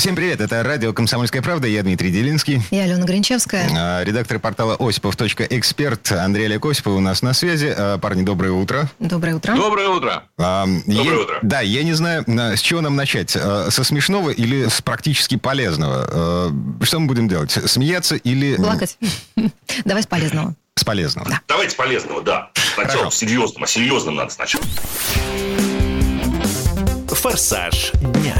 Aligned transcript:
Всем 0.00 0.16
привет, 0.16 0.40
это 0.40 0.62
радио 0.62 0.94
«Комсомольская 0.94 1.42
правда», 1.42 1.68
я 1.68 1.82
Дмитрий 1.82 2.10
Делинский. 2.10 2.62
Я 2.70 2.84
Алена 2.84 3.04
Гринчевская. 3.04 3.68
А, 3.76 4.02
Редактор 4.02 4.38
портала 4.38 4.74
осипов.эксперт 4.78 6.12
Андрей 6.12 6.46
Олег 6.46 6.64
Осипов 6.64 6.94
у 6.94 7.00
нас 7.00 7.20
на 7.20 7.34
связи. 7.34 7.74
А, 7.76 7.98
Парни, 7.98 8.22
доброе 8.22 8.52
утро. 8.52 8.90
Доброе 8.98 9.34
утро. 9.34 9.54
Доброе 9.54 9.88
утро. 9.88 10.22
А, 10.38 10.64
Доброе 10.86 11.04
я- 11.16 11.20
утро. 11.20 11.38
Да, 11.42 11.60
я 11.60 11.82
не 11.82 11.92
знаю, 11.92 12.24
с 12.26 12.60
чего 12.62 12.80
нам 12.80 12.96
начать. 12.96 13.36
А, 13.38 13.68
Со 13.70 13.84
смешного 13.84 14.30
или 14.30 14.68
с 14.68 14.80
практически 14.80 15.36
полезного? 15.36 16.50
Что 16.82 16.98
мы 16.98 17.06
будем 17.06 17.28
делать? 17.28 17.50
Смеяться 17.50 18.16
или 18.16 18.56
м, 18.56 18.62
Плакать. 18.64 18.96
Давай 19.84 20.02
с 20.02 20.06
полезного. 20.06 20.54
с 20.76 20.82
полезного? 20.84 21.28
Давайте 21.46 21.76
полезного, 21.76 22.22
да. 22.22 22.48
Сначала 22.74 23.12
серьезном, 23.12 23.64
а 23.64 23.66
серьезным 23.66 24.14
надо 24.16 24.30
сначала. 24.32 24.64
«Форсаж 27.08 27.92
дня». 27.92 28.34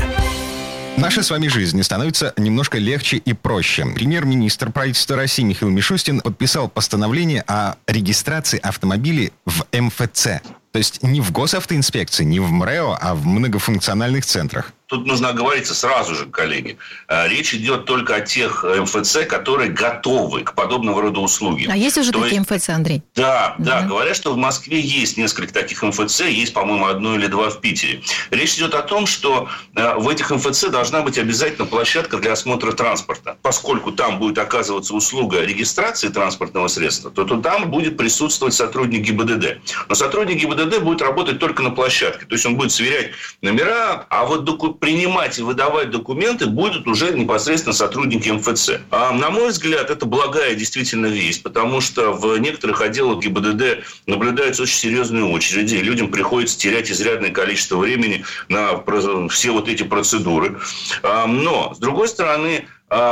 Наша 1.00 1.22
с 1.22 1.30
вами 1.30 1.48
жизнь 1.48 1.82
становится 1.82 2.34
немножко 2.36 2.76
легче 2.76 3.16
и 3.16 3.32
проще. 3.32 3.86
Премьер-министр 3.86 4.70
правительства 4.70 5.16
России 5.16 5.42
Михаил 5.42 5.72
Мишустин 5.72 6.20
подписал 6.20 6.68
постановление 6.68 7.42
о 7.46 7.76
регистрации 7.86 8.58
автомобилей 8.58 9.32
в 9.46 9.64
МФЦ. 9.72 10.24
То 10.72 10.78
есть 10.78 11.02
не 11.02 11.22
в 11.22 11.32
госавтоинспекции, 11.32 12.24
не 12.24 12.38
в 12.38 12.52
МРЭО, 12.52 12.98
а 13.00 13.14
в 13.14 13.24
многофункциональных 13.24 14.26
центрах. 14.26 14.74
Тут 14.90 15.06
нужно 15.06 15.28
оговориться 15.28 15.72
сразу 15.72 16.16
же, 16.16 16.26
коллеги. 16.26 16.76
Э, 17.06 17.28
Речь 17.28 17.54
идет 17.54 17.84
только 17.84 18.16
о 18.16 18.20
тех 18.22 18.64
э, 18.64 18.80
МФЦ, 18.82 19.18
которые 19.28 19.70
готовы 19.70 20.42
к 20.42 20.54
подобного 20.54 21.00
рода 21.00 21.20
услуге. 21.20 21.68
А 21.70 21.76
есть 21.76 21.96
уже 21.96 22.10
То 22.10 22.20
такие 22.20 22.38
есть- 22.38 22.50
МФЦ, 22.50 22.70
Андрей? 22.70 23.02
Да, 23.14 23.54
да, 23.58 23.80
Мгм. 23.80 23.88
говорят, 23.90 24.16
что 24.16 24.32
в 24.32 24.36
Москве 24.36 24.80
есть 24.80 25.16
несколько 25.16 25.52
таких 25.54 25.84
МФЦ, 25.84 26.22
есть, 26.22 26.52
по-моему, 26.52 26.86
одно 26.86 27.14
или 27.14 27.28
два 27.28 27.50
в 27.50 27.60
Питере. 27.60 28.02
Речь 28.32 28.54
идет 28.56 28.74
о 28.74 28.82
том, 28.82 29.06
что 29.06 29.48
э, 29.76 29.94
в 29.94 30.08
этих 30.08 30.32
МФЦ 30.32 30.70
должна 30.70 31.02
быть 31.02 31.18
обязательно 31.18 31.66
площадка 31.66 32.16
для 32.18 32.32
осмотра 32.32 32.72
транспорта. 32.72 33.36
Поскольку 33.42 33.92
там 33.92 34.18
будет 34.18 34.38
оказываться 34.38 34.92
услуга 34.94 35.44
регистрации 35.44 36.08
транспортного 36.08 36.66
средства, 36.66 37.12
то, 37.12 37.24
то 37.24 37.36
там 37.40 37.70
будет 37.70 37.96
присутствовать 37.96 38.54
сотрудник 38.54 39.02
ГИБДД. 39.02 39.60
Но 39.88 39.94
сотрудник 39.94 40.38
ГИБДД 40.38 40.80
будет 40.80 41.00
работать 41.00 41.38
только 41.38 41.62
на 41.62 41.70
площадке. 41.70 42.26
То 42.26 42.32
есть 42.34 42.44
он 42.44 42.56
будет 42.56 42.72
сверять 42.72 43.10
номера, 43.40 44.04
а 44.08 44.24
вот 44.24 44.42
доку- 44.44 44.79
принимать 44.80 45.38
и 45.38 45.42
выдавать 45.42 45.90
документы 45.90 46.46
будут 46.46 46.86
уже 46.88 47.12
непосредственно 47.12 47.74
сотрудники 47.74 48.30
МФЦ. 48.30 48.80
А, 48.90 49.12
на 49.12 49.30
мой 49.30 49.50
взгляд, 49.50 49.90
это 49.90 50.06
благая 50.06 50.54
действительно 50.54 51.06
весть, 51.06 51.42
потому 51.42 51.80
что 51.80 52.12
в 52.12 52.36
некоторых 52.38 52.80
отделах 52.80 53.22
ГИБДД 53.22 53.84
наблюдаются 54.06 54.62
очень 54.62 54.78
серьезные 54.78 55.24
очереди, 55.24 55.76
и 55.76 55.82
людям 55.82 56.10
приходится 56.10 56.58
терять 56.58 56.90
изрядное 56.90 57.30
количество 57.30 57.76
времени 57.76 58.24
на 58.48 58.82
все 59.28 59.50
вот 59.50 59.68
эти 59.68 59.82
процедуры. 59.82 60.58
А, 61.02 61.26
Но, 61.26 61.74
с 61.74 61.78
другой 61.78 62.08
стороны, 62.08 62.66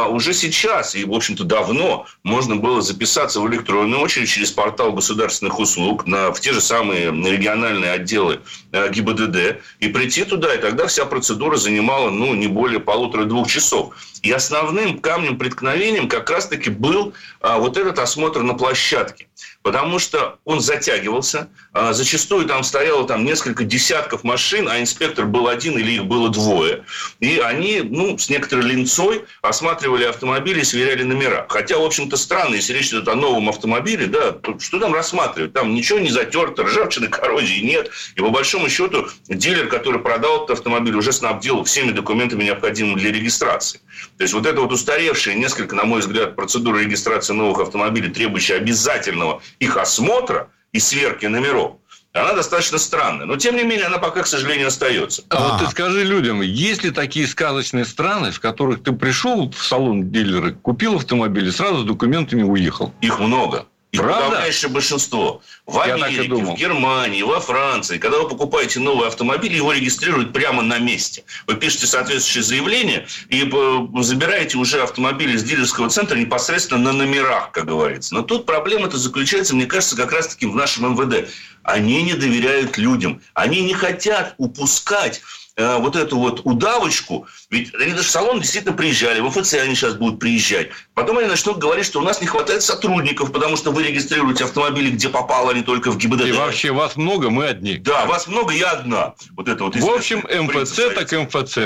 уже 0.09 0.35
сейчас 0.35 0.95
и, 0.95 1.05
в 1.05 1.13
общем-то, 1.13 1.45
давно 1.45 2.07
можно 2.25 2.57
было 2.57 2.83
записаться 2.83 3.41
в 3.41 3.49
электронную 3.49 4.01
очередь 4.01 4.29
через 4.29 4.51
портал 4.51 4.93
государственных 4.93 5.59
услуг 5.61 6.07
на, 6.07 6.33
в 6.33 6.41
те 6.41 6.53
же 6.53 6.61
самые 6.61 7.07
региональные 7.07 7.93
отделы 7.93 8.41
э, 8.73 8.91
ГИБДД 8.91 9.61
и 9.81 9.89
прийти 9.89 10.25
туда, 10.25 10.55
и 10.55 10.59
тогда 10.59 10.87
вся 10.87 11.05
процедура 11.05 11.57
занимала 11.57 12.11
ну, 12.11 12.35
не 12.35 12.49
более 12.49 12.81
полутора-двух 12.81 13.49
часов. 13.49 13.95
И 14.23 14.33
основным 14.33 14.99
камнем 14.99 15.39
преткновением 15.39 16.09
как 16.09 16.29
раз-таки 16.31 16.71
был 16.71 17.15
а, 17.41 17.59
вот 17.59 17.77
этот 17.77 17.99
осмотр 18.01 18.43
на 18.43 18.55
площадке. 18.55 19.29
Потому 19.69 19.99
что 19.99 20.39
он 20.47 20.61
затягивался. 20.61 21.51
а, 21.75 21.93
зачастую 21.93 22.47
там 22.47 22.65
стояло 22.65 23.07
там, 23.07 23.23
несколько 23.23 23.65
десятков 23.65 24.25
машин, 24.25 24.67
а 24.67 24.81
инспектор 24.81 25.27
был 25.27 25.47
один 25.47 25.77
или 25.77 25.93
их 25.93 26.07
было 26.07 26.31
двое. 26.31 26.85
И 27.21 27.39
они 27.39 27.83
ну, 27.85 28.17
с 28.17 28.31
некоторой 28.31 28.65
линцой 28.65 29.27
осматривали 29.43 30.05
автомобили 30.05 30.61
и 30.61 30.65
сверяли 30.65 31.03
номера. 31.03 31.45
Хотя, 31.51 31.77
в 31.77 31.85
общем-то, 31.85 32.17
странно, 32.17 32.55
если 32.55 32.73
речь 32.73 32.89
идет 32.89 33.09
о 33.09 33.15
новом 33.15 33.51
автомобиле, 33.51 34.07
да, 34.07 34.33
то 34.33 34.59
что 34.59 34.81
там 34.81 34.95
рассматривать? 34.95 35.53
Там 35.53 35.75
ничего 35.75 35.99
не 35.99 36.09
затерто, 36.09 36.63
ржавчины, 36.63 37.09
коррозии 37.11 37.61
нет. 37.61 37.91
И 38.17 38.21
по 38.23 38.31
большому 38.31 38.71
счету 38.71 39.09
дилер, 39.29 39.69
который 39.69 40.01
продал 40.01 40.45
этот 40.45 40.61
автомобиль, 40.61 40.97
уже 40.97 41.13
снабдил 41.13 41.63
всеми 41.65 41.91
документами, 41.91 42.45
необходимыми 42.45 42.99
для 42.99 43.13
регистрации. 43.13 43.81
То 44.17 44.23
есть 44.23 44.33
вот 44.33 44.47
это 44.47 44.63
вот 44.63 44.73
устаревшие 44.73 45.37
несколько, 45.37 45.77
на 45.77 45.85
мой 45.85 46.01
взгляд, 46.01 46.37
процедуры 46.37 46.85
регистрации 46.85 47.35
новых 47.35 47.61
автомобилей, 47.61 48.09
требующие 48.09 48.57
обязательного 48.57 49.43
их 49.61 49.77
осмотра 49.77 50.51
и 50.73 50.79
сверки 50.81 51.27
номеров, 51.27 51.77
она 52.13 52.33
достаточно 52.35 52.79
странная. 52.79 53.27
Но, 53.27 53.37
тем 53.37 53.57
не 53.57 53.65
менее, 53.65 53.87
она 53.87 53.99
пока, 53.99 54.23
к 54.23 54.27
сожалению, 54.27 54.69
остается. 54.69 55.23
А 55.29 55.37
вот 55.41 55.53
Ага. 55.53 55.65
ты 55.65 55.71
скажи 55.71 56.05
людям, 56.05 56.41
есть 56.41 56.83
ли 56.83 56.91
такие 56.91 57.27
сказочные 57.27 57.85
страны, 57.85 58.31
в 58.31 58.41
которых 58.41 58.83
ты 58.83 58.93
пришел 58.93 59.51
в 59.51 59.65
салон 59.65 60.11
дилера, 60.11 60.53
купил 60.53 60.97
автомобиль 60.97 61.49
и 61.49 61.51
сразу 61.51 61.83
с 61.83 61.85
документами 61.85 62.43
уехал? 62.43 62.93
Их 63.01 63.19
много. 63.21 63.67
Правда? 63.99 64.27
подавляющее 64.27 64.71
большинство. 64.71 65.43
В 65.67 65.79
Америке, 65.79 66.33
в 66.33 66.55
Германии, 66.55 67.23
во 67.23 67.41
Франции. 67.41 67.99
Когда 67.99 68.19
вы 68.19 68.29
покупаете 68.29 68.81
новый 68.81 69.09
автомобиль, 69.09 69.55
его 69.55 69.73
регистрируют 69.73 70.33
прямо 70.33 70.63
на 70.63 70.79
месте. 70.79 71.25
Вы 71.47 71.57
пишете 71.57 71.87
соответствующее 71.87 72.43
заявление 72.43 73.07
и 73.29 73.43
э, 73.45 74.03
забираете 74.03 74.59
уже 74.59 74.83
автомобиль 74.83 75.35
из 75.35 75.45
дилерского 75.45 75.91
центра 75.91 76.17
непосредственно 76.17 76.81
на 76.81 76.93
номерах, 76.93 77.53
как 77.53 77.67
говорится. 77.67 78.15
Но 78.15 78.23
тут 78.23 78.47
проблема-то 78.47 78.97
заключается, 78.97 79.55
мне 79.55 79.67
кажется, 79.67 79.97
как 79.97 80.13
раз-таки 80.13 80.47
в 80.47 80.55
нашем 80.55 80.93
МВД. 80.93 81.29
Они 81.63 82.03
не 82.03 82.15
доверяют 82.15 82.79
людям. 82.79 83.21
Они 83.35 83.61
не 83.61 83.75
хотят 83.75 84.35
упускать 84.39 85.21
э, 85.59 85.77
вот 85.79 85.97
эту 85.97 86.19
вот 86.19 86.41
удавочку, 86.45 87.27
ведь 87.51 87.75
они 87.75 87.93
даже 87.93 88.09
в 88.09 88.11
салон 88.11 88.41
действительно 88.41 88.75
приезжали, 88.75 89.21
в 89.21 89.27
ОФЦ 89.27 89.55
они 89.55 89.75
сейчас 89.75 89.95
будут 89.95 90.21
приезжать. 90.21 90.69
Потом 90.95 91.19
они 91.19 91.29
начнут 91.29 91.59
говорить, 91.59 91.85
что 91.85 91.99
у 92.01 92.03
нас 92.03 92.21
не 92.21 92.27
хватает 92.27 92.63
сотрудников, 92.63 93.33
потому 93.33 93.57
что 93.57 93.73
вы 93.73 93.83
регистрируете 93.83 94.45
автомобили, 94.45 94.91
где 94.91 95.09
попало, 95.09 95.51
а 95.51 95.55
не 95.55 95.63
только 95.63 95.91
в 95.91 95.99
ГИБДД. 95.99 96.27
И 96.27 96.33
вообще 96.33 96.71
вас 96.71 96.97
много, 96.97 97.29
мы 97.29 97.47
одни. 97.47 97.77
Да, 97.77 98.07
вас 98.07 98.29
много, 98.29 98.55
я 98.55 98.71
одна. 98.71 99.15
Вот 99.37 99.49
это 99.49 99.65
вот 99.65 99.77
В 99.77 99.91
общем, 99.91 100.21
МФЦ 100.21 100.95
так. 100.95 101.13
МФЦ. 101.13 101.59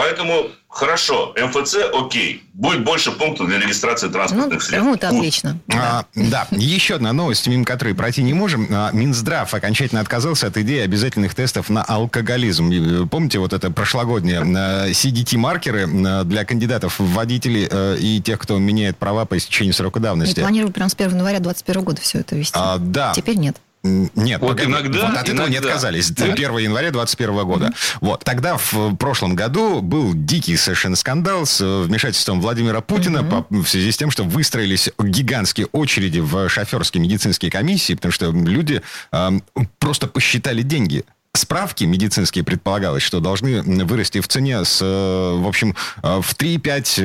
Поэтому 0.00 0.46
хорошо, 0.66 1.34
МФЦ 1.36 1.76
окей. 1.92 2.42
Будет 2.54 2.84
больше 2.84 3.12
пунктов 3.12 3.48
для 3.48 3.58
регистрации 3.58 4.06
Ну, 4.06 4.12
транспортных 4.14 4.62
средств. 4.62 4.86
ну, 4.88 4.94
это 4.94 5.08
отлично. 5.08 5.58
А, 5.74 6.06
да, 6.14 6.46
еще 6.52 6.94
одна 6.94 7.12
новость, 7.12 7.46
мимо 7.46 7.66
которой 7.66 7.94
пройти 7.94 8.22
не 8.22 8.32
можем. 8.32 8.66
А, 8.70 8.90
Минздрав 8.92 9.52
окончательно 9.52 10.00
отказался 10.00 10.46
от 10.46 10.56
идеи 10.56 10.80
обязательных 10.80 11.34
тестов 11.34 11.68
на 11.68 11.82
алкоголизм. 11.82 12.70
И, 12.70 13.02
э, 13.02 13.06
Помните 13.10 13.40
вот 13.40 13.52
это 13.52 13.70
прошлогоднее 13.70 14.40
э, 14.40 14.90
CDT-маркеры 14.92 15.82
э, 15.82 16.24
для 16.24 16.46
кандидатов 16.46 16.98
в 16.98 17.12
водители 17.12 17.68
и 18.00 18.22
тех, 18.22 18.38
кто 18.38 18.56
меняет 18.56 18.96
права 18.96 19.26
по 19.26 19.36
истечению 19.36 19.74
срока 19.74 19.98
И 19.98 20.02
давности? 20.02 20.40
планирую 20.40 20.72
прям 20.72 20.88
с 20.88 20.94
1 20.94 21.10
января 21.10 21.40
2021 21.40 21.84
года 21.84 22.00
все 22.00 22.20
это 22.20 22.36
вести. 22.36 22.54
А, 22.58 22.78
да. 22.78 23.12
Теперь 23.14 23.36
нет. 23.36 23.58
Нет, 23.82 24.40
Вот 24.42 24.60
иногда- 24.62 25.08
Вот 25.08 25.16
от 25.16 25.28
этого 25.28 25.46
не 25.46 25.54
иногда. 25.54 25.68
отказались. 25.70 26.10
1 26.10 26.58
января 26.58 26.90
2021 26.90 27.44
года. 27.46 27.72
Вот. 28.00 28.22
Тогда 28.24 28.58
в 28.58 28.96
прошлом 28.96 29.34
году 29.34 29.80
был 29.80 30.12
дикий 30.14 30.56
совершенно 30.56 30.96
скандал 30.96 31.46
с 31.46 31.60
э, 31.62 31.82
вмешательством 31.82 32.40
Владимира 32.42 32.82
Путина 32.82 33.24
по- 33.24 33.46
в 33.48 33.66
связи 33.66 33.90
с 33.90 33.96
тем, 33.96 34.10
что 34.10 34.24
выстроились 34.24 34.90
гигантские 34.98 35.66
очереди 35.72 36.20
в 36.20 36.48
шоферские 36.50 37.02
медицинские 37.02 37.50
комиссии, 37.50 37.94
потому 37.94 38.12
что 38.12 38.30
люди 38.30 38.82
эм, 39.12 39.42
просто 39.78 40.06
посчитали 40.08 40.60
деньги. 40.62 41.04
Справки 41.32 41.84
медицинские 41.84 42.44
предполагалось, 42.44 43.02
что 43.04 43.20
должны 43.20 43.62
вырасти 43.62 44.20
в 44.20 44.28
цене 44.28 44.64
с, 44.64 44.80
э, 44.82 45.38
в 45.38 45.46
общем, 45.46 45.74
э, 46.02 46.20
в 46.20 46.34
3-5, 46.34 46.96
э, 46.98 47.02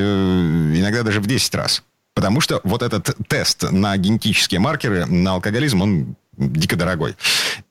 иногда 0.76 1.02
даже 1.04 1.20
в 1.20 1.26
10 1.26 1.54
раз. 1.54 1.82
Потому 2.14 2.40
что 2.40 2.60
вот 2.64 2.82
этот 2.82 3.14
тест 3.28 3.70
на 3.70 3.96
генетические 3.96 4.58
маркеры, 4.58 5.04
на 5.06 5.32
алкоголизм, 5.32 5.82
он 5.82 6.16
дико 6.36 6.76
дорогой. 6.76 7.16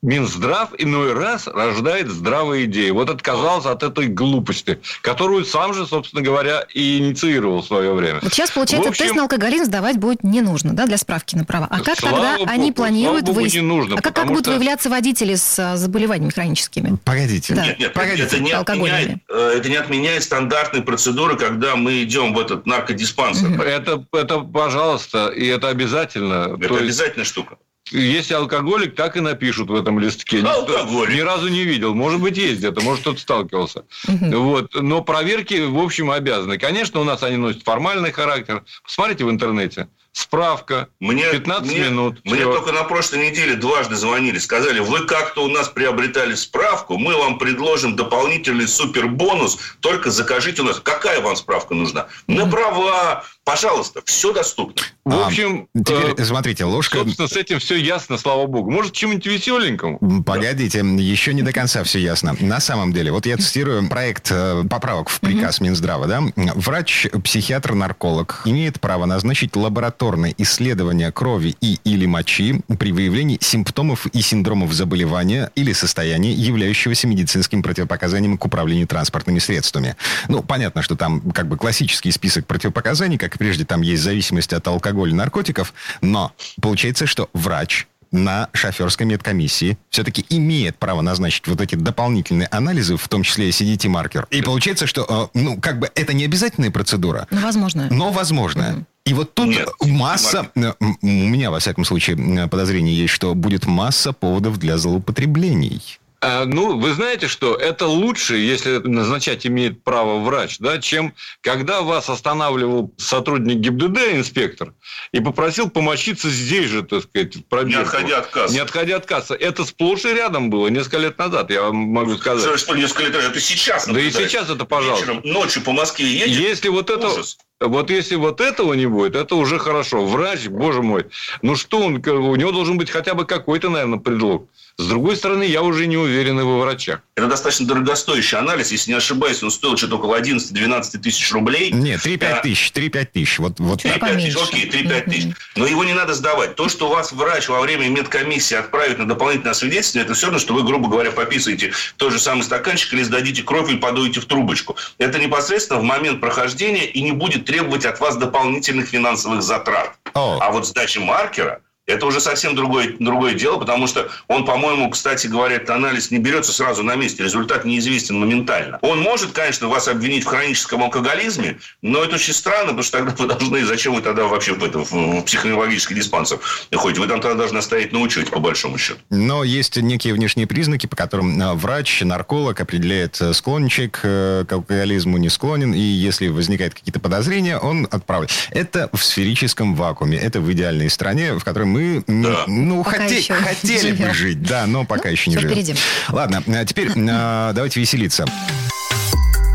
Минздрав 0.01 0.69
иной 0.77 1.13
раз 1.13 1.47
рождает 1.47 2.09
здравые 2.09 2.65
идеи. 2.65 2.89
Вот 2.91 3.09
отказался 3.09 3.71
от 3.71 3.83
этой 3.83 4.07
глупости, 4.07 4.79
которую 5.01 5.45
сам 5.45 5.73
же, 5.73 5.85
собственно 5.87 6.21
говоря, 6.21 6.65
и 6.73 6.97
инициировал 6.99 7.61
в 7.61 7.65
свое 7.65 7.93
время. 7.93 8.19
Вот 8.21 8.33
сейчас, 8.33 8.51
получается, 8.51 8.87
В 8.87 8.91
общем, 8.91 9.05
тест 9.05 9.15
на 9.15 9.23
алкоголизм 9.23 9.65
сдавать 9.65 9.97
будет 9.97 10.23
не 10.23 10.41
нужно, 10.41 10.73
да, 10.73 10.85
для 10.85 10.97
справки 10.97 11.35
на 11.35 11.45
права. 11.45 11.67
А 11.69 11.79
как 11.81 11.99
тогда 11.99 12.37
богу, 12.37 12.49
они 12.49 12.71
планируют 12.71 13.21
слава 13.21 13.33
богу, 13.33 13.39
выяснить? 13.41 13.61
не 13.61 13.67
нужно, 13.67 13.95
а 13.97 14.01
как, 14.01 14.15
как 14.15 14.27
будут 14.27 14.45
что- 14.45 14.51
выявляться 14.51 14.89
водители 14.89 15.35
с 15.35 15.57
а, 15.59 15.77
заболеваниями 15.77 16.31
хроническими? 16.31 16.97
Погодите. 17.03 17.53
Да. 17.55 17.65
Нет, 17.65 17.79
нет, 17.79 17.93
Погодите. 17.93 18.23
это 18.23 18.39
не, 18.39 18.51
отменяет, 18.51 19.17
э, 19.29 19.53
это 19.57 19.69
не 19.69 19.75
отменяет 19.75 20.23
стандартные 20.23 20.83
процедуры, 20.83 21.35
когда 21.37 21.75
мы 21.75 22.03
идем 22.03 22.33
в 22.33 22.39
этот 22.39 22.65
наркодиспансер. 22.65 23.61
Это, 23.61 24.05
это, 24.13 24.39
пожалуйста, 24.39 25.27
и 25.29 25.45
это 25.47 25.69
обязательно. 25.69 26.55
Это 26.57 26.67
То 26.67 26.73
есть 26.75 26.81
обязательная 26.81 27.25
штука. 27.25 27.57
Если 27.91 28.33
алкоголик, 28.33 28.95
так 28.95 29.17
и 29.17 29.21
напишут 29.21 29.69
в 29.69 29.75
этом 29.75 29.99
листке. 29.99 30.41
Алкоголик. 30.41 31.15
Ни 31.15 31.19
разу 31.21 31.47
не 31.49 31.63
видел. 31.63 31.93
Может 31.93 32.19
быть, 32.21 32.37
есть 32.37 32.57
где-то, 32.59 32.81
может, 32.81 33.01
кто-то 33.01 33.19
сталкивался. 33.19 33.83
Вот. 34.07 34.73
Но 34.75 35.01
проверки, 35.01 35.65
в 35.65 35.77
общем, 35.79 36.11
обязаны. 36.11 36.57
Конечно, 36.57 36.99
у 36.99 37.03
нас 37.03 37.21
они 37.23 37.37
носят 37.37 37.63
формальный 37.63 38.11
характер. 38.11 38.63
Посмотрите 38.83 39.25
в 39.25 39.29
интернете. 39.29 39.87
Справка. 40.13 40.87
Мне, 41.01 41.29
15 41.29 41.69
мне- 41.69 41.89
минут. 41.89 42.21
Мне 42.23 42.35
Всё. 42.39 42.53
только 42.53 42.71
на 42.71 42.85
прошлой 42.85 43.29
неделе 43.29 43.55
дважды 43.55 43.95
звонили. 43.95 44.37
Сказали, 44.39 44.79
вы 44.79 45.05
как-то 45.05 45.43
у 45.43 45.49
нас 45.49 45.67
приобретали 45.67 46.35
справку, 46.35 46.97
мы 46.97 47.17
вам 47.17 47.37
предложим 47.37 47.97
дополнительный 47.97 48.65
супербонус, 48.65 49.57
только 49.81 50.11
закажите 50.11 50.61
у 50.61 50.65
нас. 50.65 50.79
Какая 50.79 51.19
вам 51.19 51.35
справка 51.35 51.75
нужна? 51.75 52.07
На 52.27 52.45
права, 52.47 53.25
пожалуйста, 53.45 54.01
все 54.05 54.33
доступно. 54.33 54.81
В 55.05 55.13
А, 55.13 55.27
общем, 55.27 55.67
Теперь, 55.75 56.15
э, 56.17 56.25
смотрите, 56.25 56.65
ложка... 56.65 56.97
собственно, 56.97 57.27
с 57.27 57.37
этим 57.37 57.59
все 57.59 57.75
ясно, 57.75 58.17
слава 58.17 58.47
богу. 58.47 58.71
Может, 58.71 58.93
чему-нибудь 58.93 59.27
веселенькому? 59.27 59.99
М, 60.01 60.23
Погодите, 60.23 60.79
еще 60.79 61.33
не 61.33 61.43
до 61.43 61.53
конца 61.53 61.83
все 61.83 61.99
ясно. 61.99 62.35
На 62.39 62.59
самом 62.59 62.91
деле, 62.91 63.11
вот 63.11 63.27
я 63.27 63.37
цитирую 63.37 63.87
проект 63.87 64.29
э, 64.31 64.63
поправок 64.67 65.09
в 65.09 65.19
приказ 65.19 65.61
Минздрава, 65.61 66.07
да? 66.07 66.23
Врач, 66.35 67.07
психиатр, 67.23 67.73
нарколог 67.75 68.41
имеет 68.45 68.81
право 68.81 69.05
назначить 69.05 69.55
лабораторное 69.55 70.33
исследование 70.39 71.11
крови 71.11 71.55
и 71.61 71.79
или 71.83 72.07
мочи 72.07 72.61
при 72.79 72.91
выявлении 72.91 73.37
симптомов 73.39 74.07
и 74.07 74.21
синдромов 74.21 74.73
заболевания 74.73 75.51
или 75.53 75.71
состояния, 75.71 76.33
являющегося 76.33 77.05
медицинским 77.07 77.61
противопоказанием 77.61 78.39
к 78.39 78.45
управлению 78.45 78.87
транспортными 78.87 79.37
средствами. 79.37 79.95
Ну, 80.29 80.41
понятно, 80.41 80.81
что 80.81 80.95
там 80.95 81.21
как 81.31 81.47
бы 81.47 81.57
классический 81.57 82.11
список 82.11 82.47
противопоказаний, 82.47 83.19
как 83.19 83.34
и 83.35 83.37
прежде, 83.37 83.65
там 83.65 83.81
есть 83.81 84.03
зависимость 84.03 84.53
от 84.53 84.67
алкоголя 84.67 85.11
и 85.11 85.15
наркотиков, 85.15 85.73
но 86.01 86.31
получается, 86.61 87.05
что 87.05 87.29
врач 87.33 87.87
на 88.11 88.49
шоферской 88.53 89.05
медкомиссии 89.05 89.77
все-таки 89.89 90.25
имеет 90.29 90.77
право 90.77 91.01
назначить 91.01 91.47
вот 91.47 91.59
эти 91.59 91.75
дополнительные 91.75 92.47
анализы, 92.47 92.95
в 92.97 93.07
том 93.09 93.23
числе 93.23 93.49
CDT-маркер. 93.49 94.27
И 94.31 94.41
получается, 94.41 94.87
что, 94.87 95.31
э, 95.33 95.37
ну, 95.37 95.59
как 95.59 95.79
бы 95.79 95.89
это 95.95 96.13
не 96.13 96.23
обязательная 96.23 96.71
процедура, 96.71 97.27
Ну, 97.29 97.41
возможно. 97.41 97.87
но 97.91 98.11
возможная. 98.11 98.85
И 99.05 99.13
вот 99.13 99.33
тут 99.33 99.47
Нет, 99.47 99.67
масса, 99.81 100.49
э, 100.55 100.73
у 100.79 101.05
меня, 101.05 101.51
во 101.51 101.59
всяком 101.59 101.83
случае, 101.83 102.47
подозрение 102.47 102.95
есть, 102.95 103.13
что 103.13 103.35
будет 103.35 103.65
масса 103.65 104.13
поводов 104.13 104.57
для 104.57 104.77
злоупотреблений. 104.77 105.99
А, 106.21 106.45
Ну, 106.45 106.77
вы 106.77 106.93
знаете, 106.93 107.27
что 107.27 107.55
это 107.55 107.87
лучше, 107.87 108.37
если 108.37 108.77
назначать 108.77 109.45
имеет 109.45 109.83
право 109.83 110.19
врач, 110.19 110.57
да, 110.59 110.79
чем 110.79 111.13
когда 111.41 111.81
вас 111.81 112.09
останавливал 112.09 112.93
сотрудник 112.97 113.57
ГИБДД, 113.57 114.13
инспектор, 114.13 114.73
и 115.11 115.19
попросил 115.19 115.69
помочиться 115.69 116.29
здесь 116.29 116.69
же, 116.69 116.83
так 116.83 117.03
сказать, 117.03 117.35
в 117.35 117.43
пробирку. 117.43 117.79
Не 117.79 117.83
отходя 117.83 118.17
от 118.19 118.27
кассы. 118.27 118.53
Не 118.53 118.59
отходя 118.59 118.95
от 118.97 119.05
кассы. 119.05 119.33
Это 119.33 119.65
сплошь 119.65 120.05
и 120.05 120.13
рядом 120.13 120.49
было 120.49 120.67
несколько 120.67 120.97
лет 120.97 121.17
назад, 121.17 121.51
я 121.51 121.63
вам 121.63 121.75
могу 121.75 122.15
сказать. 122.17 122.43
Что, 122.43 122.57
что 122.57 122.75
несколько 122.75 123.03
лет, 123.03 123.15
это 123.15 123.39
сейчас 123.39 123.87
Да 123.87 123.99
и 123.99 124.11
сейчас 124.11 124.49
это, 124.49 124.65
пожалуйста. 124.65 125.05
Вечером, 125.05 125.21
ночью 125.23 125.63
по 125.63 125.71
Москве 125.71 126.07
едет. 126.07 126.29
Если 126.29 126.69
вот 126.69 126.89
это... 126.89 127.07
Ужас. 127.07 127.37
Вот 127.61 127.89
если 127.89 128.15
вот 128.15 128.41
этого 128.41 128.73
не 128.73 128.85
будет, 128.85 129.15
это 129.15 129.35
уже 129.35 129.59
хорошо. 129.59 130.05
Врач, 130.05 130.47
боже 130.47 130.81
мой, 130.81 131.05
ну 131.41 131.55
что 131.55 131.79
он, 131.79 131.95
у 132.05 132.35
него 132.35 132.51
должен 132.51 132.77
быть 132.77 132.89
хотя 132.89 133.13
бы 133.13 133.25
какой-то, 133.25 133.69
наверное, 133.69 133.99
предлог. 133.99 134.49
С 134.77 134.87
другой 134.87 135.15
стороны, 135.15 135.43
я 135.43 135.61
уже 135.61 135.87
не 135.87 135.95
уверен 135.95 136.37
и 136.37 136.43
во 136.43 136.59
врачах. 136.59 136.99
Это 137.15 137.27
достаточно 137.27 137.65
дорогостоящий 137.65 138.37
анализ. 138.37 138.73
Если 138.73 138.91
не 138.91 138.97
ошибаюсь, 138.97 139.41
он 139.41 139.49
стоил 139.49 139.77
что-то 139.77 139.95
около 139.95 140.19
11-12 140.19 140.97
тысяч 140.97 141.31
рублей. 141.31 141.71
Нет, 141.71 142.05
3-5 142.05 142.25
А, 142.25 142.41
тысяч, 142.41 142.71
3-5 142.75 143.05
тысяч. 143.05 143.39
Вот, 143.39 143.57
вот 143.59 143.79
Чуть 143.81 143.93
так. 143.93 144.03
3-5 144.11 144.15
тысяч, 144.17 144.35
окей, 144.35 144.69
3-5 144.69 145.01
тысяч. 145.09 145.33
Но 145.55 145.65
его 145.65 145.85
не 145.85 145.93
надо 145.93 146.13
сдавать. 146.13 146.55
То, 146.55 146.67
что 146.67 146.89
вас 146.89 147.13
врач 147.13 147.47
во 147.47 147.61
время 147.61 147.87
медкомиссии 147.87 148.55
отправит 148.55 148.97
на 148.99 149.07
дополнительное 149.07 149.51
освидетельствование, 149.53 150.05
это 150.05 150.13
все 150.13 150.25
равно, 150.25 150.39
что 150.39 150.53
вы, 150.53 150.63
грубо 150.63 150.89
говоря, 150.89 151.11
пописаете 151.11 151.71
тот 151.95 152.11
же 152.11 152.19
самый 152.19 152.41
стаканчик 152.43 152.91
или 152.93 153.03
сдадите 153.03 153.43
кровь 153.43 153.69
или 153.69 153.77
подуете 153.77 154.19
в 154.19 154.25
трубочку. 154.25 154.75
Это 154.97 155.19
непосредственно 155.19 155.79
в 155.79 155.83
момент 155.83 156.19
прохождения 156.19 156.85
и 156.85 157.01
не 157.01 157.13
будет 157.13 157.45
требовать 157.45 157.85
от 157.85 158.01
вас 158.01 158.17
дополнительных 158.17 158.89
финансовых 158.89 159.41
затрат. 159.41 159.95
О. 160.13 160.37
А 160.41 160.51
вот 160.51 160.67
сдача 160.67 160.99
маркера 160.99 161.61
это 161.87 162.05
уже 162.05 162.19
совсем 162.19 162.55
другое, 162.55 162.95
другое 162.99 163.35
дело, 163.35 163.57
потому 163.57 163.87
что 163.87 164.09
он, 164.27 164.45
по-моему, 164.45 164.89
кстати 164.89 165.27
говоря, 165.27 165.55
этот 165.55 165.69
анализ 165.69 166.11
не 166.11 166.17
берется 166.17 166.51
сразу 166.51 166.83
на 166.83 166.95
месте, 166.95 167.23
результат 167.23 167.65
неизвестен 167.65 168.19
моментально. 168.19 168.79
Он 168.81 168.99
может, 168.99 169.31
конечно, 169.31 169.67
вас 169.67 169.87
обвинить 169.87 170.23
в 170.23 170.27
хроническом 170.27 170.83
алкоголизме, 170.83 171.59
но 171.81 172.03
это 172.03 172.15
очень 172.15 172.33
странно, 172.33 172.67
потому 172.67 172.83
что 172.83 172.97
тогда 172.97 173.15
вы 173.17 173.27
должны, 173.27 173.65
зачем 173.65 173.93
вы 173.93 174.01
тогда 174.01 174.25
вообще 174.25 174.53
в, 174.53 174.63
этом, 174.63 174.83
в 174.83 175.21
психоневрологический 175.23 175.95
диспансер 175.95 176.39
ходите? 176.73 177.01
Вы 177.01 177.07
там 177.07 177.21
тогда 177.21 177.37
должны 177.37 177.61
стоять 177.61 177.91
на 177.93 177.99
учете, 177.99 178.31
по 178.31 178.39
большому 178.39 178.77
счету. 178.77 178.99
Но 179.09 179.43
есть 179.43 179.77
некие 179.77 180.13
внешние 180.13 180.47
признаки, 180.47 180.87
по 180.87 180.95
которым 180.95 181.39
э, 181.39 181.53
врач, 181.53 182.01
нарколог 182.01 182.59
определяет, 182.59 183.19
э, 183.21 183.33
склонен 183.33 183.69
человек 183.69 183.99
э, 184.03 184.45
к 184.47 184.51
алкоголизму, 184.51 185.17
не 185.17 185.29
склонен, 185.29 185.73
и 185.73 185.79
если 185.79 186.27
возникают 186.27 186.73
какие-то 186.73 186.99
подозрения, 186.99 187.57
он 187.57 187.87
отправляет. 187.91 188.31
Это 188.51 188.89
в 188.93 189.03
сферическом 189.03 189.75
вакууме, 189.75 190.17
это 190.17 190.41
в 190.41 190.51
идеальной 190.51 190.89
стране, 190.89 191.33
в 191.33 191.43
которой 191.43 191.65
мы, 191.75 192.03
Да. 192.07 192.45
ну, 192.47 192.83
Пока 192.83 193.05
хоте- 193.05 193.17
еще 193.17 193.33
хотели 193.33 193.91
бы 193.91 193.97
живем. 193.97 194.13
жить, 194.13 194.43
да, 194.43 194.65
но 194.65 194.85
пока 194.85 195.09
еще 195.09 195.29
не 195.29 195.37
живем. 195.37 195.51
впереди. 195.51 195.75
Ладно, 196.09 196.41
а 196.47 196.65
теперь 196.65 196.89
э, 196.95 197.51
давайте 197.53 197.79
веселиться. 197.79 198.25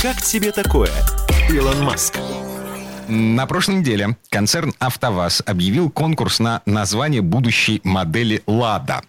Как 0.02 0.20
тебе 0.22 0.52
такое, 0.52 0.90
Илон 1.48 1.82
Маск? 1.82 2.16
На 3.08 3.46
прошлой 3.46 3.76
неделе 3.76 4.16
концерн 4.28 4.72
«АвтоВАЗ» 4.78 5.42
объявил 5.44 5.90
конкурс 5.90 6.38
на 6.38 6.62
название 6.64 7.22
будущей 7.22 7.80
модели 7.82 8.42
«Лада». 8.46 9.02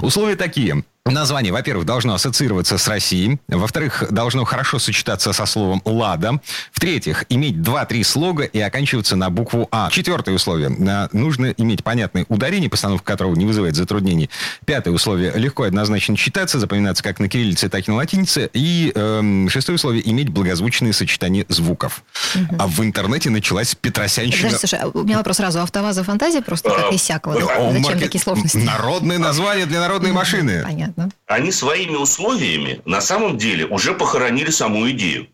Условия 0.00 0.36
такие. 0.36 0.84
Название, 1.12 1.52
во-первых, 1.52 1.84
должно 1.84 2.14
ассоциироваться 2.14 2.78
с 2.78 2.86
Россией. 2.86 3.40
Во-вторых, 3.48 4.04
должно 4.10 4.44
хорошо 4.44 4.78
сочетаться 4.78 5.32
со 5.32 5.46
словом 5.46 5.82
«Лада». 5.84 6.40
В-третьих, 6.70 7.24
иметь 7.28 7.60
два-три 7.60 8.04
слога 8.04 8.44
и 8.44 8.60
оканчиваться 8.60 9.16
на 9.16 9.28
букву 9.28 9.66
«А». 9.72 9.90
Четвертое 9.90 10.32
условие. 10.32 10.68
На- 10.68 11.08
Нужно 11.12 11.46
иметь 11.56 11.82
понятное 11.82 12.24
ударение, 12.28 12.70
постановка 12.70 13.04
которого 13.04 13.34
не 13.34 13.44
вызывает 13.44 13.74
затруднений. 13.74 14.30
Пятое 14.64 14.94
условие. 14.94 15.32
Легко 15.34 15.64
и 15.64 15.68
однозначно 15.68 16.16
читаться, 16.16 16.60
запоминаться 16.60 17.02
как 17.02 17.18
на 17.18 17.28
кириллице, 17.28 17.68
так 17.68 17.88
и 17.88 17.90
на 17.90 17.96
латинице. 17.96 18.48
И 18.52 18.92
эм, 18.94 19.48
шестое 19.50 19.74
условие. 19.74 20.08
Иметь 20.08 20.28
благозвучные 20.28 20.92
сочетания 20.92 21.44
звуков. 21.48 22.04
А 22.60 22.68
в 22.68 22.80
интернете 22.80 23.28
началась 23.28 23.74
Петросянщина. 23.74 24.50
Подожди, 24.50 24.66
слушай, 24.68 24.80
а 24.80 24.86
у 24.86 25.02
меня 25.02 25.18
вопрос 25.18 25.38
сразу. 25.38 25.60
Автоваза 25.60 26.04
фантазия 26.04 26.42
просто 26.42 26.70
как 26.70 26.92
А, 26.92 26.94
иссякла? 26.94 27.34
Зачем 27.34 27.82
маркет- 27.82 28.00
такие 28.04 28.20
сложности? 28.20 28.58
Народное 28.58 29.18
название 29.18 29.66
для 29.66 29.80
народной 29.80 30.12
машины. 30.12 30.62
Понятно. 30.62 30.91
Они 31.26 31.52
своими 31.52 31.96
условиями 31.96 32.80
на 32.84 33.00
самом 33.00 33.38
деле 33.38 33.66
уже 33.66 33.94
похоронили 33.94 34.50
саму 34.50 34.88
идею. 34.90 35.28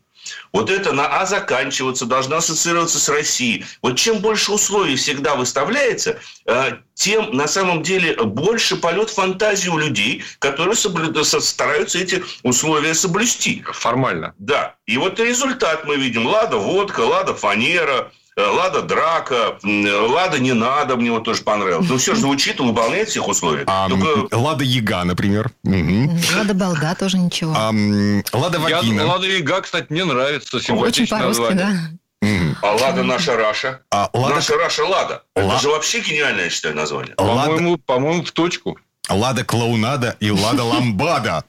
Вот 0.51 0.69
это 0.69 0.91
на 0.91 1.07
А 1.21 1.25
заканчиваться, 1.25 2.05
должна 2.05 2.37
ассоциироваться 2.37 2.99
с 2.99 3.09
Россией. 3.09 3.65
Вот 3.81 3.97
чем 3.97 4.19
больше 4.19 4.51
условий 4.51 4.95
всегда 4.95 5.35
выставляется, 5.35 6.19
э, 6.45 6.73
тем 6.93 7.35
на 7.35 7.47
самом 7.47 7.81
деле 7.83 8.15
больше 8.15 8.75
полет 8.75 9.09
фантазии 9.09 9.69
у 9.69 9.77
людей, 9.77 10.23
которые 10.39 10.75
соблю- 10.75 11.23
со- 11.23 11.39
стараются 11.39 11.97
эти 11.99 12.23
условия 12.43 12.93
соблюсти. 12.93 13.63
Формально. 13.71 14.33
Да. 14.37 14.75
И 14.85 14.97
вот 14.97 15.19
результат 15.19 15.85
мы 15.85 15.95
видим. 15.95 16.27
Лада 16.27 16.57
водка, 16.57 16.99
лада 17.01 17.33
фанера, 17.33 18.11
Лада 18.39 18.81
драка, 18.81 19.57
м, 19.63 20.11
Лада 20.11 20.39
не 20.39 20.53
надо, 20.53 20.95
мне 20.95 21.11
вот 21.11 21.23
тоже 21.23 21.41
понравилось. 21.43 21.87
Ну, 21.89 21.97
все 21.97 22.15
же 22.15 22.21
звучит, 22.21 22.59
выполняет 22.59 23.09
всех 23.09 23.27
условий. 23.27 23.63
А, 23.67 23.89
Только 23.89 24.35
Лада 24.35 24.63
Яга, 24.63 25.03
например. 25.03 25.51
Мгм. 25.63 26.17
Лада 26.35 26.53
Балда 26.53 26.95
тоже 26.95 27.17
ничего. 27.17 27.53
А, 27.55 27.71
Лада 28.33 28.57
Я, 28.67 28.77
Вагина. 28.77 29.05
Лада 29.05 29.27
Яга, 29.27 29.61
кстати, 29.61 29.87
мне 29.89 30.05
нравится. 30.05 30.57
Очень 30.57 31.07
по-русски, 31.07 31.53
да. 31.53 31.71
А 32.61 32.71
Лада 32.73 33.03
наша 33.03 33.35
Раша. 33.37 33.81
А, 33.91 34.09
Лада, 34.13 34.35
Наша 34.35 34.57
Раша 34.57 34.83
Лада. 34.85 35.23
Ла- 35.35 35.53
Это 35.53 35.59
же 35.61 35.69
вообще 35.69 36.01
гениальное, 36.01 36.45
я 36.45 36.49
считаю, 36.49 36.75
название. 36.75 37.13
Лада, 37.17 37.47
По-моему, 37.51 37.77
по-моему, 37.77 38.23
в 38.23 38.31
точку. 38.31 38.77
Лада 39.09 39.43
Клоунада 39.43 40.15
и 40.19 40.29
Лада 40.29 40.63
Ламбада. 40.63 41.43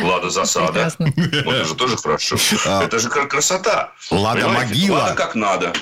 Лада 0.00 0.30
засада. 0.30 0.72
Прекрасно. 0.72 1.12
Вот 1.44 1.54
это 1.54 1.64
же 1.64 1.74
тоже 1.74 1.96
хорошо. 1.96 2.36
А. 2.66 2.84
Это 2.84 2.98
же 2.98 3.08
кра- 3.08 3.26
красота. 3.26 3.92
Лада? 4.10 4.48
Могила. 4.48 4.98
Лада 4.98 5.14
как 5.14 5.34
надо. 5.34 5.72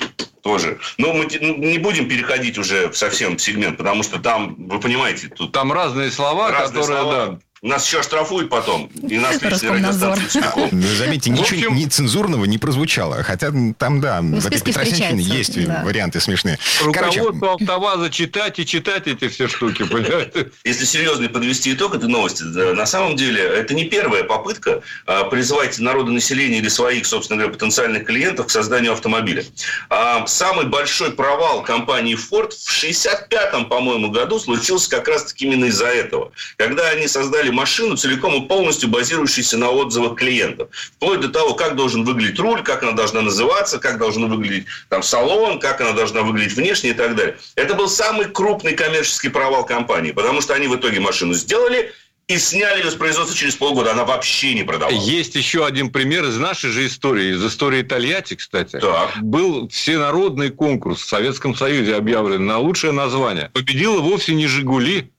Тоже. 0.43 0.79
Но 0.97 1.13
мы 1.13 1.29
ну, 1.41 1.57
не 1.57 1.79
будем 1.79 2.09
переходить 2.09 2.57
уже 2.59 2.89
в 2.89 2.97
совсем 2.97 3.39
сегмент, 3.39 3.77
потому 3.77 4.03
что 4.03 4.19
там, 4.19 4.55
вы 4.69 4.81
понимаете, 4.81 5.29
тут 5.29 5.53
Там 5.53 5.71
разные 5.73 6.11
слова, 6.11 6.51
разные 6.51 6.83
которые, 6.83 7.03
слова. 7.03 7.27
да. 7.27 7.39
Нас 7.63 7.87
еще 7.87 8.01
оштрафуют 8.01 8.49
потом. 8.49 8.87
И 8.87 9.19
нас 9.19 9.41
Роскомнадзор. 9.43 10.15
радиостанции. 10.15 10.69
Ну, 10.73 10.87
заметьте, 10.97 11.29
ничего 11.29 11.69
общем- 11.69 11.75
нецензурного 11.75 12.47
не 12.47 12.57
прозвучало. 12.57 13.23
Хотя 13.23 13.53
там, 13.77 14.01
да, 14.01 14.23
в 14.23 14.47
этой 14.47 14.63
Петросянщине 14.63 15.23
есть 15.23 15.67
да. 15.67 15.83
варианты 15.85 16.21
смешные. 16.21 16.59
Короче, 16.91 17.21
Руководство 17.21 17.53
АвтоВАЗа 17.61 18.09
читать 18.09 18.59
и 18.59 18.65
читать 18.65 19.07
эти 19.07 19.29
все 19.29 19.47
штуки, 19.47 19.85
понимаете? 19.85 20.53
Если 20.65 20.87
серьезно 20.87 21.29
подвести 21.29 21.75
итог 21.75 21.95
этой 21.95 22.09
новости, 22.09 22.45
да, 22.45 22.73
на 22.73 22.87
самом 22.87 23.17
деле 23.17 23.43
это 23.43 23.75
не 23.75 23.85
первая 23.85 24.25
попытка 24.25 24.81
а, 25.05 25.25
призывать 25.25 25.79
народонаселение 25.79 26.61
или 26.61 26.69
своих, 26.69 27.05
собственно 27.05 27.41
говоря, 27.41 27.53
потенциальных 27.53 28.07
клиентов 28.07 28.47
к 28.47 28.51
созданию 28.51 28.95
автомобиля. 28.95 29.45
А, 29.91 30.27
самый 30.27 30.65
большой 30.65 31.13
провал 31.13 31.63
компании 31.63 32.17
Ford 32.17 32.53
в 32.53 32.83
65-м, 32.83 33.67
по-моему, 33.67 34.11
году 34.11 34.39
случился 34.39 34.89
как 34.89 35.09
раз-таки 35.09 35.45
именно 35.45 35.67
из-за 35.67 35.89
этого. 35.89 36.33
Когда 36.57 36.89
они 36.89 37.07
создали 37.07 37.50
машину, 37.53 37.97
целиком 37.97 38.43
и 38.45 38.49
полностью 38.49 38.89
базирующуюся 38.89 39.59
на 39.59 39.71
отзывах 39.71 40.17
клиентов. 40.17 40.69
Вплоть 40.97 41.21
до 41.21 41.29
того, 41.29 41.55
как 41.55 41.77
должен 41.77 42.05
выглядеть 42.05 42.39
руль, 42.39 42.63
как 42.63 42.83
она 42.83 42.93
должна 42.93 43.23
называться, 43.23 43.79
как 43.79 43.99
должен 43.99 44.29
выглядеть 44.29 44.67
там, 44.89 45.03
салон, 45.03 45.59
как 45.59 45.81
она 45.81 45.93
должна 45.93 46.23
выглядеть 46.23 46.57
внешне 46.57 46.91
и 46.91 46.95
так 46.95 47.15
далее. 47.17 47.39
Это 47.55 47.75
был 47.75 47.89
самый 47.89 48.27
крупный 48.27 48.75
коммерческий 48.75 49.29
провал 49.29 49.65
компании, 49.65 50.13
потому 50.13 50.41
что 50.41 50.55
они 50.55 50.67
в 50.67 50.77
итоге 50.77 51.01
машину 51.01 51.35
сделали 51.35 51.93
и 52.31 52.39
сняли 52.39 52.85
ее 52.85 52.91
с 52.91 52.95
производства 52.95 53.37
через 53.37 53.57
полгода. 53.57 53.91
Она 53.91 54.05
вообще 54.05 54.55
не 54.55 54.63
продавалась. 54.63 55.05
Есть 55.05 55.35
еще 55.35 55.67
один 55.67 55.91
пример 55.91 56.25
из 56.25 56.37
нашей 56.37 56.71
же 56.71 56.87
истории, 56.87 57.35
из 57.35 57.45
истории 57.45 57.83
Тольятти, 57.83 58.35
кстати. 58.35 58.79
Так. 58.79 59.21
Был 59.21 59.69
всенародный 59.69 60.51
конкурс 60.51 61.03
в 61.03 61.09
Советском 61.09 61.57
Союзе 61.57 61.97
объявлен 61.97 62.47
на 62.47 62.59
лучшее 62.59 62.93
название. 62.93 63.51
Победила 63.53 64.01
вовсе 64.01 64.35
не 64.35 64.47
«Жигули», 64.47 65.11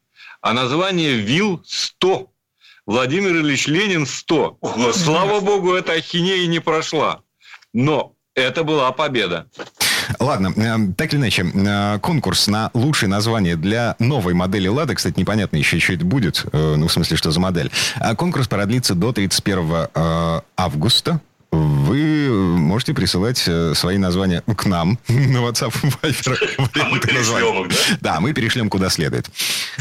а 0.41 0.53
название 0.53 1.15
ВИЛ-100. 1.15 2.27
Владимир 2.85 3.37
Ильич 3.37 3.67
Ленин 3.67 4.05
100. 4.05 4.57
О, 4.59 4.69
Господи. 4.69 5.03
Слава 5.05 5.39
богу, 5.39 5.73
эта 5.73 5.93
ахинея 5.93 6.47
не 6.47 6.59
прошла. 6.59 7.21
Но 7.73 8.15
это 8.35 8.63
была 8.63 8.91
победа. 8.91 9.47
Ладно, 10.19 10.53
э, 10.55 10.93
так 10.97 11.13
или 11.13 11.19
иначе, 11.19 11.45
э, 11.53 11.99
конкурс 11.99 12.47
на 12.47 12.71
лучшее 12.73 13.09
название 13.09 13.55
для 13.55 13.95
новой 13.99 14.33
модели 14.33 14.67
«Лада», 14.67 14.95
кстати, 14.95 15.19
непонятно 15.19 15.57
еще, 15.57 15.79
что 15.79 15.93
это 15.93 16.05
будет, 16.05 16.45
э, 16.51 16.75
ну, 16.75 16.87
в 16.87 16.91
смысле, 16.91 17.17
что 17.17 17.31
за 17.31 17.39
модель. 17.39 17.71
А 17.95 18.15
конкурс 18.15 18.47
продлится 18.47 18.95
до 18.95 19.13
31 19.13 19.89
э, 19.93 20.41
августа. 20.57 21.21
Вы 21.51 22.10
можете 22.31 22.93
присылать 22.93 23.43
э, 23.47 23.73
свои 23.75 23.97
названия 23.97 24.41
к 24.41 24.65
нам 24.65 24.97
на 25.07 25.37
WhatsApp, 25.37 25.73
Viber. 26.01 26.69
А 26.81 26.89
мы 26.89 26.99
перешлем 26.99 27.63
их, 27.63 27.69
да? 27.69 27.75
Да, 28.01 28.19
мы 28.19 28.33
перешлем 28.33 28.69
куда 28.69 28.89
следует. 28.89 29.29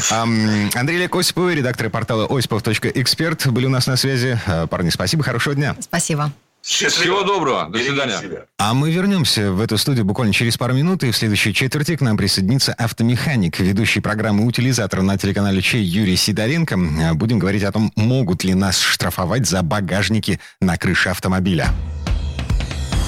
Андрей 0.09 0.97
Олег 0.97 1.15
Осипов, 1.15 1.53
редактор 1.53 1.89
портала 1.89 2.25
осипов.эксперт, 2.29 3.47
были 3.47 3.65
у 3.65 3.69
нас 3.69 3.87
на 3.87 3.95
связи. 3.97 4.39
Э, 4.45 4.67
Парни, 4.67 4.89
спасибо, 4.89 5.23
хорошего 5.23 5.55
дня. 5.55 5.75
Спасибо. 5.79 6.31
Счастливо. 6.63 7.01
Всего 7.01 7.23
доброго. 7.23 7.63
До 7.65 7.79
Берегите 7.79 7.91
свидания. 7.91 8.21
себя. 8.21 8.45
А 8.59 8.75
мы 8.75 8.91
вернемся 8.91 9.51
в 9.51 9.61
эту 9.61 9.79
студию 9.79 10.05
буквально 10.05 10.31
через 10.31 10.57
пару 10.57 10.75
минут, 10.75 11.03
и 11.03 11.09
в 11.09 11.17
следующей 11.17 11.55
четверти 11.55 11.95
к 11.95 12.01
нам 12.01 12.17
присоединится 12.17 12.73
автомеханик, 12.73 13.59
ведущий 13.59 13.99
программы 13.99 14.45
«Утилизатор» 14.45 15.01
на 15.01 15.17
телеканале 15.17 15.59
Чей 15.63 15.81
Юрий 15.83 16.15
Сидоренко. 16.15 16.77
А, 17.03 17.13
Будем 17.15 17.39
говорить 17.39 17.63
о 17.63 17.71
том, 17.71 17.91
могут 17.95 18.43
ли 18.43 18.53
нас 18.53 18.79
штрафовать 18.79 19.47
за 19.47 19.63
багажники 19.63 20.39
на 20.59 20.77
крыше 20.77 21.09
автомобиля. 21.09 21.73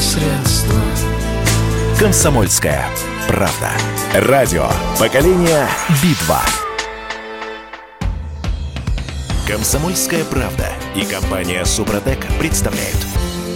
Средство. 0.00 0.80
Комсомольская 1.98 2.86
правда. 3.28 3.70
Радио. 4.14 4.66
Поколение 4.98 5.68
Битва. 6.02 6.40
Комсомольская 9.46 10.24
правда 10.24 10.68
и 10.96 11.04
компания 11.04 11.64
Супротек 11.66 12.18
представляют. 12.38 12.96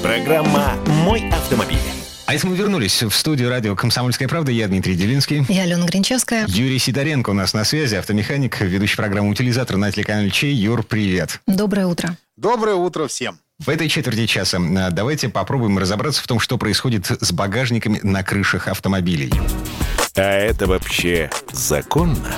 Программа 0.03 0.75
«Мой 0.87 1.27
автомобиль». 1.31 1.79
А 2.27 2.35
если 2.35 2.47
мы 2.47 2.57
вернулись 2.57 3.03
в 3.03 3.13
студию 3.13 3.49
радио 3.49 3.75
«Комсомольская 3.75 4.29
правда», 4.29 4.53
я 4.53 4.69
Дмитрий 4.69 4.97
Делинский. 4.97 5.47
Я 5.49 5.63
Алена 5.63 5.87
Гринчевская. 5.87 6.45
Юрий 6.49 6.79
Сидоренко 6.79 7.31
у 7.31 7.35
нас 7.35 7.55
на 7.55 7.65
связи, 7.65 7.95
автомеханик, 7.95 8.61
ведущий 8.61 8.97
программу 8.97 9.31
«Утилизатор» 9.31 9.79
на 9.79 9.91
телеканале 9.91 10.31
Чей. 10.31 10.55
Юр, 10.55 10.83
привет. 10.83 11.41
Доброе 11.47 11.87
утро. 11.87 12.19
Доброе 12.37 12.75
утро 12.75 13.07
всем. 13.07 13.39
В 13.61 13.68
этой 13.68 13.88
четверти 13.88 14.26
часа 14.26 14.58
а, 14.58 14.90
давайте 14.90 15.28
попробуем 15.28 15.78
разобраться 15.78 16.20
в 16.20 16.26
том, 16.26 16.40
что 16.40 16.58
происходит 16.58 17.06
с 17.06 17.30
багажниками 17.30 18.00
на 18.02 18.25
крышах 18.25 18.66
автомобилей. 18.66 19.32
А 20.16 20.23
это 20.23 20.66
вообще 20.66 21.30
законно? 21.52 22.34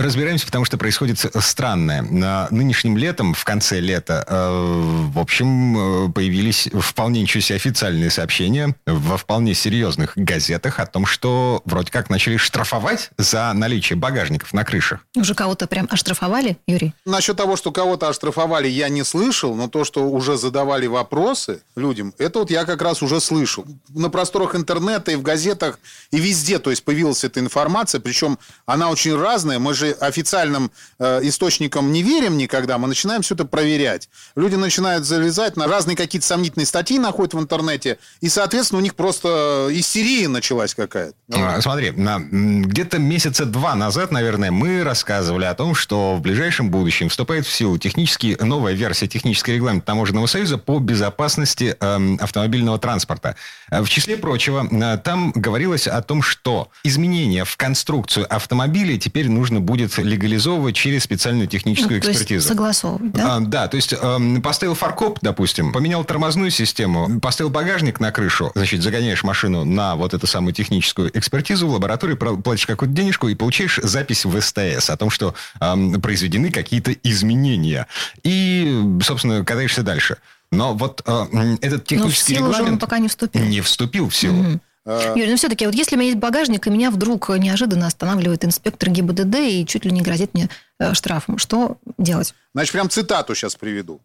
Разбираемся, 0.00 0.46
потому 0.46 0.64
что 0.64 0.78
происходит 0.78 1.18
странное. 1.18 2.00
На 2.00 2.48
Нынешним 2.50 2.96
летом, 2.96 3.34
в 3.34 3.44
конце 3.44 3.80
лета, 3.80 4.24
э, 4.26 5.10
в 5.12 5.18
общем, 5.18 6.06
э, 6.06 6.12
появились 6.12 6.68
вполне 6.72 7.20
ничего 7.20 7.42
себе 7.42 7.56
официальные 7.56 8.08
сообщения 8.08 8.74
во 8.86 9.18
вполне 9.18 9.52
серьезных 9.52 10.12
газетах 10.16 10.78
о 10.78 10.86
том, 10.86 11.04
что 11.04 11.60
вроде 11.66 11.92
как 11.92 12.08
начали 12.08 12.38
штрафовать 12.38 13.10
за 13.18 13.52
наличие 13.52 13.98
багажников 13.98 14.54
на 14.54 14.64
крышах. 14.64 15.00
Уже 15.16 15.34
кого-то 15.34 15.66
прям 15.66 15.86
оштрафовали, 15.90 16.56
Юрий? 16.66 16.94
Насчет 17.04 17.36
того, 17.36 17.56
что 17.56 17.70
кого-то 17.70 18.08
оштрафовали, 18.08 18.68
я 18.68 18.88
не 18.88 19.04
слышал, 19.04 19.54
но 19.54 19.68
то, 19.68 19.84
что 19.84 20.08
уже 20.08 20.38
задавали 20.38 20.86
вопросы 20.86 21.60
людям, 21.76 22.14
это 22.16 22.38
вот 22.38 22.50
я 22.50 22.64
как 22.64 22.80
раз 22.80 23.02
уже 23.02 23.20
слышал. 23.20 23.66
На 23.90 24.08
просторах 24.08 24.54
интернета 24.54 25.10
и 25.10 25.16
в 25.16 25.22
газетах 25.22 25.78
и 26.10 26.18
везде, 26.18 26.58
то 26.58 26.70
есть 26.70 26.84
появилась 26.84 27.22
эта 27.22 27.38
информация, 27.40 28.00
причем 28.00 28.38
она 28.64 28.88
очень 28.88 29.14
разная. 29.14 29.58
Мы 29.58 29.74
же 29.74 29.89
официальным 29.92 30.70
э, 30.98 31.20
источникам 31.22 31.92
не 31.92 32.02
верим 32.02 32.36
никогда, 32.36 32.78
мы 32.78 32.88
начинаем 32.88 33.22
все 33.22 33.34
это 33.34 33.44
проверять. 33.44 34.08
Люди 34.36 34.56
начинают 34.56 35.04
залезать 35.04 35.56
на 35.56 35.66
разные 35.66 35.96
какие-то 35.96 36.26
сомнительные 36.26 36.66
статьи, 36.66 36.98
находят 36.98 37.34
в 37.34 37.40
интернете, 37.40 37.98
и, 38.20 38.28
соответственно, 38.28 38.80
у 38.80 38.82
них 38.82 38.94
просто 38.94 39.68
истерия 39.70 40.28
началась 40.28 40.74
какая-то. 40.74 41.14
А, 41.32 41.60
Смотри, 41.60 41.90
на, 41.90 42.18
где-то 42.20 42.98
месяца 42.98 43.44
два 43.44 43.74
назад, 43.74 44.10
наверное, 44.10 44.50
мы 44.50 44.82
рассказывали 44.84 45.44
о 45.44 45.54
том, 45.54 45.74
что 45.74 46.16
в 46.16 46.20
ближайшем 46.20 46.70
будущем 46.70 47.08
вступает 47.08 47.46
в 47.46 47.52
силу 47.52 47.78
технически 47.78 48.36
новая 48.40 48.74
версия 48.74 49.06
технического 49.06 49.54
регламента 49.54 49.86
Таможенного 49.86 50.26
союза 50.26 50.58
по 50.58 50.78
безопасности 50.78 51.76
эм, 51.80 52.18
автомобильного 52.20 52.78
транспорта. 52.78 53.36
Э, 53.70 53.80
В 53.82 53.88
числе 53.88 54.16
прочего, 54.16 54.68
э, 54.70 54.98
там 54.98 55.32
говорилось 55.32 55.86
о 55.86 56.00
том, 56.02 56.22
что 56.22 56.68
изменения 56.84 57.44
в 57.44 57.56
конструкцию 57.56 58.26
автомобиля 58.32 58.98
теперь 58.98 59.28
нужно 59.28 59.60
будет 59.60 59.69
легализовывать 59.76 60.74
через 60.76 61.04
специальную 61.04 61.46
техническую 61.48 61.96
Ну, 61.98 62.02
то 62.02 62.08
есть 62.08 62.20
экспертизу. 62.22 62.48
согласовывать, 62.48 63.12
да? 63.12 63.36
А, 63.36 63.40
да, 63.40 63.68
то 63.68 63.76
есть 63.76 63.92
эм, 64.00 64.42
поставил 64.42 64.74
фаркоп, 64.74 65.18
допустим, 65.22 65.72
поменял 65.72 66.04
тормозную 66.04 66.50
систему, 66.50 67.20
поставил 67.20 67.50
багажник 67.50 68.00
на 68.00 68.12
крышу, 68.12 68.52
значит, 68.54 68.82
загоняешь 68.82 69.22
машину 69.22 69.64
на 69.64 69.96
вот 69.96 70.14
эту 70.14 70.26
самую 70.26 70.52
техническую 70.54 71.16
экспертизу 71.16 71.66
в 71.68 71.72
лаборатории, 71.72 72.14
платишь 72.14 72.66
какую-то 72.66 72.94
денежку 72.94 73.28
и 73.28 73.34
получаешь 73.34 73.78
запись 73.82 74.24
в 74.24 74.40
СТС 74.40 74.90
о 74.90 74.96
том, 74.96 75.10
что 75.10 75.34
эм, 75.60 76.00
произведены 76.00 76.50
какие-то 76.50 76.92
изменения. 76.92 77.86
И, 78.22 78.98
собственно, 79.02 79.44
катаешься 79.44 79.82
дальше. 79.82 80.16
Но 80.52 80.74
вот 80.74 81.02
э, 81.06 81.56
этот 81.60 81.72
Но 81.72 81.78
в 81.78 81.84
технический 81.84 82.34
силу 82.34 82.46
же 82.46 82.48
он 82.48 82.58
регламент 82.58 82.80
пока 82.80 82.98
не 82.98 83.06
вступил. 83.08 83.42
не 83.44 83.60
вступил 83.60 84.08
в 84.08 84.16
силу. 84.16 84.42
Мгм. 84.42 84.60
Юрий, 84.86 85.30
ну 85.30 85.36
все-таки, 85.36 85.66
вот 85.66 85.74
если 85.74 85.96
у 85.96 85.98
меня 85.98 86.08
есть 86.08 86.18
багажник, 86.18 86.66
и 86.66 86.70
меня 86.70 86.90
вдруг 86.90 87.28
неожиданно 87.28 87.86
останавливает 87.86 88.44
инспектор 88.44 88.88
ГИБДД 88.88 89.34
и 89.36 89.66
чуть 89.66 89.84
ли 89.84 89.90
не 89.90 90.00
грозит 90.00 90.32
мне 90.32 90.48
э, 90.78 90.94
штрафом, 90.94 91.36
что 91.36 91.76
делать? 91.98 92.34
Значит, 92.54 92.72
прям 92.72 92.88
цитату 92.88 93.34
сейчас 93.34 93.56
приведу. 93.56 94.00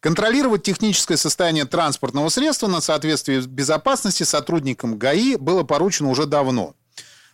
Контролировать 0.00 0.62
техническое 0.62 1.16
состояние 1.16 1.64
транспортного 1.64 2.28
средства 2.28 2.68
на 2.68 2.80
соответствие 2.80 3.40
безопасности 3.40 4.22
сотрудникам 4.22 4.96
ГАИ 4.98 5.36
было 5.36 5.64
поручено 5.64 6.10
уже 6.10 6.26
давно. 6.26 6.74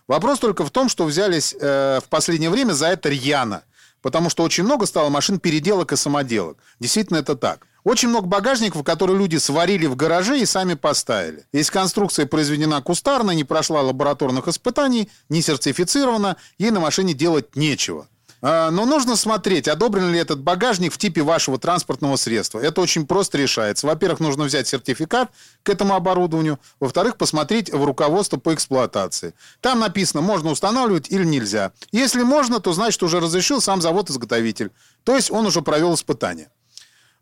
Вопрос 0.07 0.39
только 0.39 0.63
в 0.63 0.71
том, 0.71 0.87
что 0.89 1.05
взялись 1.05 1.55
э, 1.59 1.99
в 2.03 2.09
последнее 2.09 2.49
время 2.49 2.73
за 2.73 2.87
это 2.87 3.09
рьяно. 3.09 3.63
Потому 4.01 4.29
что 4.29 4.43
очень 4.43 4.63
много 4.63 4.85
стало 4.85 5.09
машин 5.09 5.39
переделок 5.39 5.91
и 5.91 5.95
самоделок. 5.95 6.57
Действительно, 6.79 7.17
это 7.17 7.35
так. 7.35 7.65
Очень 7.85 8.09
много 8.09 8.25
багажников, 8.25 8.83
которые 8.83 9.17
люди 9.17 9.37
сварили 9.37 9.85
в 9.85 9.95
гараже 9.95 10.39
и 10.39 10.45
сами 10.47 10.73
поставили. 10.73 11.45
Если 11.53 11.71
конструкция 11.71 12.25
произведена 12.25 12.81
кустарно, 12.81 13.29
не 13.29 13.43
прошла 13.43 13.81
лабораторных 13.81 14.47
испытаний, 14.47 15.07
не 15.29 15.43
сертифицирована, 15.43 16.35
ей 16.57 16.71
на 16.71 16.79
машине 16.79 17.13
делать 17.13 17.55
нечего. 17.55 18.07
А, 18.41 18.71
Но 18.71 18.85
нужно 18.85 19.15
смотреть, 19.15 19.67
одобрен 19.67 20.11
ли 20.11 20.17
этот 20.17 20.41
багажник 20.41 20.93
в 20.93 20.97
типе 20.97 21.21
вашего 21.21 21.59
транспортного 21.59 22.15
средства. 22.15 22.59
Это 22.59 22.81
очень 22.81 23.05
просто 23.05 23.37
решается. 23.37 23.85
Во-первых, 23.85 24.19
нужно 24.19 24.45
взять 24.45 24.67
сертификат 24.67 25.29
к 25.61 25.69
этому 25.69 25.93
оборудованию. 25.93 26.59
Во-вторых, 26.79 27.17
посмотреть 27.17 27.71
в 27.71 27.83
руководство 27.83 28.37
по 28.37 28.55
эксплуатации. 28.55 29.35
Там 29.61 29.79
написано, 29.79 30.23
можно 30.23 30.49
устанавливать 30.49 31.11
или 31.11 31.23
нельзя. 31.23 31.71
Если 31.91 32.23
можно, 32.23 32.59
то 32.59 32.73
значит 32.73 33.03
уже 33.03 33.19
разрешил 33.19 33.61
сам 33.61 33.79
завод-изготовитель. 33.79 34.71
То 35.03 35.15
есть 35.15 35.29
он 35.29 35.45
уже 35.45 35.61
провел 35.61 35.93
испытание. 35.93 36.49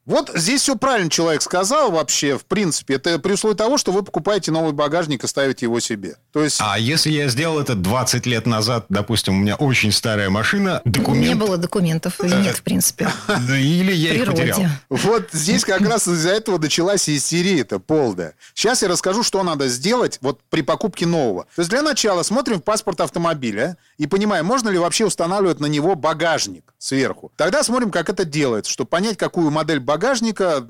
Вот 0.05 0.29
здесь 0.36 0.62
все 0.62 0.75
правильно 0.75 1.10
человек 1.10 1.41
сказал 1.41 1.91
вообще, 1.91 2.38
в 2.38 2.43
принципе. 2.45 2.95
Это 2.95 3.19
при 3.19 3.33
условии 3.33 3.55
того, 3.55 3.77
что 3.77 3.93
вы 3.93 4.03
покупаете 4.03 4.51
новый 4.51 4.74
багажник 4.74 5.24
и 5.24 5.27
ставите 5.27 5.65
его 5.65 5.79
себе. 5.79 6.17
То 6.33 6.43
есть... 6.43 6.57
А 6.60 6.77
если 6.77 7.10
я 7.10 7.29
сделал 7.29 7.57
это 7.57 7.74
20 7.74 8.25
лет 8.25 8.45
назад, 8.45 8.86
допустим, 8.89 9.36
у 9.36 9.38
меня 9.38 9.55
очень 9.55 9.93
старая 9.93 10.29
машина, 10.29 10.81
документ... 10.83 11.27
Не 11.27 11.36
было 11.36 11.57
документов, 11.57 12.19
и 12.22 12.27
нет, 12.27 12.57
в 12.57 12.63
принципе. 12.63 13.07
Или 13.50 13.93
я 13.93 14.13
их 14.13 14.25
потерял. 14.25 14.60
Вот 14.89 15.29
здесь 15.31 15.63
как 15.63 15.81
раз 15.81 16.05
из-за 16.07 16.31
этого 16.31 16.57
началась 16.57 17.07
истерия-то 17.07 17.79
полная. 17.79 18.36
Сейчас 18.53 18.81
я 18.81 18.89
расскажу, 18.89 19.24
что 19.24 19.41
надо 19.43 19.69
сделать 19.69 20.17
вот 20.19 20.41
при 20.50 20.63
покупке 20.63 21.05
нового. 21.05 21.43
То 21.55 21.62
есть 21.62 21.69
для 21.69 21.81
начала 21.81 22.24
смотрим 22.24 22.60
в 22.60 22.63
паспорт 22.63 23.00
автомобиля 23.00 23.77
и 23.98 24.07
понимаем, 24.07 24.45
можно 24.45 24.67
ли 24.67 24.77
вообще 24.77 25.05
устанавливать 25.05 25.62
на 25.62 25.67
него 25.67 25.95
багажник 25.95 26.74
сверху. 26.77 27.31
Тогда 27.38 27.63
смотрим, 27.63 27.89
как 27.89 28.10
это 28.10 28.25
делается, 28.25 28.69
чтобы 28.69 28.89
понять, 28.89 29.17
какую 29.17 29.50
модель 29.50 29.79
багажника 29.79 29.92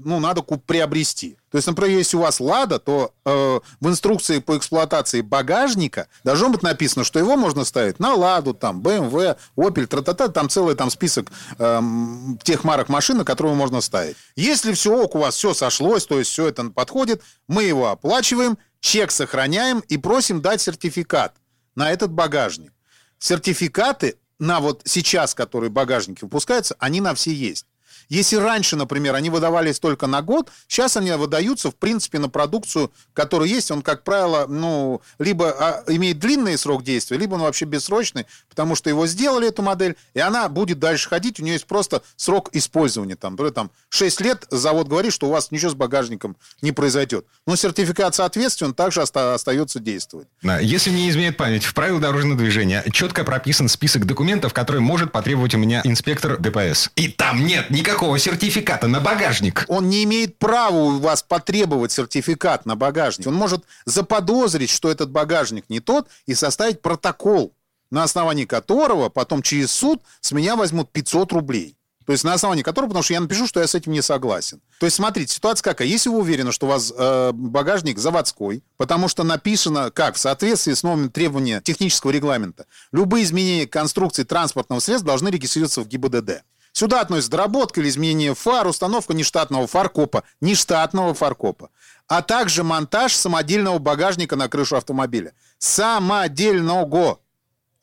ну, 0.04 0.20
надо 0.20 0.42
куп- 0.42 0.66
приобрести. 0.66 1.38
То 1.52 1.58
есть, 1.58 1.68
например, 1.68 1.98
если 1.98 2.18
у 2.18 2.22
вас 2.22 2.40
«Лада», 2.40 2.80
то 2.80 3.14
э, 3.26 3.60
в 3.80 3.88
инструкции 3.88 4.40
по 4.40 4.58
эксплуатации 4.58 5.22
багажника 5.22 6.08
должно 6.24 6.50
быть 6.50 6.64
написано, 6.64 7.04
что 7.04 7.20
его 7.20 7.36
можно 7.36 7.64
ставить 7.64 8.00
на 8.00 8.16
«Ладу», 8.16 8.54
там, 8.54 8.82
BMW, 8.82 9.38
Opel, 9.56 9.86
тра-та-та, 9.86 10.30
там 10.30 10.50
целый 10.50 10.76
там 10.76 10.90
список 10.90 11.28
эм, 11.60 12.40
тех 12.44 12.64
марок 12.64 12.90
машин, 12.90 13.18
на 13.18 13.26
которые 13.26 13.56
можно 13.56 13.82
ставить. 13.82 14.18
Если 14.36 14.74
все 14.74 14.96
ок, 14.96 15.16
у 15.16 15.20
вас 15.20 15.36
все 15.36 15.54
сошлось, 15.54 16.08
то 16.08 16.18
есть 16.18 16.32
все 16.32 16.48
это 16.48 16.64
подходит, 16.66 17.22
мы 17.48 17.64
его 17.64 17.90
оплачиваем, 17.90 18.58
чек 18.80 19.12
сохраняем 19.12 19.80
и 19.82 19.98
просим 19.98 20.42
дать 20.42 20.62
сертификат 20.62 21.36
на 21.76 21.92
этот 21.92 22.12
багажник. 22.12 22.74
Сертификаты 23.20 24.18
на 24.40 24.60
вот 24.60 24.82
сейчас, 24.86 25.34
которые 25.34 25.70
багажники 25.70 26.24
выпускаются, 26.24 26.76
они 26.80 27.00
на 27.00 27.14
все 27.16 27.34
есть. 27.34 27.66
Если 28.10 28.36
раньше, 28.36 28.76
например, 28.76 29.16
они 29.16 29.30
выдавались 29.30 29.80
только 29.80 30.08
на 30.08 30.22
год, 30.22 30.52
сейчас 30.68 30.98
они 30.98 31.12
выдаются, 31.12 31.72
в 31.72 31.76
принципе, 31.76 32.20
на 32.20 32.30
продукцию, 32.30 32.92
которая 33.14 33.48
есть. 33.50 33.72
Он, 33.72 33.82
как 33.82 34.04
правило, 34.04 34.46
ну, 34.48 35.02
либо 35.20 35.50
а, 35.52 35.84
имеет 35.88 36.20
длинный 36.20 36.58
срок 36.58 36.84
действия, 36.84 37.18
либо 37.18 37.36
он 37.36 37.42
вообще 37.42 37.66
бессрочный, 37.66 38.26
потому 38.50 38.76
что 38.76 38.90
его 38.90 39.08
сделали, 39.08 39.48
эту 39.48 39.62
модель, 39.62 39.96
и 40.14 40.20
она 40.20 40.48
будет 40.50 40.80
дальше 40.80 41.10
ходить. 41.10 41.40
У 41.40 41.44
нее 41.44 41.54
есть 41.54 41.66
просто 41.66 42.04
срок 42.16 42.50
использования. 42.54 43.16
Там, 43.16 43.34
например, 43.34 43.54
там 43.54 43.72
6 43.90 44.22
лет 44.22 44.46
завод 44.52 44.88
говорит, 44.88 45.14
что 45.14 45.28
у 45.28 45.32
вас 45.32 45.52
ничего 45.52 45.72
с 45.72 45.76
багажником 45.76 46.38
не 46.62 46.72
произойдет. 46.72 47.26
Но 47.48 47.56
сертификат 47.56 48.16
соответствия, 48.16 48.72
также 48.74 49.02
оста- 49.02 49.34
остается 49.34 49.80
действовать. 49.80 50.28
Если 50.62 50.90
мне 50.90 51.10
изменяет 51.10 51.38
память, 51.38 51.64
в 51.64 51.74
правилах 51.74 52.02
дорожного 52.02 52.38
движения 52.38 52.84
четко 52.92 53.24
прописан 53.24 53.68
список 53.70 54.06
документов, 54.06 54.54
которые 54.54 54.82
может 54.82 55.12
потребовать 55.12 55.56
у 55.56 55.58
меня 55.58 55.82
инспектор 55.84 56.38
ДПС. 56.38 56.92
И 56.96 57.08
там 57.08 57.46
нет 57.46 57.70
никакого 57.70 57.93
сертификата 58.18 58.88
на 58.88 59.00
багажник. 59.00 59.66
Он 59.68 59.90
не 59.90 60.04
имеет 60.04 60.38
права 60.38 60.76
у 60.76 61.00
вас 61.00 61.24
потребовать 61.24 61.92
сертификат 61.92 62.66
на 62.66 62.76
багажник. 62.76 63.28
Он 63.28 63.36
может 63.36 63.64
заподозрить, 63.86 64.70
что 64.70 64.90
этот 64.90 65.12
багажник 65.12 65.66
не 65.70 65.80
тот, 65.80 66.08
и 66.26 66.34
составить 66.34 66.82
протокол, 66.82 67.54
на 67.92 68.04
основании 68.04 68.46
которого 68.46 69.10
потом 69.10 69.42
через 69.42 69.72
суд 69.72 70.02
с 70.22 70.32
меня 70.32 70.56
возьмут 70.56 70.92
500 70.92 71.32
рублей. 71.34 71.78
То 72.06 72.12
есть 72.12 72.24
на 72.24 72.34
основании 72.34 72.64
которого, 72.64 72.90
потому 72.90 73.04
что 73.04 73.14
я 73.14 73.22
напишу, 73.22 73.48
что 73.48 73.62
я 73.62 73.68
с 73.68 73.76
этим 73.76 73.92
не 73.94 74.02
согласен. 74.02 74.60
То 74.80 74.86
есть 74.86 74.98
смотрите, 74.98 75.34
ситуация 75.34 75.64
какая. 75.64 75.88
Если 75.88 76.10
вы 76.10 76.20
уверены, 76.20 76.52
что 76.52 76.66
у 76.66 76.70
вас 76.70 76.92
э, 76.96 77.32
багажник 77.34 77.98
заводской, 77.98 78.64
потому 78.78 79.08
что 79.08 79.24
написано, 79.24 79.90
как 79.92 80.16
в 80.16 80.20
соответствии 80.20 80.74
с 80.74 80.84
новыми 80.84 81.08
требованиями 81.08 81.62
технического 81.62 82.12
регламента, 82.12 82.66
любые 82.92 83.24
изменения 83.24 83.68
конструкции 83.68 84.24
транспортного 84.24 84.80
средства 84.80 85.08
должны 85.08 85.30
регистрироваться 85.30 85.82
в 85.82 85.88
ГИБДД. 85.88 86.44
Сюда 86.84 87.00
относится 87.00 87.32
доработка 87.32 87.80
или 87.80 87.88
изменение 87.88 88.36
фар, 88.36 88.68
установка 88.68 89.14
нештатного 89.14 89.68
фаркопа, 89.68 90.26
нештатного 90.42 91.14
фаркопа, 91.14 91.70
а 92.10 92.22
также 92.22 92.66
монтаж 92.66 93.16
самодельного 93.16 93.80
багажника 93.80 94.36
на 94.36 94.50
крышу 94.50 94.76
автомобиля. 94.76 95.32
Самодельного. 95.60 97.22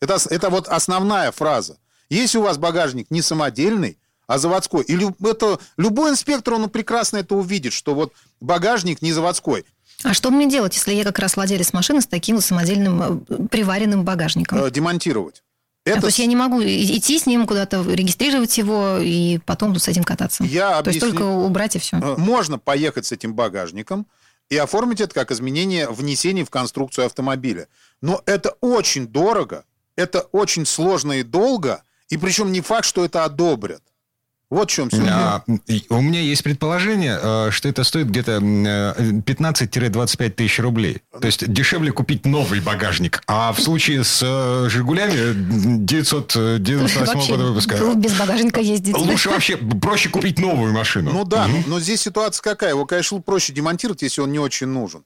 Это, 0.01 0.19
это 0.29 0.51
вот 0.51 0.67
основная 0.67 1.31
фраза. 1.31 1.79
Если 2.11 2.37
у 2.37 2.43
вас 2.43 2.59
багажник 2.59 3.09
не 3.09 3.23
самодельный, 3.23 3.97
а 4.27 4.37
заводской, 4.37 4.83
и 4.83 4.95
это, 5.27 5.57
любой 5.77 6.11
инспектор, 6.11 6.53
он 6.53 6.69
прекрасно 6.69 7.17
это 7.17 7.33
увидит, 7.33 7.73
что 7.73 7.95
вот 7.95 8.13
багажник 8.39 9.01
не 9.01 9.13
заводской. 9.13 9.65
А 10.03 10.13
что 10.13 10.29
мне 10.29 10.47
делать, 10.47 10.75
если 10.75 10.93
я 10.93 11.03
как 11.03 11.17
раз 11.17 11.37
владелец 11.37 11.73
машины 11.73 12.01
с 12.01 12.05
таким 12.05 12.39
самодельным 12.39 13.25
э, 13.27 13.47
приваренным 13.47 14.03
багажником? 14.03 14.59
Э, 14.59 14.69
демонтировать. 15.85 15.87
А, 15.87 15.89
Это 15.91 16.01
то 16.01 16.07
есть 16.07 16.19
я 16.19 16.25
не 16.25 16.35
могу 16.35 16.61
идти 16.63 17.19
с 17.19 17.25
ним 17.25 17.47
куда-то, 17.47 17.81
регистрировать 17.83 18.57
его 18.57 18.97
и 18.99 19.39
потом 19.39 19.75
с 19.77 19.87
этим 19.87 20.03
кататься. 20.03 20.43
Я 20.43 20.81
То 20.81 20.89
есть 20.89 21.01
объясню. 21.01 21.19
только 21.19 21.23
убрать 21.23 21.75
и 21.75 21.79
все. 21.79 21.97
Э, 21.97 22.15
Можно 22.17 22.59
поехать 22.59 23.05
с 23.05 23.11
этим 23.11 23.33
багажником 23.33 24.07
и 24.49 24.57
оформить 24.57 25.01
это 25.01 25.13
как 25.13 25.31
изменение 25.31 25.89
внесений 25.89 26.43
в 26.43 26.49
конструкцию 26.49 27.05
автомобиля. 27.05 27.67
Но 28.01 28.21
это 28.25 28.55
очень 28.61 29.07
дорого, 29.07 29.65
это 29.95 30.21
очень 30.31 30.65
сложно 30.65 31.13
и 31.13 31.23
долго, 31.23 31.83
и 32.09 32.17
причем 32.17 32.51
не 32.51 32.61
факт, 32.61 32.85
что 32.85 33.05
это 33.05 33.23
одобрят. 33.23 33.81
Вот 34.51 34.69
в 34.69 34.73
чем 34.73 34.89
все. 34.89 35.01
А, 35.07 35.43
у 35.89 36.01
меня 36.01 36.19
есть 36.19 36.43
предположение, 36.43 37.17
э, 37.21 37.51
что 37.51 37.69
это 37.69 37.85
стоит 37.85 38.07
где-то 38.07 38.33
м, 38.33 38.65
э, 38.67 39.21
15-25 39.25 40.29
тысяч 40.31 40.59
рублей. 40.59 40.97
То 41.19 41.25
есть 41.25 41.51
дешевле 41.51 41.93
купить 41.93 42.25
новый 42.25 42.59
багажник. 42.59 43.23
А 43.27 43.53
в 43.53 43.61
случае 43.61 44.03
с 44.03 44.19
э, 44.21 44.67
«Жигулями» 44.69 45.13
м, 45.13 45.85
998 45.85 47.05
Вообще 47.13 47.31
года 47.31 47.45
выпуска... 47.45 47.93
без 47.95 48.11
багажника 48.11 48.59
ездить. 48.59 48.93
Лучше 48.97 49.29
вообще 49.29 49.55
проще 49.55 50.09
купить 50.09 50.37
новую 50.37 50.73
машину. 50.73 51.13
Ну 51.13 51.23
да, 51.23 51.47
но 51.67 51.79
здесь 51.79 52.01
ситуация 52.01 52.43
какая? 52.43 52.71
Его, 52.71 52.85
конечно, 52.85 53.21
проще 53.21 53.53
демонтировать, 53.53 54.01
если 54.01 54.19
он 54.19 54.33
не 54.33 54.39
очень 54.39 54.67
нужен. 54.67 55.01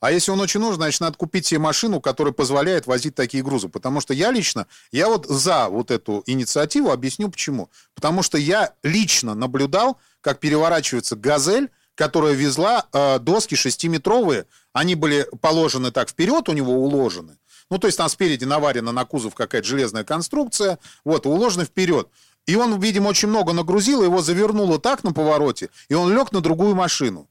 А 0.00 0.10
если 0.10 0.30
он 0.30 0.40
очень 0.40 0.60
нужен, 0.60 0.76
значит, 0.76 1.00
надо 1.00 1.16
купить 1.16 1.46
себе 1.46 1.60
машину, 1.60 2.00
которая 2.00 2.32
позволяет 2.32 2.86
возить 2.86 3.14
такие 3.14 3.42
грузы. 3.44 3.68
Потому 3.68 4.00
что 4.00 4.14
я 4.14 4.30
лично, 4.30 4.66
я 4.92 5.08
вот 5.08 5.26
за 5.26 5.68
вот 5.68 5.90
эту 5.90 6.22
инициативу 6.26 6.90
объясню 6.90 7.28
почему. 7.28 7.70
Потому 7.94 8.22
что 8.22 8.38
я 8.38 8.72
лично 8.82 9.34
наблюдал, 9.34 9.98
как 10.22 10.40
переворачивается 10.40 11.16
«Газель», 11.16 11.70
которая 11.94 12.32
везла 12.32 12.86
э, 12.92 13.18
доски 13.18 13.56
шестиметровые. 13.56 14.46
Они 14.72 14.94
были 14.94 15.28
положены 15.42 15.90
так 15.90 16.08
вперед, 16.08 16.48
у 16.48 16.52
него 16.52 16.72
уложены. 16.72 17.36
Ну, 17.70 17.78
то 17.78 17.86
есть 17.86 17.98
там 17.98 18.08
спереди 18.08 18.44
наварена 18.44 18.92
на 18.92 19.04
кузов 19.04 19.34
какая-то 19.34 19.68
железная 19.68 20.02
конструкция, 20.02 20.78
вот, 21.04 21.26
уложены 21.26 21.66
вперед. 21.66 22.08
И 22.46 22.56
он, 22.56 22.80
видимо, 22.80 23.08
очень 23.08 23.28
много 23.28 23.52
нагрузил, 23.52 24.02
его 24.02 24.22
завернуло 24.22 24.78
так 24.78 25.04
на 25.04 25.12
повороте, 25.12 25.68
и 25.88 25.94
он 25.94 26.12
лег 26.12 26.32
на 26.32 26.40
другую 26.40 26.74
машину. 26.74 27.28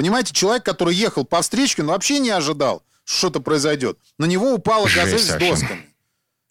Понимаете, 0.00 0.32
человек, 0.32 0.64
который 0.64 0.94
ехал 0.94 1.26
по 1.26 1.42
встречке, 1.42 1.82
он 1.82 1.88
вообще 1.88 2.20
не 2.20 2.30
ожидал, 2.30 2.82
что 3.04 3.18
что-то 3.18 3.40
произойдет. 3.40 3.98
На 4.16 4.24
него 4.24 4.54
упала 4.54 4.88
Жесть 4.88 5.04
газель 5.04 5.18
с 5.18 5.26
совершенно. 5.26 5.50
досками. 5.58 5.86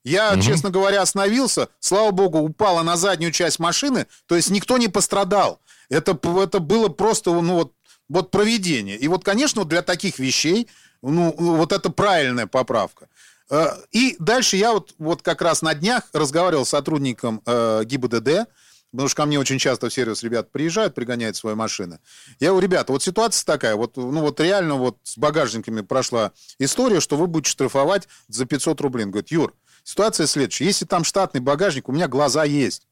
Я, 0.04 0.40
честно 0.40 0.70
говоря, 0.70 1.02
остановился, 1.02 1.70
слава 1.80 2.12
богу, 2.12 2.38
упала 2.38 2.84
на 2.84 2.96
заднюю 2.96 3.32
часть 3.32 3.58
машины, 3.58 4.06
то 4.28 4.36
есть 4.36 4.52
никто 4.52 4.78
не 4.78 4.88
пострадал. 4.88 5.60
Это, 5.90 6.12
это 6.40 6.60
было 6.60 6.90
просто, 6.90 7.32
ну 7.32 7.56
вот, 7.56 7.74
вот 8.08 8.30
проведение. 8.30 8.98
И 8.98 9.08
вот, 9.08 9.24
конечно, 9.24 9.66
для 9.66 9.82
таких 9.82 10.20
вещей, 10.20 10.68
ну, 11.02 11.34
вот 11.36 11.72
это 11.72 11.90
правильная 11.90 12.46
поправка. 12.46 13.08
Э, 13.50 13.70
И 13.92 14.16
дальше 14.20 14.58
я 14.58 14.74
вот, 14.74 14.94
вот 15.00 15.24
как 15.24 15.42
раз 15.42 15.64
на 15.64 15.74
днях 15.74 16.04
разговаривал 16.14 16.68
с 16.68 16.70
сотрудником 16.70 17.42
э, 17.48 17.82
ГИБДД, 17.84 18.46
потому 18.92 19.08
что 19.08 19.18
ко 19.18 19.26
мне 19.26 19.40
очень 19.40 19.60
часто 19.60 19.90
в 19.90 19.94
сервис 19.94 20.24
ребят 20.24 20.52
приезжают, 20.52 20.96
пригоняют 20.96 21.36
свои 21.36 21.56
машины. 21.56 22.00
Я 22.40 22.50
говорю, 22.50 22.68
ребята, 22.68 22.92
вот 22.92 23.04
ситуация 23.04 23.46
такая, 23.46 23.76
вот, 23.76 23.98
ну 23.98 24.22
вот 24.22 24.40
реально 24.40 24.76
вот 24.76 24.98
с 25.04 25.18
багажниками 25.18 25.82
прошла 25.82 26.32
история, 26.58 27.00
что 27.00 27.18
вы 27.18 27.28
будете 27.28 27.52
штрафовать 27.52 28.08
за 28.28 28.46
500 28.46 28.82
рублей. 28.82 29.06
Он 29.06 29.12
говорит, 29.12 29.32
Юр, 29.32 29.54
ситуация 29.84 30.28
следующая. 30.28 30.66
Если 30.66 30.86
там 30.86 31.04
штатный 31.04 31.42
багажник, 31.42 31.90
у 31.90 31.92
меня 31.92 32.08
глаза 32.08 32.44
есть. 32.44 32.88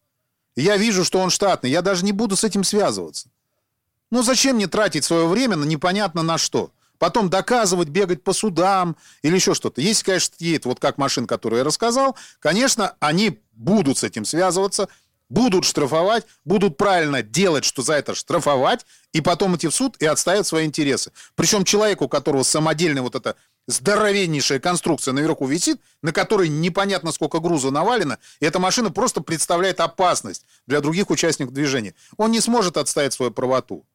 И 0.56 0.62
я 0.62 0.78
вижу, 0.78 1.04
что 1.04 1.20
он 1.20 1.30
штатный, 1.30 1.70
я 1.70 1.82
даже 1.82 2.04
не 2.04 2.12
буду 2.12 2.36
с 2.36 2.44
этим 2.44 2.64
связываться. 2.64 3.30
Ну 4.10 4.24
зачем 4.24 4.56
мне 4.56 4.68
тратить 4.68 5.04
свое 5.04 5.28
время 5.28 5.56
на 5.56 5.66
непонятно 5.66 6.24
на 6.24 6.38
что? 6.38 6.72
Потом 6.98 7.30
доказывать, 7.30 7.90
бегать 7.90 8.24
по 8.24 8.34
судам 8.34 8.96
или 9.22 9.36
еще 9.36 9.54
что-то. 9.54 9.82
Если, 9.82 10.04
конечно, 10.04 10.34
едет 10.40 10.66
вот 10.66 10.80
как 10.80 10.98
машин, 10.98 11.28
которую 11.28 11.60
я 11.60 11.64
рассказал, 11.64 12.16
конечно, 12.40 12.96
они 13.00 13.40
будут 13.54 14.00
с 14.00 14.04
этим 14.04 14.26
связываться, 14.26 14.90
будут 15.30 15.66
штрафовать, 15.66 16.26
будут 16.46 16.78
правильно 16.78 17.22
делать, 17.22 17.66
что 17.66 17.82
за 17.82 17.94
это 17.94 18.16
штрафовать, 18.16 18.86
и 19.14 19.22
потом 19.22 19.56
идти 19.56 19.68
в 19.68 19.74
суд 19.74 19.96
и 20.00 20.06
отставить 20.06 20.48
свои 20.48 20.66
интересы. 20.66 21.12
Причем 21.36 21.64
человеку, 21.64 22.06
у 22.06 22.10
которого 22.10 22.44
самодельная 22.44 23.02
вот 23.02 23.16
эта 23.16 23.36
здоровеннейшая 23.68 24.60
конструкция 24.60 25.14
наверху 25.14 25.46
висит, 25.46 25.82
на 26.02 26.14
которой 26.14 26.48
непонятно 26.48 27.12
сколько 27.12 27.40
груза 27.40 27.70
навалено, 27.70 28.18
и 28.40 28.46
эта 28.46 28.60
машина 28.60 28.92
просто 28.92 29.22
представляет 29.22 29.80
опасность 29.80 30.46
для 30.66 30.82
других 30.82 31.10
участников 31.10 31.54
движения. 31.54 31.94
Он 32.18 32.32
не 32.32 32.40
сможет 32.40 32.78
отставить 32.78 33.14
свою 33.14 33.32
правоту. 33.32 33.86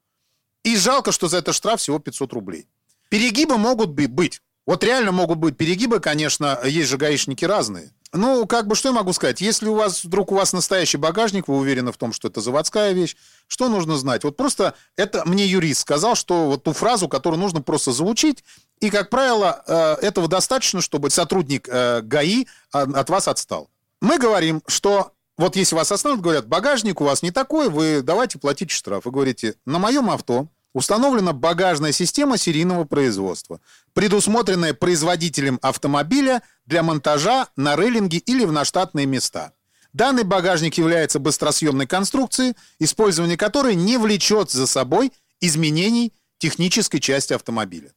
И 0.62 0.76
жалко, 0.76 1.10
что 1.10 1.28
за 1.28 1.38
это 1.38 1.52
штраф 1.52 1.80
всего 1.80 1.98
500 1.98 2.32
рублей. 2.32 2.68
Перегибы 3.08 3.58
могут 3.58 3.90
быть. 3.90 4.42
Вот 4.64 4.84
реально 4.84 5.10
могут 5.10 5.38
быть 5.38 5.56
перегибы, 5.56 5.98
конечно, 5.98 6.60
есть 6.64 6.88
же 6.88 6.98
гаишники 6.98 7.44
разные. 7.44 7.90
Ну, 8.14 8.46
как 8.46 8.66
бы, 8.66 8.74
что 8.74 8.90
я 8.90 8.94
могу 8.94 9.14
сказать? 9.14 9.40
Если 9.40 9.66
у 9.68 9.74
вас, 9.74 10.04
вдруг 10.04 10.32
у 10.32 10.34
вас 10.34 10.52
настоящий 10.52 10.98
багажник, 10.98 11.48
вы 11.48 11.56
уверены 11.56 11.92
в 11.92 11.96
том, 11.96 12.12
что 12.12 12.28
это 12.28 12.42
заводская 12.42 12.92
вещь, 12.92 13.16
что 13.46 13.70
нужно 13.70 13.96
знать? 13.96 14.22
Вот 14.24 14.36
просто 14.36 14.74
это 14.96 15.24
мне 15.24 15.46
юрист 15.46 15.80
сказал, 15.80 16.14
что 16.14 16.46
вот 16.46 16.62
ту 16.62 16.74
фразу, 16.74 17.08
которую 17.08 17.40
нужно 17.40 17.62
просто 17.62 17.92
заучить, 17.92 18.44
и, 18.80 18.90
как 18.90 19.08
правило, 19.08 19.62
э, 19.66 20.06
этого 20.06 20.28
достаточно, 20.28 20.82
чтобы 20.82 21.08
сотрудник 21.08 21.66
э, 21.68 22.02
ГАИ 22.02 22.46
от 22.70 23.08
вас 23.08 23.28
отстал. 23.28 23.70
Мы 24.02 24.18
говорим, 24.18 24.62
что 24.66 25.12
вот 25.38 25.56
если 25.56 25.74
вас 25.74 25.90
остановят, 25.90 26.22
говорят, 26.22 26.46
багажник 26.46 27.00
у 27.00 27.04
вас 27.04 27.22
не 27.22 27.30
такой, 27.30 27.70
вы 27.70 28.02
давайте 28.02 28.38
платите 28.38 28.74
штраф. 28.74 29.06
Вы 29.06 29.10
говорите, 29.10 29.54
на 29.64 29.78
моем 29.78 30.10
авто 30.10 30.48
установлена 30.74 31.32
багажная 31.32 31.92
система 31.92 32.38
серийного 32.38 32.84
производства, 32.84 33.60
предусмотренная 33.92 34.74
производителем 34.74 35.58
автомобиля 35.62 36.42
для 36.66 36.82
монтажа 36.82 37.48
на 37.56 37.76
рейлинге 37.76 38.18
или 38.18 38.44
в 38.44 38.52
наштатные 38.52 39.06
места. 39.06 39.52
Данный 39.92 40.24
багажник 40.24 40.78
является 40.78 41.18
быстросъемной 41.18 41.86
конструкцией, 41.86 42.54
использование 42.78 43.36
которой 43.36 43.74
не 43.74 43.98
влечет 43.98 44.50
за 44.50 44.66
собой 44.66 45.12
изменений 45.40 46.12
технической 46.38 47.00
части 47.00 47.34
автомобиля. 47.34 47.92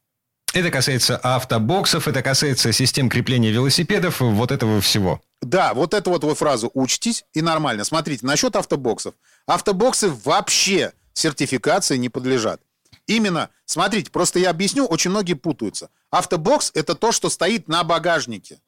Это 0.52 0.70
касается 0.70 1.16
автобоксов, 1.16 2.08
это 2.08 2.22
касается 2.22 2.72
систем 2.72 3.10
крепления 3.10 3.50
велосипедов, 3.50 4.20
вот 4.20 4.52
этого 4.52 4.80
всего. 4.80 5.20
Да, 5.42 5.74
вот 5.74 5.92
эту 5.92 6.10
вот 6.10 6.24
вы 6.24 6.34
фразу 6.34 6.70
учтись 6.72 7.24
и 7.34 7.42
нормально. 7.42 7.84
Смотрите, 7.84 8.24
насчет 8.24 8.56
автобоксов. 8.56 9.14
Автобоксы 9.46 10.10
вообще 10.24 10.92
сертификации 11.12 11.96
не 11.96 12.08
подлежат. 12.08 12.60
Именно, 13.06 13.50
смотрите, 13.64 14.10
просто 14.10 14.38
я 14.38 14.50
объясню, 14.50 14.86
очень 14.86 15.10
многие 15.10 15.34
путаются. 15.34 15.90
Автобокс– 16.10 16.70
это 16.74 16.94
то, 16.94 17.12
что 17.12 17.30
стоит 17.30 17.68
на 17.68 17.84
багажнике. 17.84 18.60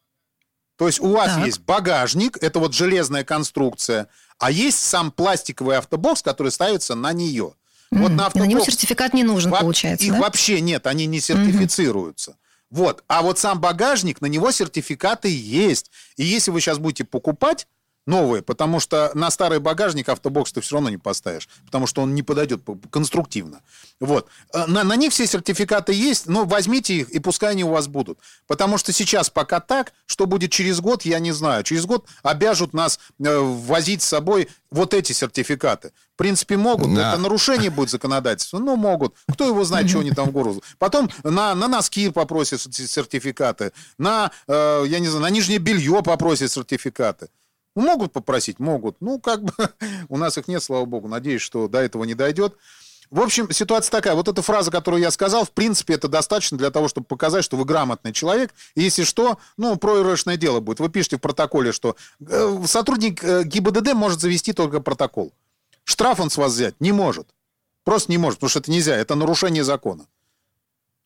То 0.77 0.87
есть 0.87 1.01
у 1.01 1.11
вас 1.11 1.33
так. 1.33 1.45
есть 1.45 1.59
багажник, 1.59 2.37
это 2.41 2.59
вот 2.59 2.73
железная 2.73 3.25
конструкция, 3.25 4.07
а 4.37 4.49
есть 4.49 4.79
сам 4.79 5.11
пластиковый 5.11 5.77
автобокс, 5.77 6.21
который 6.21 6.53
ставится 6.53 6.95
на 6.95 7.11
нее. 7.11 7.53
Mm, 7.93 7.99
вот 7.99 8.11
на, 8.11 8.27
автобокс, 8.27 8.47
на 8.47 8.49
него 8.49 8.63
сертификат 8.63 9.13
не 9.13 9.23
нужен, 9.23 9.51
во- 9.51 9.59
получается, 9.59 10.05
Их 10.05 10.13
да? 10.13 10.19
вообще 10.21 10.61
нет, 10.61 10.87
они 10.87 11.05
не 11.05 11.19
сертифицируются. 11.19 12.31
mm 12.31 12.35
Вот. 12.69 13.03
А 13.07 13.23
вот 13.23 13.37
сам 13.37 13.59
багажник, 13.59 14.21
на 14.21 14.27
него 14.27 14.51
сертификаты 14.51 15.27
есть. 15.27 15.91
И 16.15 16.23
если 16.23 16.51
вы 16.51 16.61
сейчас 16.61 16.77
будете 16.77 17.03
покупать, 17.03 17.67
новые, 18.09 18.41
потому 18.41 18.79
что 18.79 19.11
на 19.13 19.29
старый 19.31 19.59
багажник 19.59 20.09
автобокс 20.09 20.51
ты 20.51 20.61
все 20.61 20.75
равно 20.75 20.89
не 20.89 20.97
поставишь, 20.97 21.47
потому 21.65 21.87
что 21.87 22.01
он 22.01 22.15
не 22.15 22.23
подойдет 22.23 22.61
конструктивно. 22.89 23.61
Вот. 23.99 24.27
Э, 24.53 24.65
на, 24.65 24.83
на 24.83 24.95
них 24.95 25.13
все 25.13 25.27
сертификаты 25.27 25.93
есть, 25.93 26.27
но 26.27 26.45
возьмите 26.45 26.95
их, 26.95 27.09
и 27.09 27.19
пускай 27.19 27.51
они 27.51 27.63
у 27.63 27.69
вас 27.69 27.87
будут. 27.87 28.19
Потому 28.47 28.77
что 28.77 28.91
сейчас 28.91 29.29
пока 29.29 29.59
так, 29.59 29.93
что 30.07 30.25
будет 30.25 30.51
через 30.51 30.81
год, 30.81 31.03
я 31.03 31.19
не 31.19 31.31
знаю. 31.31 31.63
Через 31.63 31.85
год 31.85 32.05
обяжут 32.23 32.73
нас 32.73 32.99
э, 33.19 33.37
возить 33.37 34.01
с 34.01 34.07
собой 34.07 34.49
вот 34.71 34.93
эти 34.93 35.13
сертификаты. 35.13 35.91
В 36.15 36.17
принципе, 36.17 36.57
могут. 36.57 36.93
Да. 36.93 37.13
Это 37.13 37.21
нарушение 37.21 37.69
будет 37.69 37.89
законодательства. 37.89 38.59
Ну, 38.59 38.75
могут. 38.75 39.15
Кто 39.31 39.47
его 39.47 39.63
знает, 39.63 39.89
что 39.89 39.99
они 39.99 40.11
там 40.11 40.29
в 40.29 40.31
городе. 40.31 40.61
Потом 40.77 41.09
на, 41.23 41.55
на 41.55 41.67
носки 41.67 42.09
попросят 42.09 42.61
сертификаты. 42.61 43.71
На, 43.97 44.31
э, 44.47 44.83
я 44.87 44.99
не 44.99 45.07
знаю, 45.07 45.23
на 45.23 45.29
нижнее 45.29 45.59
белье 45.59 46.01
попросят 46.03 46.51
сертификаты. 46.51 47.29
Ну, 47.79 47.85
могут 47.85 48.11
попросить, 48.11 48.59
могут. 48.59 48.97
Ну, 48.99 49.19
как 49.19 49.41
бы 49.41 49.53
у 50.09 50.17
нас 50.17 50.37
их 50.37 50.49
нет, 50.49 50.61
слава 50.61 50.83
богу. 50.83 51.07
Надеюсь, 51.07 51.41
что 51.41 51.69
до 51.69 51.79
этого 51.79 52.03
не 52.03 52.13
дойдет. 52.13 52.57
В 53.09 53.21
общем, 53.21 53.49
ситуация 53.51 53.89
такая. 53.89 54.15
Вот 54.15 54.27
эта 54.27 54.41
фраза, 54.41 54.69
которую 54.69 55.01
я 55.01 55.11
сказал, 55.11 55.45
в 55.45 55.51
принципе, 55.51 55.93
это 55.93 56.09
достаточно 56.09 56.57
для 56.57 56.71
того, 56.71 56.89
чтобы 56.89 57.07
показать, 57.07 57.45
что 57.45 57.55
вы 57.55 57.63
грамотный 57.63 58.11
человек. 58.11 58.53
И 58.75 58.81
если 58.81 59.05
что, 59.05 59.37
ну, 59.55 59.77
проигрышное 59.77 60.35
дело 60.35 60.59
будет. 60.59 60.81
Вы 60.81 60.89
пишете 60.89 61.15
в 61.15 61.21
протоколе, 61.21 61.71
что 61.71 61.95
э, 62.19 62.63
сотрудник 62.65 63.23
э, 63.23 63.43
ГИБДД 63.45 63.93
может 63.93 64.19
завести 64.19 64.51
только 64.51 64.81
протокол. 64.81 65.31
Штраф 65.85 66.19
он 66.19 66.29
с 66.29 66.35
вас 66.35 66.51
взять 66.51 66.75
не 66.81 66.91
может. 66.91 67.29
Просто 67.85 68.11
не 68.11 68.17
может, 68.17 68.39
потому 68.39 68.49
что 68.49 68.59
это 68.59 68.71
нельзя. 68.71 68.97
Это 68.97 69.15
нарушение 69.15 69.63
закона. 69.63 70.05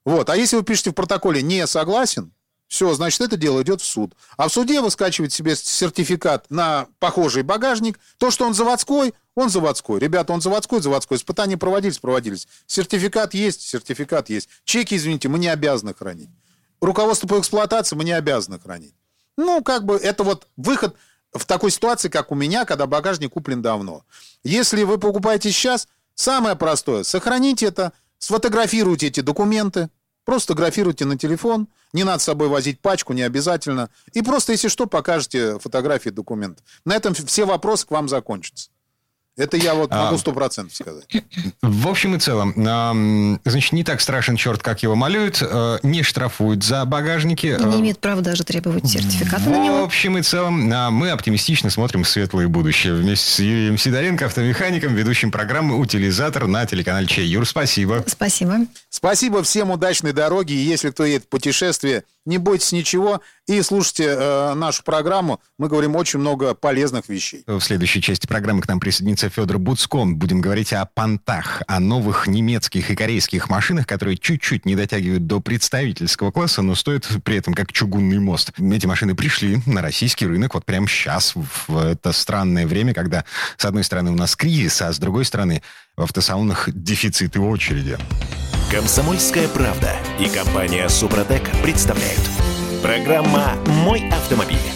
Вот. 0.06 0.28
А 0.28 0.36
если 0.36 0.56
вы 0.56 0.64
пишете 0.64 0.90
в 0.90 0.96
протоколе 0.96 1.44
«не 1.44 1.68
согласен», 1.68 2.32
все, 2.68 2.94
значит, 2.94 3.22
это 3.22 3.38
дело 3.38 3.62
идет 3.62 3.82
в 3.82 3.86
суд. 3.86 4.16
А 4.36 4.48
в 4.48 4.52
суде 4.54 4.82
вы 4.82 4.90
скачиваете 4.90 5.36
себе 5.36 5.56
сертификат 5.56 6.50
на 6.50 6.88
похожий 7.00 7.44
багажник. 7.44 8.00
То, 8.18 8.32
что 8.32 8.46
он 8.46 8.54
заводской, 8.54 9.14
он 9.36 9.50
заводской. 9.50 10.00
Ребята, 10.00 10.34
он 10.34 10.42
заводской, 10.42 10.82
заводской. 10.82 11.18
Испытания 11.18 11.58
проводились, 11.58 12.00
проводились. 12.00 12.48
Сертификат 12.66 13.34
есть, 13.34 13.62
сертификат 13.62 14.30
есть. 14.30 14.50
Чеки, 14.64 14.96
извините, 14.96 15.30
мы 15.30 15.40
не 15.40 15.50
обязаны 15.50 15.94
хранить. 15.94 16.30
Руководство 16.82 17.28
по 17.28 17.40
эксплуатации 17.40 17.96
мы 17.96 18.04
не 18.04 18.12
обязаны 18.12 18.60
хранить. 18.60 18.96
Ну, 19.38 19.64
как 19.64 19.86
бы 19.86 19.96
это 19.96 20.24
вот 20.24 20.48
выход 20.58 20.96
в 21.32 21.46
такой 21.46 21.72
ситуации, 21.72 22.10
как 22.10 22.32
у 22.32 22.36
меня, 22.36 22.66
когда 22.66 22.86
багажник 22.86 23.34
куплен 23.34 23.62
давно. 23.62 24.04
Если 24.44 24.84
вы 24.84 24.98
покупаете 24.98 25.52
сейчас, 25.52 25.88
самое 26.16 26.56
простое, 26.56 27.04
сохраните 27.04 27.68
это, 27.68 27.94
сфотографируйте 28.20 29.08
эти 29.08 29.22
документы, 29.22 29.90
Просто 30.26 30.54
графируйте 30.54 31.06
на 31.06 31.18
телефон, 31.18 31.68
не 31.92 32.04
надо 32.04 32.20
с 32.20 32.24
собой 32.24 32.48
возить 32.48 32.80
пачку, 32.80 33.14
не 33.14 33.24
обязательно. 33.24 33.90
И 34.14 34.22
просто, 34.22 34.54
если 34.54 34.70
что, 34.70 34.88
покажете 34.88 35.60
фотографии 35.60 36.10
документов. 36.10 36.66
На 36.86 36.96
этом 36.96 37.14
все 37.14 37.46
вопросы 37.46 37.86
к 37.86 37.92
вам 37.92 38.08
закончатся. 38.08 38.70
Это 39.36 39.58
я 39.58 39.74
вот 39.74 39.90
могу 39.90 40.16
а, 40.16 40.18
сто 40.20 40.32
процентов 40.32 40.76
сказать. 40.76 41.06
В 41.64 41.88
общем 41.88 42.16
и 42.16 42.20
целом, 42.20 42.54
значит, 43.44 43.74
не 43.74 43.84
так 43.84 44.00
страшен 44.00 44.36
черт, 44.36 44.62
как 44.62 44.84
его 44.84 44.94
малюют, 44.96 45.42
э, 45.42 45.80
не 45.82 46.04
штрафуют 46.04 46.64
за 46.64 46.86
багажники. 46.86 47.48
И 47.48 47.64
не 47.64 47.82
имеет 47.82 48.00
права 48.00 48.22
даже 48.22 48.44
требовать 48.44 48.88
сертификат 48.88 49.44
на 49.46 49.66
него. 49.66 49.82
В 49.82 49.86
общем 49.86 50.20
и 50.20 50.22
целом, 50.22 50.70
мы 50.94 51.10
оптимистично 51.10 51.72
смотрим 51.72 52.04
в 52.04 52.10
светлое 52.10 52.48
будущее. 52.48 52.94
Вместе 52.94 53.28
с 53.28 53.40
Юрием 53.40 53.78
Сидоренко, 53.80 54.28
автомехаником, 54.28 54.94
ведущим 54.94 55.32
программы 55.32 55.80
«Утилизатор» 55.80 56.46
на 56.46 56.68
телеканале 56.68 57.08
Чей. 57.08 57.28
Юр, 57.28 57.48
спасибо. 57.48 58.04
Спасибо. 58.06 58.60
Спасибо 58.90 59.42
всем 59.42 59.72
удачной 59.72 60.14
дороги. 60.14 60.54
И 60.54 60.58
если 60.58 60.92
кто 60.92 61.06
едет 61.06 61.24
в 61.24 61.28
путешествие, 61.28 62.04
не 62.26 62.38
бойтесь 62.38 62.72
ничего 62.72 63.22
и 63.48 63.62
слушайте 63.62 64.06
э, 64.06 64.54
нашу 64.54 64.84
программу. 64.84 65.42
Мы 65.58 65.68
говорим 65.68 65.96
очень 65.96 66.20
много 66.20 66.54
полезных 66.54 67.10
вещей. 67.10 67.44
В 67.46 67.60
следующей 67.60 68.02
части 68.02 68.28
программы 68.28 68.62
к 68.62 68.68
нам 68.68 68.80
присоединится 68.80 69.23
Федор 69.30 69.58
Буцко. 69.58 70.06
Будем 70.06 70.42
говорить 70.42 70.74
о 70.74 70.86
понтах, 70.86 71.62
о 71.68 71.80
новых 71.80 72.28
немецких 72.28 72.90
и 72.90 72.96
корейских 72.96 73.50
машинах, 73.50 73.88
которые 73.88 74.18
чуть-чуть 74.18 74.66
не 74.66 74.76
дотягивают 74.76 75.28
до 75.28 75.40
представительского 75.40 76.32
класса, 76.32 76.62
но 76.62 76.76
стоят 76.76 77.08
при 77.24 77.38
этом 77.38 77.54
как 77.54 77.72
чугунный 77.72 78.20
мост. 78.20 78.52
Эти 78.58 78.86
машины 78.86 79.16
пришли 79.16 79.62
на 79.66 79.82
российский 79.82 80.26
рынок 80.26 80.54
вот 80.54 80.66
прямо 80.66 80.88
сейчас, 80.88 81.34
в 81.36 81.78
это 81.78 82.12
странное 82.12 82.68
время, 82.68 82.94
когда 82.94 83.26
с 83.58 83.66
одной 83.66 83.84
стороны 83.84 84.12
у 84.12 84.16
нас 84.16 84.36
кризис, 84.36 84.82
а 84.82 84.92
с 84.92 85.00
другой 85.00 85.26
стороны 85.26 85.62
в 85.96 86.02
автосалонах 86.02 86.70
дефицит 86.74 87.36
и 87.36 87.40
очереди. 87.40 87.98
Комсомольская 88.72 89.48
правда 89.48 89.96
и 90.20 90.28
компания 90.28 90.90
Супротек 90.90 91.44
представляют. 91.62 92.22
Программа 92.82 93.56
«Мой 93.68 94.10
автомобиль». 94.10 94.73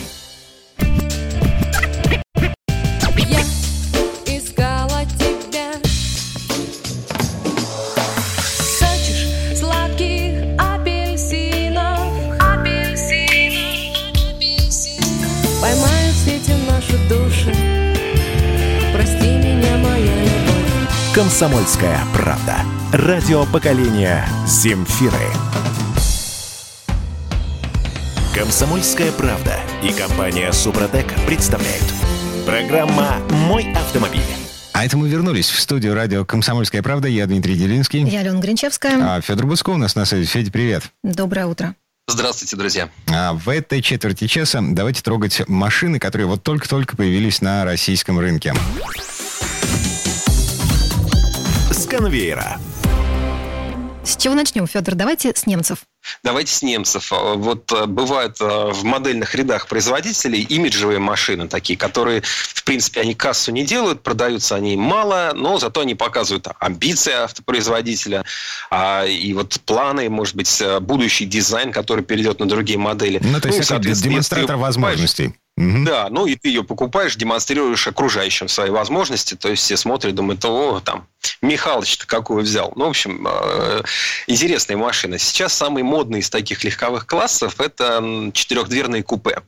Комсомольская 21.38 22.00
правда. 22.16 22.56
Радио 22.92 23.46
поколения 23.46 24.28
Земфиры. 24.48 25.14
Комсомольская 28.34 29.12
правда 29.12 29.60
и 29.84 29.94
компания 29.94 30.52
Супротек 30.52 31.06
представляют. 31.28 31.84
Программа 32.44 33.18
«Мой 33.30 33.72
автомобиль». 33.74 34.24
А 34.74 34.84
это 34.84 34.98
мы 34.98 35.10
вернулись 35.10 35.52
в 35.52 35.62
студию 35.62 35.94
радио 35.94 36.26
«Комсомольская 36.26 36.82
правда». 36.82 37.08
Я 37.08 37.28
Дмитрий 37.28 37.54
Делинский. 37.54 38.02
Я 38.10 38.22
Алена 38.22 38.40
Гринчевская. 38.40 38.98
А 39.00 39.22
Федор 39.22 39.46
Буско 39.46 39.70
у 39.70 39.78
нас 39.78 39.94
на 39.94 40.06
связи. 40.06 40.26
Федя, 40.26 40.52
привет. 40.52 40.86
Доброе 41.04 41.46
утро. 41.46 41.76
Здравствуйте, 42.08 42.56
друзья. 42.56 42.90
А 43.14 43.34
в 43.34 43.48
этой 43.50 43.84
четверти 43.84 44.26
часа 44.26 44.60
давайте 44.64 45.04
трогать 45.04 45.48
машины, 45.48 46.00
которые 46.00 46.26
вот 46.26 46.42
только-только 46.42 46.98
появились 46.98 47.42
на 47.42 47.64
российском 47.64 48.18
рынке. 48.18 48.56
С 51.88 51.90
конвейера. 51.90 52.60
С 54.04 54.18
чего 54.18 54.34
начнем, 54.34 54.68
Федор? 54.68 54.96
Давайте 54.96 55.34
с 55.34 55.48
немцев. 55.48 55.80
Давайте 56.22 56.54
с 56.54 56.62
немцев. 56.62 57.14
А, 57.14 57.36
Вот 57.36 57.72
э, 57.72 57.86
бывают 57.86 58.42
э, 58.42 58.44
в 58.74 58.84
модельных 58.84 59.34
рядах 59.36 59.68
производителей 59.68 60.42
имиджевые 60.42 61.00
машины 61.00 61.48
такие, 61.48 61.80
которые, 61.80 62.24
в 62.26 62.66
принципе, 62.66 63.00
они 63.00 63.16
кассу 63.16 63.54
не 63.54 63.64
делают, 63.64 64.04
продаются 64.04 64.56
они 64.56 64.76
мало, 64.76 65.32
но 65.34 65.60
зато 65.60 65.80
они 65.80 65.96
показывают 65.96 66.50
амбиции 66.60 67.14
автопроизводителя 67.14 68.26
а, 68.70 69.06
и 69.06 69.32
вот 69.32 69.58
планы, 69.66 70.10
может 70.10 70.36
быть, 70.36 70.62
будущий 70.82 71.24
дизайн, 71.24 71.72
который 71.72 72.04
перейдет 72.04 72.40
на 72.42 72.50
другие 72.50 72.78
модели. 72.78 73.22
Ну, 73.24 73.40
то 73.40 73.48
есть 73.48 73.72
и, 73.72 73.74
это 73.74 73.80
демонстратор 73.80 74.58
возможностей. 74.58 75.34
Мгм. 75.58 75.86
Да, 75.86 76.08
ну 76.12 76.28
и 76.28 76.36
ты 76.36 76.50
ее 76.50 76.64
покупаешь, 76.64 77.16
демонстрируешь 77.16 77.88
окружающим 77.88 78.48
свои 78.48 78.70
возможности, 78.70 79.34
то 79.34 79.50
есть 79.50 79.64
все 79.64 79.76
смотрят, 79.76 80.14
думают, 80.14 80.46
о, 80.46 80.80
там, 80.82 81.08
Михалыч-то 81.42 82.06
какую 82.06 82.44
взял. 82.44 82.72
Ну, 82.76 82.86
в 82.86 82.90
общем, 82.90 83.28
э, 83.28 83.82
интересная 84.28 84.78
машина. 84.78 85.18
Сейчас 85.18 85.54
самый 85.54 85.82
модный 85.82 86.20
из 86.20 86.30
таких 86.30 86.64
легковых 86.64 87.08
классов– 87.08 87.56
это 87.60 88.32
четырехдверные 88.34 89.02
купе. 89.02 89.42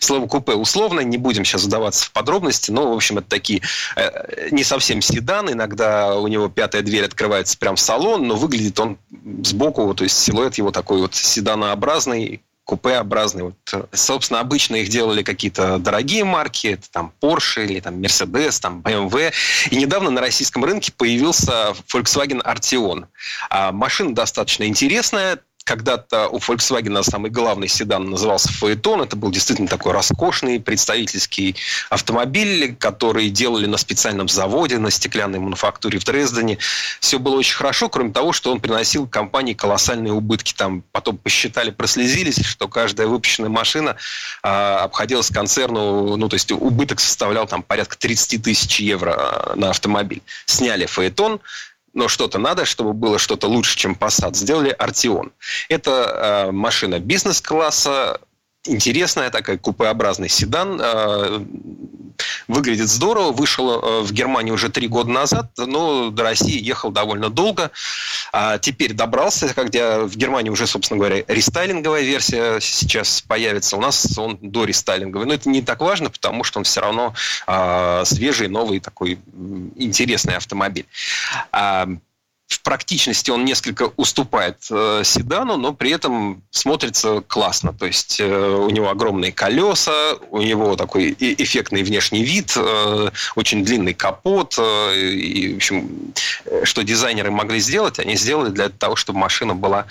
Слово 0.00 0.26
купе 0.26 0.54
условно, 0.54 1.00
не 1.00 1.18
будем 1.18 1.44
сейчас 1.44 1.62
задаваться 1.62 2.06
в 2.06 2.10
подробности, 2.10 2.72
но, 2.72 2.92
в 2.92 2.96
общем, 2.96 3.18
это 3.18 3.28
такие 3.28 3.62
э, 3.94 4.48
не 4.50 4.64
совсем 4.64 5.00
седан, 5.00 5.52
иногда 5.52 6.16
у 6.16 6.26
него 6.26 6.48
пятая 6.48 6.82
дверь 6.82 7.04
открывается 7.04 7.56
прям 7.58 7.76
в 7.76 7.80
салон, 7.80 8.26
но 8.26 8.34
выглядит 8.34 8.78
он 8.80 8.98
сбоку, 9.44 9.94
то 9.94 10.02
есть 10.02 10.18
силуэт 10.18 10.56
его 10.58 10.72
такой 10.72 11.00
вот 11.00 11.14
седанообразный, 11.14 12.42
купеобразный. 12.64 13.44
Вот, 13.44 13.88
собственно, 13.92 14.40
обычно 14.40 14.76
их 14.76 14.88
делали 14.88 15.22
какие-то 15.22 15.78
дорогие 15.78 16.24
марки, 16.24 16.68
это 16.68 16.90
там 16.90 17.12
Porsche 17.20 17.64
или 17.64 17.80
там 17.80 18.00
Mercedes, 18.00 18.60
там 18.60 18.80
BMW. 18.80 19.32
И 19.70 19.76
недавно 19.76 20.10
на 20.10 20.20
российском 20.20 20.64
рынке 20.64 20.92
появился 20.92 21.74
Volkswagen 21.92 22.42
Arteon. 22.42 23.06
А 23.50 23.72
машина 23.72 24.14
достаточно 24.14 24.64
интересная, 24.64 25.40
когда-то 25.64 26.28
у 26.28 26.38
Volkswagen 26.38 27.02
самый 27.02 27.30
главный 27.30 27.68
седан 27.68 28.10
назывался 28.10 28.52
Фаэтон. 28.52 29.02
Это 29.02 29.16
был 29.16 29.30
действительно 29.30 29.68
такой 29.68 29.92
роскошный 29.92 30.60
представительский 30.60 31.56
автомобиль, 31.88 32.76
который 32.76 33.30
делали 33.30 33.66
на 33.66 33.78
специальном 33.78 34.28
заводе, 34.28 34.78
на 34.78 34.90
стеклянной 34.90 35.38
мануфактуре 35.38 35.98
в 35.98 36.04
Дрездене. 36.04 36.58
Все 37.00 37.18
было 37.18 37.36
очень 37.36 37.56
хорошо, 37.56 37.88
кроме 37.88 38.12
того, 38.12 38.32
что 38.32 38.52
он 38.52 38.60
приносил 38.60 39.08
компании 39.08 39.54
колоссальные 39.54 40.12
убытки. 40.12 40.52
Там 40.52 40.82
потом 40.92 41.16
посчитали, 41.16 41.70
прослезились, 41.70 42.44
что 42.44 42.68
каждая 42.68 43.06
выпущенная 43.06 43.50
машина 43.50 43.96
а, 44.42 44.84
обходилась 44.84 45.30
концерну, 45.30 46.16
ну, 46.16 46.28
то 46.28 46.34
есть 46.34 46.52
убыток 46.52 47.00
составлял 47.00 47.46
там 47.46 47.62
порядка 47.62 47.96
30 47.96 48.42
тысяч 48.42 48.80
евро 48.80 49.14
а, 49.16 49.56
на 49.56 49.70
автомобиль. 49.70 50.22
Сняли 50.44 50.84
Фаэтон, 50.84 51.40
но 51.94 52.08
что-то 52.08 52.38
надо, 52.38 52.64
чтобы 52.64 52.92
было 52.92 53.18
что-то 53.18 53.46
лучше, 53.46 53.76
чем 53.76 53.94
Passat. 53.94 54.34
Сделали 54.34 54.70
Артион. 54.70 55.32
Это 55.68 56.46
э, 56.48 56.52
машина 56.52 56.98
бизнес-класса, 56.98 58.20
интересная 58.64 59.30
такая 59.30 59.58
купеобразный 59.58 60.28
седан. 60.28 60.80
Э, 60.80 61.44
выглядит 62.48 62.88
здорово. 62.88 63.32
Вышел 63.32 63.70
э, 63.70 64.02
в 64.02 64.12
Германии 64.12 64.50
уже 64.50 64.68
три 64.70 64.88
года 64.88 65.10
назад, 65.10 65.50
но 65.56 66.10
до 66.10 66.22
России 66.22 66.60
ехал 66.62 66.90
довольно 66.90 67.30
долго. 67.30 67.70
А 68.32 68.58
теперь 68.58 68.92
добрался, 68.92 69.52
когда 69.54 70.00
в 70.00 70.16
Германии 70.16 70.50
уже, 70.50 70.66
собственно 70.66 70.98
говоря, 70.98 71.24
рестайлинговая 71.28 72.02
версия 72.02 72.60
сейчас 72.60 73.22
появится. 73.22 73.76
У 73.76 73.80
нас 73.80 74.18
он 74.18 74.38
до 74.40 74.64
рестайлинговой. 74.64 75.26
Но 75.26 75.34
это 75.34 75.48
не 75.48 75.62
так 75.62 75.80
важно, 75.80 76.10
потому 76.10 76.44
что 76.44 76.58
он 76.58 76.64
все 76.64 76.80
равно 76.80 77.14
э, 77.46 78.02
свежий, 78.06 78.48
новый, 78.48 78.80
такой 78.80 79.18
интересный 79.76 80.36
автомобиль. 80.36 80.86
Практичности 82.64 83.30
он 83.30 83.44
несколько 83.44 83.92
уступает 83.96 84.56
э, 84.70 85.02
седану, 85.04 85.58
но 85.58 85.74
при 85.74 85.90
этом 85.90 86.42
смотрится 86.50 87.20
классно. 87.20 87.74
То 87.74 87.84
есть 87.84 88.16
э, 88.20 88.24
у 88.26 88.70
него 88.70 88.88
огромные 88.88 89.32
колеса, 89.32 90.14
у 90.30 90.40
него 90.40 90.74
такой 90.74 91.14
эффектный 91.20 91.82
внешний 91.82 92.24
вид, 92.24 92.54
э, 92.56 93.10
очень 93.36 93.64
длинный 93.66 93.92
капот. 93.92 94.54
э, 94.58 94.96
и, 94.96 95.52
в 95.52 95.56
общем, 95.56 95.90
э, 96.46 96.64
что 96.64 96.82
дизайнеры 96.82 97.30
могли 97.30 97.60
сделать, 97.60 97.98
они 97.98 98.16
сделали 98.16 98.48
для 98.50 98.70
того, 98.70 98.96
чтобы 98.96 99.18
машина 99.18 99.54
была 99.54 99.84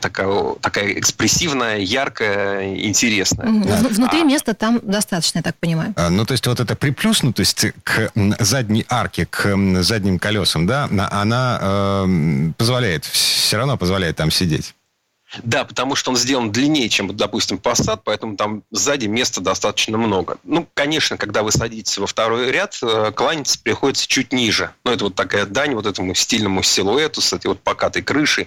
такая, 0.00 0.54
такая 0.60 0.98
экспрессивная, 0.98 1.78
яркая, 1.78 2.74
интересная. 2.76 3.46
Вну- 3.46 3.88
Внутри 3.88 4.22
А- 4.22 4.24
места 4.24 4.52
там 4.54 4.80
достаточно, 4.82 5.38
я 5.38 5.42
так 5.44 5.56
понимаю. 5.60 5.94
А, 5.96 6.10
Ну, 6.10 6.24
то 6.26 6.32
есть 6.32 6.46
вот 6.48 6.58
эта 6.58 6.74
приплюснутость 6.74 7.66
к 7.84 8.10
задней 8.40 8.84
арке, 8.88 9.26
к 9.26 9.54
задним 9.82 10.18
колесам, 10.18 10.66
да, 10.66 10.88
на- 10.90 11.08
она 11.12 11.58
э, 11.62 12.15
позволяет, 12.56 13.04
все 13.04 13.56
равно 13.56 13.76
позволяет 13.76 14.16
там 14.16 14.30
сидеть. 14.30 14.74
Да, 15.42 15.64
потому 15.64 15.96
что 15.96 16.10
он 16.10 16.16
сделан 16.16 16.52
длиннее, 16.52 16.88
чем, 16.88 17.14
допустим, 17.14 17.56
Passat, 17.56 18.00
поэтому 18.04 18.36
там 18.36 18.62
сзади 18.70 19.06
места 19.06 19.40
достаточно 19.40 19.98
много. 19.98 20.38
Ну, 20.44 20.68
конечно, 20.72 21.16
когда 21.16 21.42
вы 21.42 21.50
садитесь 21.50 21.98
во 21.98 22.06
второй 22.06 22.50
ряд, 22.52 22.78
э, 22.80 23.12
кланяться 23.14 23.58
приходится 23.60 24.06
чуть 24.06 24.32
ниже. 24.32 24.70
Ну, 24.84 24.92
это 24.92 25.04
вот 25.04 25.14
такая 25.16 25.44
дань 25.44 25.74
вот 25.74 25.84
этому 25.84 26.14
стильному 26.14 26.62
силуэту 26.62 27.20
с 27.20 27.32
этой 27.32 27.48
вот 27.48 27.60
покатой 27.60 28.02
крышей. 28.02 28.46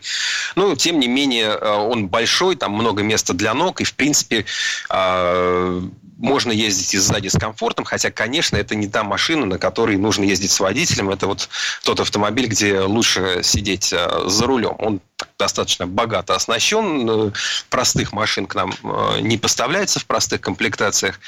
Но, 0.56 0.74
тем 0.76 1.00
не 1.00 1.08
менее, 1.08 1.50
э, 1.50 1.70
он 1.70 2.08
большой, 2.08 2.56
там 2.56 2.72
много 2.72 3.04
места 3.04 3.34
для 3.34 3.54
ног, 3.54 3.82
и, 3.82 3.84
в 3.84 3.94
принципе, 3.94 4.46
э, 4.90 5.82
можно 6.20 6.52
ездить 6.52 6.94
и 6.94 6.98
сзади 6.98 7.30
с 7.30 7.38
комфортом, 7.40 7.86
хотя, 7.86 8.12
конечно, 8.12 8.58
это 8.58 8.76
не 8.76 8.88
та 8.88 9.04
машина, 9.04 9.46
на 9.46 9.58
которой 9.58 9.98
нужно 9.98 10.26
ездить 10.26 10.52
с 10.52 10.60
водителем. 10.60 11.10
Это 11.10 11.28
вот 11.28 11.48
тот 11.84 12.02
автомобиль, 12.02 12.48
где 12.48 12.82
лучше 12.82 13.40
сидеть 13.42 13.94
э, 13.94 14.24
за 14.28 14.46
рулем. 14.46 14.76
Он 14.80 15.00
достаточно 15.38 15.88
богато 15.88 16.36
оснащен. 16.36 17.10
Э, 17.10 17.32
Простых 17.70 18.12
машин 18.12 18.48
к 18.48 18.56
нам 18.56 18.74
э, 18.84 19.22
не 19.22 19.38
поставляется 19.38 20.02
в 20.02 20.06
простых 20.06 20.42
комплектациях. 20.42 21.20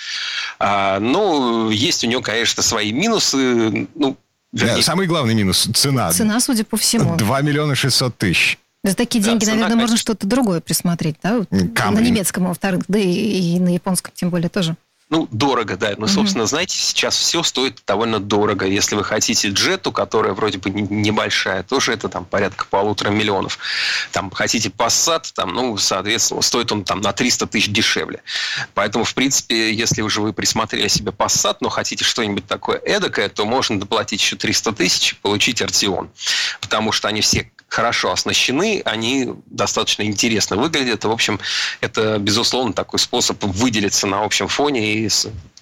А, 0.59 0.99
Но 0.99 1.71
есть 1.71 2.03
у 2.03 2.07
него, 2.07 2.21
конечно, 2.21 2.61
свои 2.61 2.91
минусы. 2.91 3.87
Ну, 3.95 4.17
Да, 4.51 4.81
самый 4.81 5.07
главный 5.07 5.33
минус– 5.35 5.69
цена. 5.73 6.11
Цена, 6.11 6.41
судя 6.41 6.65
по 6.65 6.75
всему. 6.75 7.15
2 7.15 7.41
миллиона 7.41 7.75
600 7.75 8.17
тысяч. 8.17 8.59
За 8.83 8.95
такие 8.95 9.23
Да, 9.23 9.29
деньги, 9.29 9.43
цена, 9.45 9.55
наверное, 9.57 9.75
можно 9.75 9.87
конечно. 9.89 10.01
что-то 10.01 10.25
другое 10.27 10.59
присмотреть, 10.59 11.17
да? 11.21 11.37
Вот 11.39 11.47
Камри. 11.75 12.03
На 12.03 12.07
немецком, 12.07 12.45
во-вторых, 12.47 12.83
да 12.87 12.97
и, 12.97 13.11
и 13.55 13.59
на 13.59 13.73
японском 13.73 14.11
тем 14.15 14.29
более 14.31 14.49
тоже. 14.49 14.75
Ну, 15.11 15.27
дорого, 15.29 15.75
да. 15.75 15.91
Ну, 15.97 16.07
собственно, 16.07 16.45
знаете, 16.45 16.77
сейчас 16.77 17.17
все 17.17 17.43
стоит 17.43 17.83
довольно 17.85 18.21
дорого. 18.21 18.65
Если 18.65 18.95
вы 18.95 19.03
хотите 19.03 19.49
джету, 19.49 19.91
которая 19.91 20.31
вроде 20.33 20.57
бы 20.57 20.69
не- 20.69 20.83
небольшая, 20.83 21.63
тоже 21.63 21.91
это 21.91 22.07
там 22.07 22.23
порядка 22.23 22.65
полутора 22.69 23.09
миллионов. 23.09 23.59
Там 24.13 24.31
хотите 24.31 24.69
Passat, 24.69 25.25
там, 25.35 25.53
ну, 25.53 25.77
соответственно, 25.77 26.41
стоит 26.41 26.71
он 26.71 26.85
там 26.85 27.01
на 27.01 27.11
300 27.11 27.45
тысяч 27.47 27.67
дешевле. 27.67 28.23
Поэтому, 28.73 29.03
в 29.03 29.13
принципе, 29.13 29.73
если 29.73 30.01
уже 30.01 30.21
вы 30.21 30.31
присмотрели 30.31 30.87
себе 30.87 31.11
Passat, 31.11 31.57
но 31.59 31.67
хотите 31.67 32.05
что-нибудь 32.05 32.47
такое 32.47 32.77
эдакое, 32.77 33.27
то 33.27 33.45
можно 33.45 33.77
доплатить 33.81 34.21
еще 34.21 34.37
300 34.37 34.71
тысяч 34.71 35.11
и 35.11 35.15
получить 35.21 35.61
Артион. 35.61 36.09
Потому 36.61 36.93
что 36.93 37.09
они 37.09 37.19
все 37.19 37.51
хорошо 37.71 38.11
оснащены, 38.11 38.81
они 38.83 39.29
достаточно 39.45 40.03
интересно 40.03 40.57
выглядят. 40.57 41.05
В 41.05 41.11
общем, 41.11 41.39
это, 41.79 42.17
безусловно, 42.19 42.73
такой 42.73 42.99
способ 42.99 43.41
выделиться 43.43 44.07
на 44.07 44.25
общем 44.25 44.49
фоне 44.49 44.93
и 44.93 45.09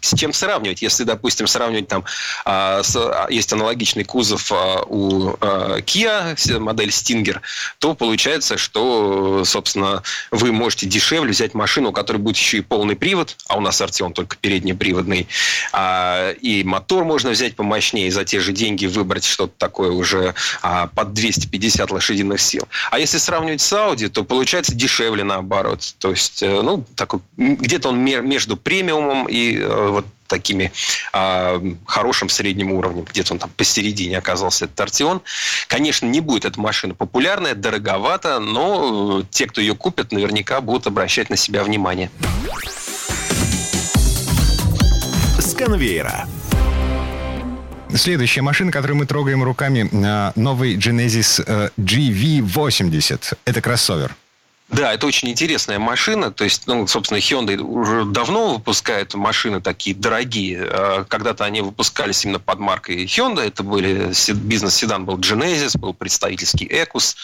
с, 0.02 0.16
чем 0.18 0.34
сравнивать. 0.34 0.82
Если, 0.82 1.04
допустим, 1.04 1.48
сравнивать 1.48 1.88
там, 1.88 2.04
а, 2.46 2.84
с- 2.84 2.96
а, 2.96 3.28
есть 3.30 3.52
аналогичный 3.54 4.04
кузов 4.04 4.52
а, 4.52 4.84
у 4.88 5.36
а, 5.42 5.78
Kia, 5.80 6.60
модель 6.60 6.90
Stinger, 6.90 7.40
то 7.80 7.94
получается, 7.96 8.58
что, 8.58 9.44
собственно, 9.46 10.04
вы 10.32 10.52
можете 10.52 10.86
дешевле 10.88 11.32
взять 11.32 11.54
машину, 11.54 11.90
у 11.90 11.94
которой 11.94 12.18
будет 12.18 12.38
еще 12.38 12.58
и 12.58 12.62
полный 12.62 12.96
привод, 12.96 13.36
а 13.48 13.58
у 13.58 13.62
нас 13.62 13.82
Артион 13.82 14.14
только 14.14 14.36
переднеприводный, 14.38 15.28
а, 15.74 16.32
и 16.32 16.64
мотор 16.64 17.06
можно 17.06 17.30
взять 17.32 17.56
помощнее, 17.56 18.12
за 18.12 18.26
те 18.26 18.40
же 18.40 18.52
деньги 18.54 18.86
выбрать 18.86 19.26
что-то 19.26 19.54
такое 19.58 19.92
уже 19.92 20.34
а, 20.62 20.88
под 20.88 21.14
250 21.14 21.92
лошадиных 21.92 22.40
сил. 22.42 22.68
А 22.92 23.00
если 23.00 23.18
сравнивать 23.18 23.62
с 23.62 23.72
Audi, 23.74 24.10
то 24.10 24.24
получается 24.24 24.74
дешевле 24.76 25.24
наоборот. 25.24 25.94
То 26.00 26.12
есть, 26.12 26.42
э, 26.44 26.62
ну, 26.62 26.84
такой, 26.96 27.20
где-то 27.38 27.90
он 27.90 28.00
ме- 28.00 28.22
между 28.22 28.58
премиумом 28.58 29.28
и 29.28 29.58
э, 29.58 29.89
такими 30.30 30.72
а, 31.12 31.62
хорошим 31.86 32.30
средним 32.30 32.72
уровнем. 32.72 33.04
Где-то 33.04 33.34
он 33.34 33.40
там 33.40 33.50
посередине 33.58 34.18
оказался, 34.18 34.66
этот 34.66 34.80
Артион. 34.80 35.22
Конечно, 35.68 36.06
не 36.06 36.22
будет 36.22 36.46
эта 36.46 36.60
машина 36.60 36.94
популярная, 36.94 37.56
дороговато, 37.56 38.40
но 38.40 39.20
э, 39.20 39.24
те, 39.30 39.48
кто 39.48 39.60
ее 39.60 39.76
купят, 39.76 40.12
наверняка 40.12 40.62
будут 40.62 40.88
обращать 40.88 41.30
на 41.30 41.36
себя 41.36 41.64
внимание. 41.64 42.10
С 45.38 45.54
конвейера. 45.54 46.28
Следующая 47.94 48.42
машина, 48.42 48.72
которую 48.72 48.98
мы 48.98 49.06
трогаем 49.08 49.44
руками, 49.44 49.90
а, 50.06 50.32
новый 50.36 50.76
Genesis 50.78 51.44
э, 51.46 51.70
GV80. 51.78 53.38
Это 53.46 53.62
кроссовер. 53.62 54.16
Да, 54.72 54.94
это 54.94 55.08
очень 55.08 55.30
интересная 55.30 55.80
машина. 55.80 56.32
То 56.32 56.44
есть, 56.44 56.68
ну, 56.68 56.86
собственно, 56.86 57.18
Hyundai 57.18 57.58
уже 57.58 58.06
давно 58.06 58.54
выпускает 58.54 59.16
машины 59.16 59.62
такие 59.62 59.96
дорогие. 59.96 60.64
А 60.64 61.06
Когда-то 61.06 61.44
они 61.44 61.62
выпускались 61.62 62.24
именно 62.24 62.40
под 62.40 62.60
маркой 62.60 63.06
Hyundai. 63.06 63.48
Это 63.48 63.64
были 63.64 64.14
бизнес-седан 64.34 65.06
был 65.06 65.18
Genesis, 65.18 65.78
был 65.78 65.96
представительский 65.96 66.68
Ecus. 66.68 67.16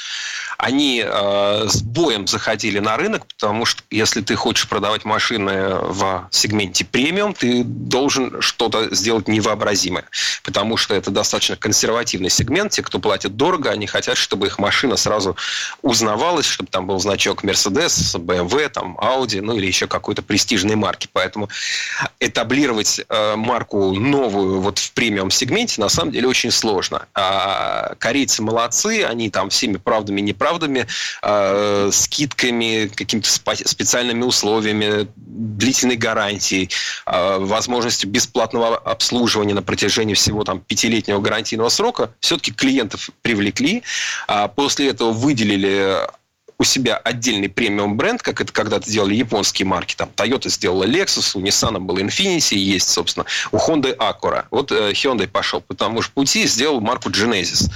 Они 0.57 1.03
э, 1.05 1.67
с 1.67 1.83
боем 1.83 2.25
заходили 2.25 2.79
на 2.79 2.97
рынок, 2.97 3.27
потому 3.27 3.65
что 3.65 3.83
если 3.91 4.21
ты 4.21 4.35
хочешь 4.35 4.67
продавать 4.67 5.05
машины 5.05 5.75
в 5.75 6.27
сегменте 6.31 6.83
премиум, 6.83 7.35
ты 7.35 7.63
должен 7.63 8.41
что-то 8.41 8.93
сделать 8.95 9.27
невообразимое. 9.27 10.05
Потому 10.43 10.77
что 10.77 10.95
это 10.95 11.11
достаточно 11.11 11.57
консервативный 11.57 12.31
сегмент. 12.31 12.71
Те, 12.71 12.81
кто 12.81 12.97
платит 12.97 13.35
дорого, 13.37 13.69
они 13.69 13.85
хотят, 13.85 14.17
чтобы 14.17 14.47
их 14.47 14.57
машина 14.57 14.95
сразу 14.95 15.37
узнавалась, 15.83 16.47
чтобы 16.47 16.69
там 16.71 16.87
был 16.87 16.99
значок 16.99 17.34
Mercedes, 17.43 18.15
BMW, 18.15 18.69
там, 18.69 18.97
Audi, 19.01 19.41
ну 19.41 19.55
или 19.55 19.65
еще 19.65 19.87
какой-то 19.87 20.21
престижной 20.21 20.75
марки. 20.75 21.07
Поэтому 21.11 21.49
этаблировать 22.19 23.01
э, 23.07 23.35
марку 23.35 23.93
новую 23.93 24.61
вот 24.61 24.79
в 24.79 24.91
премиум 24.91 25.31
сегменте 25.31 25.81
на 25.81 25.89
самом 25.89 26.11
деле 26.11 26.27
очень 26.27 26.51
сложно. 26.51 27.07
А 27.13 27.95
корейцы 27.99 28.41
молодцы, 28.41 29.03
они 29.03 29.29
там 29.29 29.49
всеми 29.49 29.77
правдами 29.77 30.21
и 30.21 30.23
неправдами, 30.23 30.87
э, 31.21 31.89
скидками, 31.91 32.89
какими-то 32.93 33.29
специальными 33.65 34.23
условиями, 34.23 35.07
длительной 35.15 35.97
гарантией, 35.97 36.69
э, 37.05 37.37
возможностью 37.39 38.09
бесплатного 38.09 38.77
обслуживания 38.77 39.53
на 39.53 39.61
протяжении 39.61 40.13
всего 40.13 40.43
там 40.43 40.59
пятилетнего 40.59 41.19
гарантийного 41.19 41.69
срока, 41.69 42.11
все-таки 42.19 42.51
клиентов 42.51 43.09
привлекли, 43.21 43.83
а 44.27 44.47
после 44.47 44.89
этого 44.89 45.11
выделили 45.11 45.97
у 46.57 46.63
себя 46.63 46.97
отдельный 46.97 47.49
премиум 47.49 47.97
бренд, 47.97 48.21
как 48.21 48.41
это 48.41 48.51
когда-то 48.51 48.89
делали 48.89 49.15
японские 49.15 49.65
марки. 49.65 49.95
Там 49.95 50.09
Toyota 50.15 50.49
сделала 50.49 50.85
Lexus, 50.85 51.37
у 51.37 51.41
Nissan 51.41 51.79
был 51.79 51.97
Infiniti, 51.97 52.55
есть, 52.55 52.89
собственно, 52.89 53.25
у 53.51 53.57
Honda 53.57 53.95
Acura. 53.95 54.45
Вот 54.51 54.71
э, 54.71 54.91
Hyundai 54.91 55.27
пошел 55.27 55.61
по 55.61 55.75
тому 55.75 56.01
же 56.01 56.09
пути 56.11 56.43
и 56.43 56.47
сделал 56.47 56.79
марку 56.81 57.09
Genesis. 57.09 57.69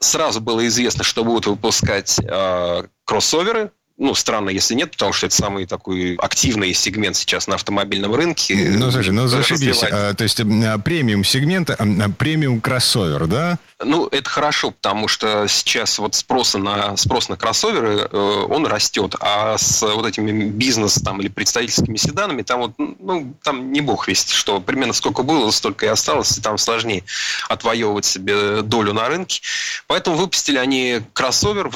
Сразу 0.00 0.40
было 0.40 0.66
известно, 0.66 1.04
что 1.04 1.24
будут 1.24 1.46
выпускать 1.46 2.18
э, 2.18 2.84
кроссоверы, 3.04 3.70
ну, 4.02 4.14
странно, 4.14 4.50
если 4.50 4.74
нет, 4.74 4.90
потому 4.90 5.12
что 5.12 5.26
это 5.26 5.36
самый 5.36 5.64
такой 5.64 6.16
активный 6.16 6.74
сегмент 6.74 7.14
сейчас 7.14 7.46
на 7.46 7.54
автомобильном 7.54 8.12
рынке. 8.12 8.56
Ну, 8.76 8.90
слушай, 8.90 9.12
ну 9.12 9.28
зашибись. 9.28 9.84
А, 9.84 10.12
то 10.12 10.24
есть 10.24 10.40
премиум 10.84 11.22
сегмент, 11.22 11.70
премиум 12.18 12.60
кроссовер, 12.60 13.28
да? 13.28 13.58
Ну, 13.84 14.06
это 14.08 14.28
хорошо, 14.28 14.72
потому 14.72 15.08
что 15.08 15.46
сейчас 15.48 15.98
вот 15.98 16.14
спрос 16.14 16.54
на, 16.54 16.96
спрос 16.96 17.28
на 17.28 17.36
кроссоверы, 17.36 18.08
э, 18.10 18.46
он 18.48 18.66
растет, 18.66 19.14
а 19.20 19.56
с 19.58 19.82
вот 19.82 20.06
этими 20.06 20.48
бизнес 20.48 20.94
там, 20.94 21.20
или 21.20 21.28
представительскими 21.28 21.96
седанами, 21.96 22.42
там 22.42 22.60
вот, 22.60 22.72
ну, 22.78 23.34
там 23.42 23.72
не 23.72 23.80
бог 23.80 24.08
весть, 24.08 24.30
что 24.30 24.60
примерно 24.60 24.92
сколько 24.92 25.22
было, 25.22 25.50
столько 25.50 25.86
и 25.86 25.88
осталось, 25.88 26.38
и 26.38 26.40
там 26.40 26.58
сложнее 26.58 27.04
отвоевывать 27.48 28.04
себе 28.04 28.62
долю 28.62 28.92
на 28.92 29.08
рынке. 29.08 29.42
Поэтому 29.86 30.16
выпустили 30.16 30.58
они 30.58 31.00
кроссовер, 31.12 31.68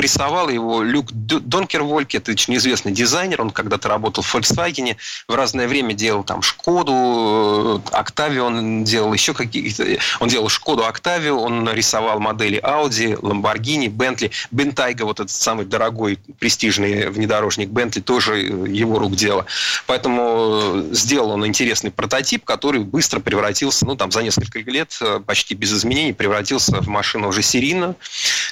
рисовал 0.00 0.48
его 0.48 0.82
Люк 0.82 1.12
Донкер 1.62 1.84
Вольке, 1.84 2.18
это 2.18 2.32
очень 2.32 2.56
известный 2.56 2.90
дизайнер, 2.90 3.40
он 3.40 3.50
когда-то 3.50 3.88
работал 3.88 4.24
в 4.24 4.34
Volkswagen, 4.34 4.96
в 5.28 5.34
разное 5.36 5.68
время 5.68 5.94
делал 5.94 6.24
там 6.24 6.42
Шкоду, 6.42 7.80
Октавио 7.92 8.46
он 8.46 8.82
делал 8.82 9.12
еще 9.12 9.32
какие-то, 9.32 9.86
он 10.18 10.28
делал 10.28 10.48
Шкоду, 10.48 10.84
Октавио, 10.84 11.40
он 11.40 11.72
рисовал 11.72 12.18
модели 12.18 12.60
Audi, 12.60 13.16
Lamborghini, 13.16 13.86
Bentley, 13.86 14.32
Bentayga, 14.50 15.04
вот 15.04 15.20
этот 15.20 15.30
самый 15.30 15.64
дорогой 15.64 16.18
престижный 16.40 17.08
внедорожник 17.08 17.68
Bentley, 17.68 18.00
тоже 18.00 18.40
его 18.40 18.98
рук 18.98 19.14
дело. 19.14 19.46
Поэтому 19.86 20.86
сделал 20.90 21.30
он 21.30 21.46
интересный 21.46 21.92
прототип, 21.92 22.44
который 22.44 22.80
быстро 22.80 23.20
превратился, 23.20 23.86
ну 23.86 23.94
там 23.94 24.10
за 24.10 24.24
несколько 24.24 24.58
лет 24.58 24.98
почти 25.26 25.54
без 25.54 25.72
изменений 25.72 26.12
превратился 26.12 26.80
в 26.80 26.88
машину 26.88 27.28
уже 27.28 27.42
серийно. 27.42 27.94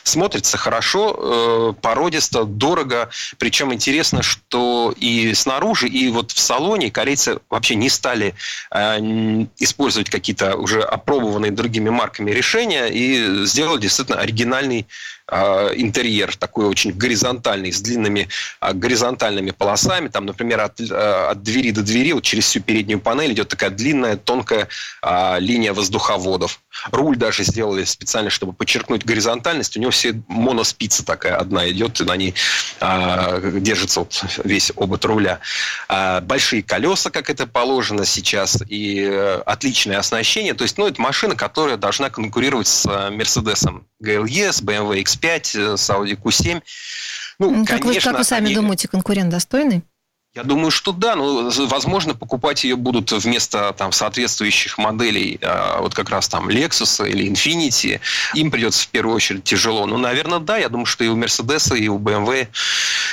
Смотрится 0.05 0.57
хорошо, 0.57 1.17
э, 1.19 1.81
породисто, 1.83 2.45
дорого. 2.45 3.00
Причем 3.39 3.73
интересно, 3.73 4.23
что 4.23 4.95
и 4.97 5.33
снаружи, 5.35 5.89
и 5.89 6.09
вот 6.09 6.33
в 6.33 6.39
салоне 6.39 6.91
корейцы 6.91 7.39
вообще 7.49 7.75
не 7.75 7.89
стали 7.89 8.35
э, 8.71 8.99
использовать 9.59 10.11
какие-то 10.11 10.57
уже 10.57 10.83
опробованные 10.83 11.51
другими 11.51 11.89
марками 11.91 12.31
решения 12.31 12.89
и 12.89 13.47
сделали 13.47 13.81
действительно 13.81 14.19
оригинальный 14.19 14.87
интерьер 15.31 16.37
такой 16.37 16.67
очень 16.67 16.93
горизонтальный, 16.93 17.73
с 17.73 17.81
длинными 17.81 18.29
а, 18.61 18.73
горизонтальными 18.73 19.51
полосами. 19.51 20.09
Там, 20.09 20.27
например, 20.27 20.61
от, 20.61 20.81
а, 20.91 21.31
от 21.31 21.43
двери 21.43 21.71
до 21.71 21.83
двери, 21.83 22.13
вот 22.13 22.25
через 22.25 22.45
всю 22.45 22.61
переднюю 22.61 23.01
панель 23.01 23.33
идет 23.33 23.49
такая 23.49 23.71
длинная, 23.71 24.17
тонкая 24.17 24.69
линия 25.39 25.73
воздуховодов. 25.73 26.61
Руль 26.91 27.17
даже 27.17 27.45
сделали 27.45 27.85
специально, 27.85 28.31
чтобы 28.31 28.53
подчеркнуть 28.53 29.05
горизонтальность. 29.05 29.77
У 29.77 29.81
него 29.81 29.91
все 29.91 30.21
моноспица 30.29 31.05
такая 31.05 31.37
одна 31.37 31.69
идет, 31.71 32.01
и 32.01 32.05
на 32.05 32.17
ней 32.17 32.35
держится 33.61 34.01
вот 34.01 34.25
весь 34.45 34.73
обод 34.77 35.05
руля. 35.05 35.41
большие 36.23 36.63
колеса, 36.63 37.11
как 37.11 37.31
это 37.31 37.47
положено 37.47 38.05
сейчас, 38.05 38.59
и 38.69 39.01
э, 39.01 39.43
отличное 39.47 39.99
оснащение. 39.99 40.55
То 40.55 40.65
есть, 40.65 40.79
ну, 40.79 40.87
это 40.87 41.01
машина, 41.01 41.35
которая 41.35 41.77
должна 41.77 42.11
конкурировать 42.11 42.67
с 42.67 42.87
Мерседесом 43.11 43.87
GLE, 44.03 44.53
с 44.53 44.63
BMW 44.63 45.03
X5, 45.03 45.20
X5, 45.21 45.77
с 45.77 45.91
Audi 45.91 46.17
Q7. 46.17 46.63
Ну, 47.39 47.65
как, 47.65 47.83
конечно, 47.83 47.93
вы, 47.93 48.01
как 48.01 48.19
вы 48.19 48.25
сами 48.25 48.47
они... 48.47 48.55
думаете, 48.55 48.89
конкурент 48.89 49.31
достойный? 49.31 49.83
Я 50.37 50.45
думаю, 50.45 50.71
что 50.71 50.93
да, 50.93 51.17
но, 51.17 51.51
возможно, 51.67 52.15
покупать 52.15 52.63
ее 52.63 52.77
будут 52.77 53.11
вместо 53.11 53.75
там, 53.77 53.91
соответствующих 53.91 54.79
моделей, 54.79 55.41
а, 55.43 55.81
вот 55.81 55.93
как 55.93 56.09
раз 56.09 56.29
там 56.29 56.49
Lexus 56.49 57.09
или 57.09 57.29
Infiniti. 57.29 58.01
Им 58.35 58.53
придется 58.53 58.85
в 58.85 58.89
первую 58.89 59.17
очередь 59.17 59.43
тяжело. 59.43 59.87
Но, 59.87 59.99
наверное, 59.99 60.39
да, 60.39 60.57
я 60.57 60.69
думаю, 60.69 60.87
что 60.87 61.03
и 61.03 61.09
у 61.09 61.17
Mercedes, 61.17 61.77
и 61.77 61.89
у 61.89 61.99
BMW, 61.99 62.47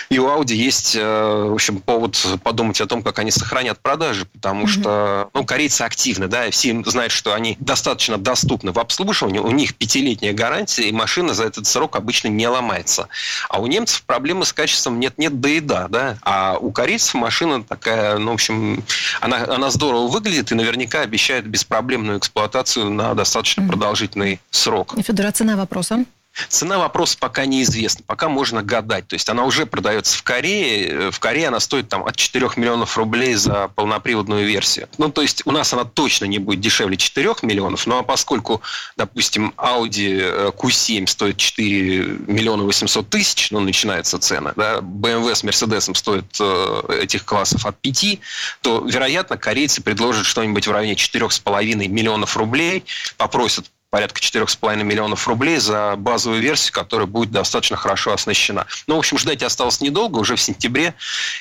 и 0.09 0.19
у 0.19 0.27
Audi 0.27 0.53
есть, 0.53 0.95
э, 0.95 1.01
в 1.01 1.55
общем, 1.55 1.79
повод 1.79 2.23
подумать 2.43 2.79
о 2.81 2.85
том, 2.85 3.01
как 3.01 3.17
они 3.17 3.31
сохранят 3.31 3.79
продажи, 3.79 4.25
потому 4.25 4.65
mm-hmm. 4.65 4.79
что, 4.79 5.29
ну, 5.33 5.43
корейцы 5.43 5.81
активны, 5.81 6.27
да, 6.27 6.45
и 6.45 6.51
все 6.51 6.83
знают, 6.85 7.11
что 7.11 7.33
они 7.33 7.57
достаточно 7.59 8.19
доступны 8.19 8.71
в 8.71 8.77
обслуживании, 8.77 9.39
у 9.39 9.51
них 9.51 9.73
пятилетняя 9.75 10.33
гарантия, 10.33 10.83
и 10.83 10.91
машина 10.91 11.33
за 11.33 11.45
этот 11.45 11.65
срок 11.65 11.95
обычно 11.95 12.27
не 12.27 12.47
ломается. 12.47 13.07
А 13.49 13.59
у 13.59 13.65
немцев 13.65 14.03
проблемы 14.03 14.45
с 14.45 14.53
качеством 14.53 14.99
нет-нет, 14.99 15.41
да 15.41 15.49
и 15.49 15.59
да, 15.59 15.87
да, 15.87 16.17
а 16.21 16.57
у 16.59 16.71
корейцев 16.71 17.06
машина 17.13 17.63
такая, 17.63 18.17
ну, 18.17 18.31
в 18.31 18.33
общем, 18.35 18.83
она, 19.21 19.45
она 19.45 19.69
здорово 19.71 20.07
выглядит 20.07 20.51
и 20.51 20.55
наверняка 20.55 21.01
обещает 21.01 21.47
беспроблемную 21.47 22.19
эксплуатацию 22.19 22.89
на 22.89 23.13
достаточно 23.13 23.67
продолжительный 23.67 24.39
срок. 24.51 24.95
Федора, 25.01 25.31
цена 25.31 25.55
вопроса? 25.55 26.05
Цена 26.49 26.77
вопроса 26.77 27.17
пока 27.19 27.45
неизвестна, 27.45 28.03
пока 28.05 28.29
можно 28.29 28.63
гадать. 28.63 29.07
То 29.07 29.15
есть 29.15 29.29
она 29.29 29.43
уже 29.45 29.65
продается 29.65 30.17
в 30.17 30.23
Корее. 30.23 31.11
В 31.11 31.19
Корее 31.19 31.47
она 31.49 31.59
стоит 31.59 31.89
там 31.89 32.05
от 32.05 32.15
4 32.15 32.49
миллионов 32.55 32.97
рублей 32.97 33.35
за 33.35 33.69
полноприводную 33.69 34.45
версию. 34.45 34.87
Ну, 34.97 35.09
то 35.09 35.21
есть 35.21 35.43
у 35.45 35.51
нас 35.51 35.73
она 35.73 35.83
точно 35.83 36.25
не 36.25 36.39
будет 36.39 36.61
дешевле 36.61 36.97
4 36.97 37.35
миллионов. 37.41 37.85
Ну, 37.87 37.97
а 37.97 38.03
поскольку, 38.03 38.61
допустим, 38.95 39.53
Audi 39.57 40.19
э, 40.21 40.51
Q7 40.55 41.07
стоит 41.07 41.37
4 41.37 42.03
миллиона 42.27 42.63
800 42.63 43.09
тысяч, 43.09 43.51
ну, 43.51 43.59
начинается 43.59 44.19
цена, 44.19 44.53
да, 44.55 44.79
BMW 44.79 45.35
с 45.35 45.43
Mercedes 45.43 45.93
стоит 45.95 46.25
э, 46.39 47.01
этих 47.01 47.25
классов 47.25 47.65
от 47.65 47.79
5, 47.79 48.19
то, 48.61 48.79
вероятно, 48.79 49.37
корейцы 49.37 49.81
предложат 49.81 50.25
что-нибудь 50.25 50.67
в 50.67 50.71
районе 50.71 50.93
4,5 50.93 51.87
миллионов 51.87 52.37
рублей, 52.37 52.85
попросят 53.17 53.65
порядка 53.89 54.19
4,5 54.19 54.83
миллионов 54.83 55.27
рублей 55.27 55.57
за 55.57 55.95
базовую 55.97 56.41
версию, 56.41 56.73
которая 56.73 57.07
будет 57.07 57.31
достаточно 57.31 57.77
хорошо 57.77 58.13
оснащена. 58.13 58.65
Ну, 58.85 58.95
в 58.95 58.99
общем, 58.99 59.17
ждать 59.17 59.43
осталось 59.43 59.79
недолго. 59.79 60.17
Уже 60.17 60.35
в 60.35 60.41
сентябре 60.41 60.93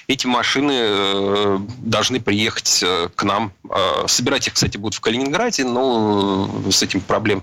эти 0.06 0.26
машины 0.26 0.72
э, 0.76 1.58
должны 1.78 2.20
приехать 2.20 2.80
э, 2.82 3.08
к 3.14 3.24
нам. 3.24 3.52
Э, 3.68 4.06
собирать 4.06 4.46
их, 4.46 4.54
кстати, 4.54 4.76
будут 4.76 4.94
в 4.94 5.00
Калининграде, 5.00 5.64
но 5.64 6.48
с 6.70 6.82
этим 6.82 7.00
проблем 7.00 7.42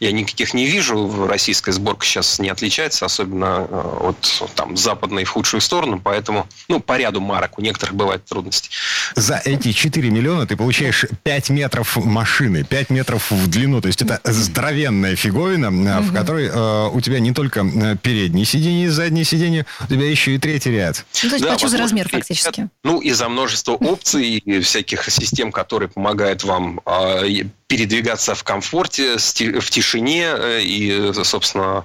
я 0.00 0.12
никаких 0.12 0.52
не 0.52 0.66
вижу. 0.66 1.26
Российская 1.26 1.72
сборка 1.72 2.04
сейчас 2.04 2.38
не 2.38 2.50
отличается, 2.50 3.06
особенно 3.06 3.62
от 3.62 4.42
там, 4.54 4.76
западной 4.76 5.24
в 5.24 5.30
худшую 5.30 5.62
сторону, 5.62 5.98
поэтому 5.98 6.46
ну, 6.68 6.80
по 6.80 6.98
ряду 6.98 7.20
марок 7.20 7.58
у 7.58 7.62
некоторых 7.62 7.94
бывают 7.94 8.26
трудности. 8.26 8.68
За 9.16 9.40
эти 9.42 9.72
4 9.72 10.10
миллиона 10.10 10.46
ты 10.46 10.56
получаешь 10.56 11.06
5 11.22 11.50
метров 11.50 11.96
машины, 11.96 12.64
5 12.64 12.90
метров 12.90 13.30
в 13.30 13.46
длину, 13.48 13.80
то 13.80 13.88
есть 13.88 14.02
это 14.02 14.20
здоровенная 14.52 15.16
фиговина, 15.16 15.68
угу. 15.68 16.08
в 16.08 16.12
которой 16.12 16.48
э, 16.48 16.88
у 16.92 17.00
тебя 17.00 17.20
не 17.20 17.32
только 17.32 17.60
э, 17.60 17.96
переднее 17.96 18.44
сиденье 18.44 18.86
и 18.86 18.88
заднее 18.88 19.24
сиденье, 19.24 19.66
у 19.80 19.86
тебя 19.86 20.08
еще 20.08 20.34
и 20.34 20.38
третий 20.38 20.70
ряд. 20.70 21.04
Ну, 21.22 21.30
то 21.30 21.36
есть 21.36 21.62
да, 21.62 21.68
за 21.68 21.78
размер 21.78 22.08
фактически. 22.08 22.68
Ну, 22.84 23.00
и 23.00 23.10
за 23.12 23.28
множество 23.28 23.72
опций, 23.72 24.36
и 24.36 24.60
всяких 24.60 25.10
систем, 25.10 25.52
которые 25.52 25.88
помогают 25.88 26.44
вам 26.44 26.80
э, 26.84 27.44
передвигаться 27.66 28.34
в 28.34 28.44
комфорте, 28.44 29.16
в 29.16 29.70
тишине 29.70 30.26
э, 30.26 30.60
и, 30.62 31.12
собственно, 31.24 31.84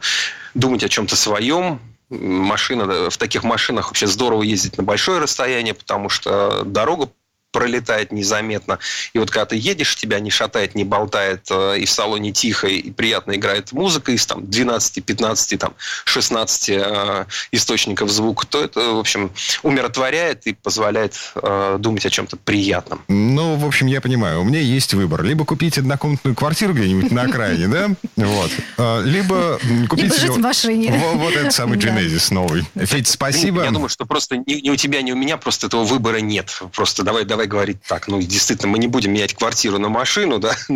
думать 0.54 0.84
о 0.84 0.90
чем-то 0.90 1.16
своем, 1.16 1.80
машина, 2.10 3.10
в 3.10 3.18
таких 3.18 3.44
машинах 3.44 3.88
вообще 3.88 4.08
здорово 4.08 4.44
ездить 4.44 4.78
на 4.78 4.84
большое 4.84 5.20
расстояние, 5.20 5.74
потому 5.74 6.10
что 6.10 6.64
дорога 6.66 7.10
пролетает 7.58 8.12
незаметно. 8.12 8.78
И 9.14 9.18
вот 9.18 9.32
когда 9.32 9.48
ты 9.48 9.56
едешь, 9.56 9.96
тебя 9.96 10.20
не 10.20 10.30
шатает, 10.30 10.76
не 10.76 10.84
болтает, 10.84 11.48
э, 11.50 11.80
и 11.80 11.86
в 11.86 11.90
салоне 11.90 12.32
тихо, 12.32 12.68
и 12.68 12.92
приятно 12.92 13.32
играет 13.32 13.72
музыка 13.72 14.12
из 14.12 14.28
там, 14.28 14.48
12, 14.48 15.04
15, 15.04 15.60
там, 15.60 15.74
16 16.06 16.70
э, 16.70 17.26
источников 17.52 18.12
звука, 18.12 18.46
то 18.46 18.64
это, 18.64 18.94
в 18.94 19.00
общем, 19.00 19.32
умиротворяет 19.64 20.46
и 20.46 20.54
позволяет 20.54 21.16
э, 21.34 21.78
думать 21.80 22.06
о 22.06 22.12
чем-то 22.12 22.38
приятном. 22.38 23.02
Ну, 23.08 23.56
в 23.56 23.66
общем, 23.66 23.88
я 23.88 24.02
понимаю, 24.02 24.42
у 24.42 24.44
меня 24.44 24.60
есть 24.60 24.94
выбор. 24.94 25.24
Либо 25.24 25.44
купить 25.44 25.80
однокомнатную 25.80 26.36
квартиру 26.36 26.76
где-нибудь 26.76 27.12
на 27.12 27.24
окраине, 27.24 27.68
да? 27.68 27.90
Вот. 28.18 28.52
А, 28.78 29.02
либо 29.02 29.60
купить... 29.90 30.04
Либо 30.04 30.16
жить 30.16 30.30
в 30.30 30.40
машине. 30.42 31.02
Вот 31.16 31.34
этот 31.34 31.54
самый 31.54 31.80
Genesis 31.80 32.32
новый. 32.32 32.66
Федь, 32.76 33.08
спасибо. 33.08 33.64
Я 33.64 33.72
думаю, 33.72 33.90
что 33.90 34.06
просто 34.06 34.38
ни 34.38 34.70
у 34.70 34.76
тебя, 34.76 35.02
ни 35.02 35.12
у 35.12 35.16
меня 35.16 35.38
просто 35.38 35.66
этого 35.66 35.86
выбора 35.86 36.18
нет. 36.18 36.62
Просто 36.76 37.02
давай, 37.02 37.26
давай 37.26 37.47
говорить 37.48 37.78
так, 37.88 38.08
ну, 38.08 38.22
действительно, 38.22 38.70
мы 38.70 38.78
не 38.78 38.88
будем 38.88 39.14
менять 39.14 39.34
квартиру 39.34 39.78
на 39.80 39.90
машину, 39.90 40.40
да, 40.40 40.54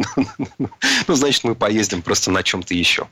ну, 0.57 1.15
значит, 1.15 1.43
мы 1.43 1.55
поездим 1.55 2.01
просто 2.01 2.31
на 2.31 2.43
чем-то 2.43 2.73
еще. 2.73 3.07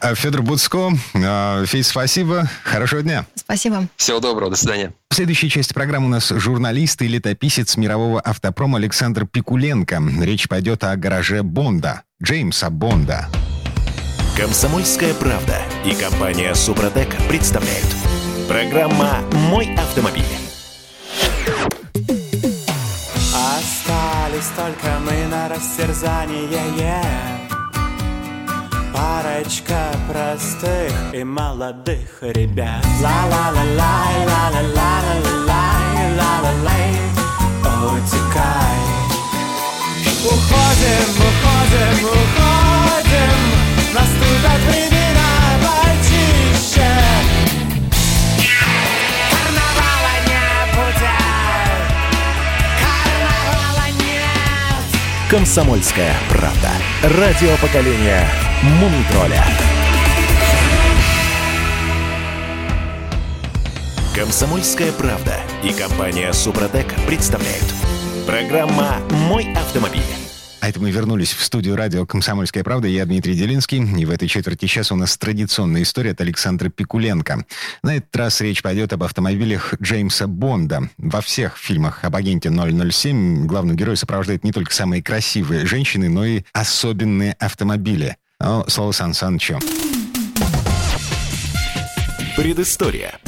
А, 0.00 0.14
Федор 0.14 0.42
Буцко, 0.42 0.92
а, 1.14 1.64
Федь, 1.66 1.86
спасибо, 1.86 2.50
хорошего 2.64 3.02
дня. 3.02 3.26
Спасибо. 3.34 3.88
Всего 3.96 4.20
доброго, 4.20 4.50
до 4.50 4.56
свидания. 4.56 4.92
В 5.10 5.14
следующей 5.14 5.48
части 5.48 5.72
программы 5.72 6.06
у 6.06 6.10
нас 6.10 6.28
журналист 6.28 7.00
и 7.02 7.08
летописец 7.08 7.76
мирового 7.76 8.20
автопрома 8.20 8.78
Александр 8.78 9.26
Пикуленко. 9.26 10.02
Речь 10.20 10.48
пойдет 10.48 10.84
о 10.84 10.94
гараже 10.96 11.42
Бонда, 11.42 12.02
Джеймса 12.22 12.70
Бонда. 12.70 13.28
Комсомольская 14.36 15.14
правда 15.14 15.62
и 15.86 15.94
компания 15.94 16.54
Супротек 16.54 17.08
представляют. 17.28 17.86
Программа 18.48 19.22
«Мой 19.32 19.74
автомобиль». 19.76 20.22
Остались 24.36 24.48
только 24.56 24.98
мы 25.00 25.26
на 25.28 25.48
растерзание 25.48 26.90
Парочка 28.92 29.90
простых 30.10 30.92
и 31.14 31.24
молодых 31.24 32.18
ребят. 32.20 32.84
Ла-ла-ла-лай, 33.00 34.26
ла-ла-ла-ла-ла-лай, 34.26 36.16
ла-ла-лай. 36.18 36.90
Утекай. 37.62 38.78
Уходим, 40.24 41.08
уходим, 41.28 41.96
уходим. 42.04 43.38
Наступят 43.94 44.60
времена 44.68 45.30
почище 45.62 47.05
«Комсомольская 55.28 56.14
правда». 56.28 56.70
Радио 57.02 57.56
поколения 57.56 58.28
Мумитроля. 58.62 59.44
«Комсомольская 64.14 64.92
правда» 64.92 65.34
и 65.64 65.72
компания 65.72 66.32
«Супротек» 66.32 66.86
представляют. 67.08 67.64
Программа 68.24 68.98
«Мой 69.10 69.52
автомобиль». 69.54 70.25
А 70.66 70.68
это 70.68 70.80
мы 70.80 70.90
вернулись 70.90 71.32
в 71.32 71.44
студию 71.44 71.76
радио 71.76 72.04
«Комсомольская 72.06 72.64
правда». 72.64 72.88
Я 72.88 73.06
Дмитрий 73.06 73.36
Делинский. 73.36 73.78
И 73.78 74.04
в 74.04 74.10
этой 74.10 74.26
четверти 74.26 74.66
часа 74.66 74.94
у 74.94 74.96
нас 74.96 75.16
традиционная 75.16 75.82
история 75.82 76.10
от 76.10 76.20
Александра 76.20 76.70
Пикуленко. 76.70 77.44
На 77.84 77.98
этот 77.98 78.16
раз 78.16 78.40
речь 78.40 78.62
пойдет 78.62 78.92
об 78.92 79.04
автомобилях 79.04 79.74
Джеймса 79.80 80.26
Бонда. 80.26 80.90
Во 80.98 81.20
всех 81.20 81.56
фильмах 81.56 82.02
об 82.02 82.16
агенте 82.16 82.50
007 82.50 83.46
главного 83.46 83.76
героя 83.76 83.94
сопровождают 83.94 84.42
не 84.42 84.50
только 84.50 84.74
самые 84.74 85.04
красивые 85.04 85.66
женщины, 85.66 86.08
но 86.08 86.24
и 86.24 86.42
особенные 86.52 87.34
автомобили. 87.34 88.16
Но 88.40 88.64
слово 88.66 88.90
Сан 88.90 89.14
Санычу. 89.14 89.60
Предыстория. 92.36 93.20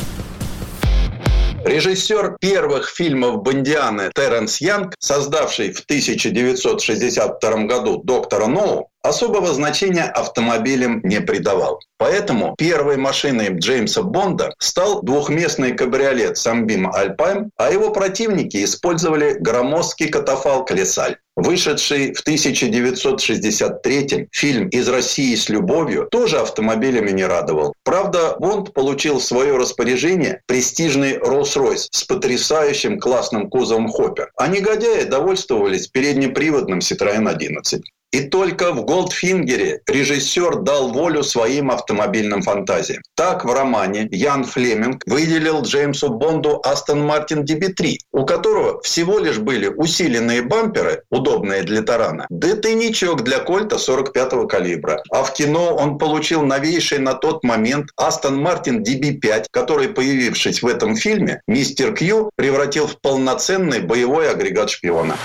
Режиссер 1.64 2.38
первых 2.40 2.88
фильмов 2.88 3.42
Бондианы 3.42 4.10
Терренс 4.14 4.60
Янг, 4.60 4.94
создавший 4.98 5.72
в 5.72 5.80
1962 5.80 7.64
году 7.64 8.02
«Доктора 8.02 8.46
Ноу», 8.46 8.90
особого 9.02 9.52
значения 9.52 10.04
автомобилям 10.04 11.00
не 11.02 11.20
придавал. 11.20 11.80
Поэтому 11.98 12.54
первой 12.56 12.96
машиной 12.96 13.58
Джеймса 13.58 14.02
Бонда 14.02 14.54
стал 14.58 15.02
двухместный 15.02 15.72
кабриолет 15.72 16.38
Самбим 16.38 16.90
Альпайм, 16.92 17.50
а 17.56 17.70
его 17.70 17.90
противники 17.90 18.64
использовали 18.64 19.36
громоздкий 19.40 20.08
катафалк 20.08 20.70
Лесаль. 20.70 21.16
Вышедший 21.34 22.14
в 22.14 22.20
1963 22.22 24.28
фильм 24.32 24.68
«Из 24.70 24.88
России 24.88 25.34
с 25.36 25.48
любовью» 25.48 26.08
тоже 26.10 26.40
автомобилями 26.40 27.12
не 27.12 27.24
радовал. 27.24 27.74
Правда, 27.84 28.34
Бонд 28.40 28.72
получил 28.72 29.20
в 29.20 29.24
свое 29.24 29.56
распоряжение 29.56 30.42
престижный 30.46 31.18
Rolls-Royce 31.18 31.86
с 31.92 32.02
потрясающим 32.02 32.98
классным 32.98 33.48
кузовом 33.50 33.88
Хоппер, 33.88 34.32
а 34.36 34.48
негодяи 34.48 35.04
довольствовались 35.04 35.86
переднеприводным 35.86 36.80
Citroёn 36.80 37.28
11. 37.28 37.84
И 38.10 38.20
только 38.20 38.72
в 38.72 38.86
Голдфингере 38.86 39.82
режиссер 39.86 40.60
дал 40.60 40.92
волю 40.92 41.22
своим 41.22 41.70
автомобильным 41.70 42.40
фантазиям. 42.40 43.02
Так 43.14 43.44
в 43.44 43.52
романе 43.52 44.08
Ян 44.10 44.44
Флеминг 44.44 45.02
выделил 45.06 45.60
Джеймсу 45.60 46.08
Бонду 46.08 46.60
Астон 46.64 47.02
Мартин 47.02 47.44
DB3, 47.44 47.96
у 48.12 48.24
которого 48.24 48.80
всего 48.80 49.18
лишь 49.18 49.38
были 49.38 49.68
усиленные 49.68 50.40
бамперы, 50.40 51.02
удобные 51.10 51.64
для 51.64 51.82
тарана, 51.82 52.26
да 52.30 52.56
тайничок 52.56 53.24
для 53.24 53.40
кольта 53.40 53.76
45-го 53.76 54.46
калибра. 54.46 55.02
А 55.10 55.22
в 55.22 55.34
кино 55.34 55.74
он 55.76 55.98
получил 55.98 56.42
новейший 56.42 56.98
на 56.98 57.12
тот 57.12 57.44
момент 57.44 57.90
Астон 57.96 58.40
Мартин 58.40 58.82
DB5, 58.82 59.46
который, 59.50 59.88
появившись 59.88 60.62
в 60.62 60.66
этом 60.66 60.96
фильме, 60.96 61.42
мистер 61.46 61.94
Кью 61.94 62.30
превратил 62.36 62.86
в 62.86 62.98
полноценный 63.02 63.80
боевой 63.80 64.30
агрегат 64.30 64.70
шпиона. 64.70 65.16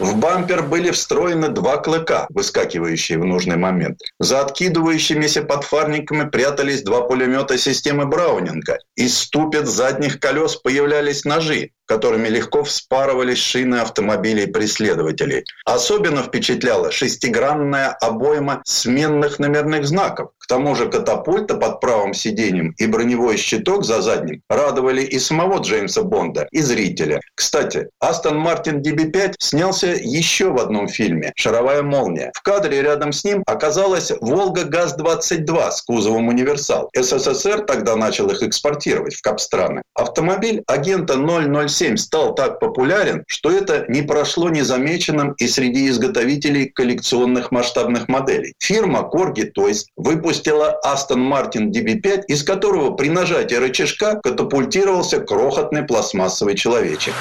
В 0.00 0.16
бампер 0.16 0.64
были 0.64 0.90
встроены 0.90 1.48
два 1.48 1.76
клыка, 1.76 2.26
выскакивающие 2.30 3.16
в 3.16 3.24
нужный 3.24 3.56
момент. 3.56 4.00
За 4.18 4.40
откидывающимися 4.40 5.42
подфарниками 5.42 6.28
прятались 6.28 6.82
два 6.82 7.02
пулемета 7.02 7.56
системы 7.58 8.04
Браунинга. 8.04 8.78
Из 8.96 9.16
ступет 9.16 9.68
задних 9.68 10.18
колес 10.18 10.56
появлялись 10.56 11.24
ножи, 11.24 11.70
которыми 11.86 12.28
легко 12.28 12.64
вспарывались 12.64 13.38
шины 13.38 13.76
автомобилей 13.76 14.46
преследователей. 14.46 15.44
Особенно 15.64 16.22
впечатляла 16.22 16.90
шестигранная 16.90 17.90
обойма 18.00 18.62
сменных 18.64 19.38
номерных 19.38 19.86
знаков. 19.86 20.30
К 20.38 20.46
тому 20.46 20.74
же 20.74 20.90
катапульта 20.90 21.54
под 21.56 21.80
правым 21.80 22.14
сиденьем 22.14 22.74
и 22.76 22.86
броневой 22.86 23.36
щиток 23.36 23.84
за 23.84 24.02
задним 24.02 24.42
радовали 24.48 25.02
и 25.02 25.18
самого 25.18 25.60
Джеймса 25.60 26.02
Бонда, 26.02 26.46
и 26.50 26.60
зрителя. 26.60 27.20
Кстати, 27.34 27.88
Астон 28.00 28.38
Мартин 28.38 28.80
DB5 28.80 29.34
снялся 29.38 29.86
еще 29.86 30.50
в 30.50 30.58
одном 30.58 30.88
фильме 30.88 31.32
«Шаровая 31.36 31.82
молния». 31.82 32.30
В 32.34 32.42
кадре 32.42 32.82
рядом 32.82 33.12
с 33.12 33.24
ним 33.24 33.42
оказалась 33.46 34.12
«Волга 34.20 34.64
ГАЗ-22» 34.64 35.70
с 35.70 35.82
кузовом 35.82 36.28
«Универсал». 36.28 36.90
СССР 36.94 37.62
тогда 37.62 37.96
начал 37.96 38.30
их 38.30 38.42
экспортировать 38.42 39.14
в 39.14 39.22
капстраны. 39.22 39.82
Автомобиль 39.94 40.62
агента 40.66 41.14
007 41.14 41.73
стал 41.96 42.34
так 42.34 42.60
популярен, 42.60 43.24
что 43.26 43.50
это 43.50 43.84
не 43.88 44.02
прошло 44.02 44.48
незамеченным 44.48 45.32
и 45.32 45.48
среди 45.48 45.88
изготовителей 45.88 46.66
коллекционных 46.68 47.50
масштабных 47.50 48.08
моделей. 48.08 48.54
Фирма 48.60 49.10
Corgi 49.12 49.50
Toys 49.52 49.84
выпустила 49.96 50.80
Aston 50.84 51.28
Martin 51.28 51.70
DB5, 51.70 52.24
из 52.28 52.42
которого 52.42 52.92
при 52.92 53.08
нажатии 53.08 53.56
рычажка 53.56 54.20
катапультировался 54.22 55.20
крохотный 55.20 55.82
пластмассовый 55.82 56.54
человечек. 56.54 57.14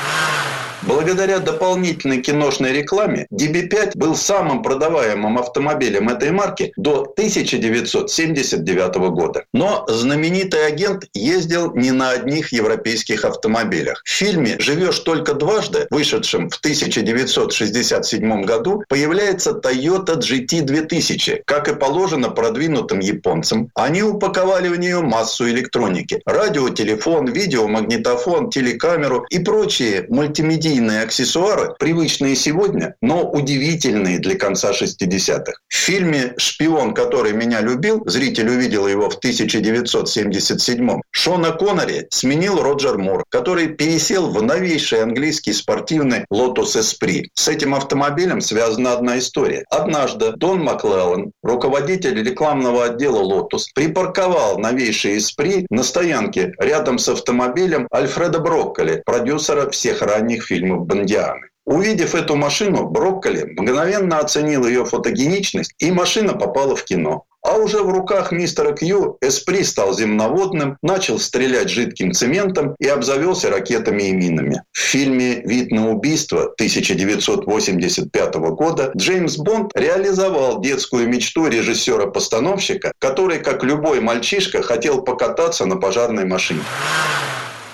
Благодаря 0.86 1.40
дополнительной 1.40 2.22
киношной 2.22 2.74
рекламе 2.74 3.26
DB5 3.32 3.94
был 3.96 4.18
самым 4.18 4.62
продаваемым 4.62 5.38
автомобилем 5.38 6.10
этой 6.10 6.32
марки 6.32 6.74
до 6.76 7.04
1979 7.04 8.96
года. 9.12 9.46
Но 9.54 9.86
знаменитый 9.88 10.66
агент 10.68 11.06
ездил 11.14 11.74
не 11.74 11.92
на 11.92 12.10
одних 12.12 12.52
европейских 12.52 13.24
автомобилях. 13.24 14.02
В 14.04 14.10
фильме 14.10 14.43
«Живешь 14.60 15.00
только 15.00 15.34
дважды», 15.34 15.88
вышедшем 15.90 16.50
в 16.50 16.58
1967 16.58 18.44
году, 18.44 18.84
появляется 18.90 19.52
Toyota 19.52 20.18
GT 20.18 20.62
2000. 20.62 21.44
Как 21.46 21.68
и 21.68 21.76
положено 21.76 22.30
продвинутым 22.30 23.00
японцам, 23.00 23.70
они 23.76 24.04
упаковали 24.04 24.68
в 24.68 24.78
нее 24.78 25.02
массу 25.02 25.50
электроники. 25.50 26.22
Радио, 26.26 26.70
телефон, 26.70 27.28
видеомагнитофон, 27.28 28.50
телекамеру 28.50 29.26
и 29.30 29.40
прочие 29.40 30.06
мультимедийные 30.10 31.02
аксессуары, 31.02 31.76
привычные 31.80 32.36
сегодня, 32.36 32.96
но 33.02 33.30
удивительные 33.30 34.20
для 34.20 34.36
конца 34.36 34.72
60-х. 34.72 35.54
В 35.68 35.74
фильме 35.74 36.34
«Шпион, 36.38 36.94
который 36.94 37.34
меня 37.34 37.62
любил», 37.62 38.04
зритель 38.06 38.50
увидел 38.50 38.88
его 38.88 39.10
в 39.10 39.16
1977 39.16 41.02
Шона 41.12 41.52
Коннери 41.52 42.08
сменил 42.10 42.62
Роджер 42.62 42.98
Мур, 42.98 43.24
который 43.30 43.68
пересел 43.68 44.30
в 44.34 44.42
новейший 44.42 45.04
английский 45.04 45.54
спортивный 45.54 46.26
Lotus 46.32 46.76
Esprit. 46.76 47.26
С 47.36 47.48
этим 47.48 47.76
автомобилем 47.76 48.42
связана 48.42 48.94
одна 48.94 49.20
история. 49.20 49.64
Однажды 49.70 50.32
Дон 50.32 50.64
Маклеллан, 50.64 51.32
руководитель 51.44 52.22
рекламного 52.24 52.86
отдела 52.86 53.22
Lotus, 53.22 53.66
припарковал 53.76 54.58
новейший 54.58 55.18
Esprit 55.18 55.68
на 55.70 55.84
стоянке 55.84 56.54
рядом 56.58 56.98
с 56.98 57.08
автомобилем 57.10 57.88
Альфреда 57.94 58.40
Брокколи, 58.40 59.04
продюсера 59.06 59.70
всех 59.70 60.02
ранних 60.02 60.46
фильмов 60.46 60.88
Бондианы. 60.88 61.50
Увидев 61.66 62.16
эту 62.16 62.36
машину, 62.36 62.90
Брокколи 62.90 63.44
мгновенно 63.56 64.18
оценил 64.18 64.66
ее 64.66 64.84
фотогеничность, 64.84 65.74
и 65.78 65.92
машина 65.92 66.34
попала 66.34 66.76
в 66.76 66.84
кино. 66.84 67.26
А 67.54 67.58
уже 67.58 67.84
в 67.84 67.90
руках 67.92 68.32
мистера 68.32 68.74
Кью 68.74 69.20
Эспри 69.22 69.62
стал 69.62 69.94
земноводным, 69.94 70.80
начал 70.82 71.20
стрелять 71.20 71.70
жидким 71.70 72.12
цементом 72.12 72.76
и 72.80 72.88
обзавелся 72.88 73.52
ракетами 73.52 74.10
и 74.10 74.12
минами. 74.12 74.64
В 74.72 74.80
фильме 74.80 75.42
«Вид 75.42 75.70
на 75.70 75.92
убийство» 75.92 76.46
1985 76.46 78.36
года 78.56 78.92
Джеймс 78.98 79.38
Бонд 79.38 79.70
реализовал 79.76 80.62
детскую 80.62 81.08
мечту 81.08 81.46
режиссера-постановщика, 81.46 82.92
который, 82.98 83.38
как 83.38 83.64
любой 83.64 84.00
мальчишка, 84.00 84.64
хотел 84.64 85.04
покататься 85.04 85.68
на 85.68 85.76
пожарной 85.76 86.26
машине. 86.26 86.62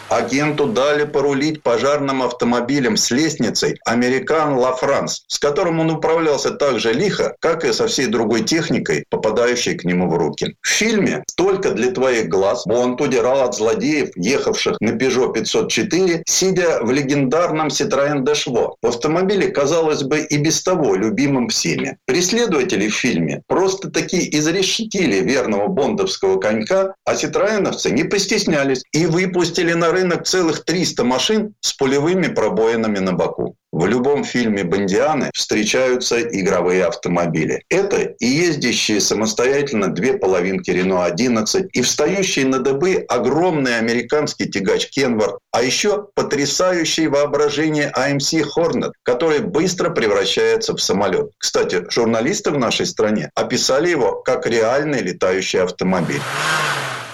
Агенту 0.09 0.65
дали 0.65 1.03
порулить 1.03 1.61
пожарным 1.61 2.23
автомобилем 2.23 2.97
с 2.97 3.11
лестницей 3.11 3.79
«Американ 3.85 4.55
Ла 4.55 4.73
Франс», 4.73 5.23
с 5.27 5.37
которым 5.37 5.79
он 5.79 5.91
управлялся 5.91 6.49
так 6.49 6.79
же 6.79 6.93
лихо, 6.93 7.35
как 7.39 7.63
и 7.63 7.71
со 7.71 7.87
всей 7.87 8.07
другой 8.07 8.43
техникой, 8.43 9.05
попадающей 9.09 9.75
к 9.75 9.83
нему 9.83 10.09
в 10.09 10.17
руки. 10.17 10.55
В 10.61 10.67
фильме 10.67 11.23
«Только 11.35 11.71
для 11.71 11.91
твоих 11.91 12.27
глаз» 12.27 12.65
Бонд 12.65 12.99
удирал 13.01 13.41
от 13.43 13.55
злодеев, 13.55 14.09
ехавших 14.15 14.77
на 14.81 14.89
Peugeot 14.89 15.33
504, 15.33 16.23
сидя 16.25 16.79
в 16.81 16.91
легендарном 16.91 17.67
Citroën 17.67 18.23
Dashwo. 18.23 18.73
В 18.81 18.87
автомобиле, 18.87 19.49
казалось 19.49 20.01
бы, 20.01 20.21
и 20.21 20.37
без 20.37 20.63
того 20.63 20.95
любимым 20.95 21.49
всеми. 21.49 21.97
Преследователи 22.05 22.87
в 22.87 22.95
фильме 22.95 23.43
просто-таки 23.47 24.27
изрешетили 24.37 25.17
верного 25.17 25.67
бондовского 25.67 26.39
конька, 26.39 26.95
а 27.05 27.15
ситроеновцы 27.15 27.91
не 27.91 28.05
постеснялись 28.05 28.83
и 28.91 29.05
выпустили 29.05 29.73
на 29.73 29.91
рынок 29.91 29.98
целых 30.23 30.65
300 30.65 31.03
машин 31.03 31.55
с 31.61 31.73
пулевыми 31.73 32.27
пробоинами 32.27 32.99
на 32.99 33.13
боку. 33.13 33.55
В 33.71 33.85
любом 33.85 34.23
фильме 34.23 34.63
Бондианы 34.63 35.29
встречаются 35.35 36.19
игровые 36.21 36.85
автомобили. 36.85 37.63
Это 37.69 37.97
и 37.97 38.25
ездящие 38.25 38.99
самостоятельно 38.99 39.89
две 39.89 40.13
половинки 40.13 40.71
Рено 40.71 41.05
11, 41.05 41.67
и 41.71 41.81
встающий 41.83 42.45
на 42.45 42.59
дыбы 42.59 43.05
огромный 43.07 43.77
американский 43.77 44.49
тягач 44.49 44.89
Кенвард, 44.89 45.37
а 45.51 45.61
еще 45.61 46.07
потрясающее 46.15 47.09
воображение 47.09 47.91
AMC 47.95 48.43
Hornet, 48.57 48.91
который 49.03 49.39
быстро 49.39 49.91
превращается 49.91 50.75
в 50.75 50.81
самолет. 50.81 51.29
Кстати, 51.37 51.85
журналисты 51.89 52.49
в 52.49 52.57
нашей 52.57 52.87
стране 52.87 53.29
описали 53.35 53.89
его 53.89 54.15
как 54.23 54.47
реальный 54.47 55.01
летающий 55.01 55.61
автомобиль. 55.61 56.21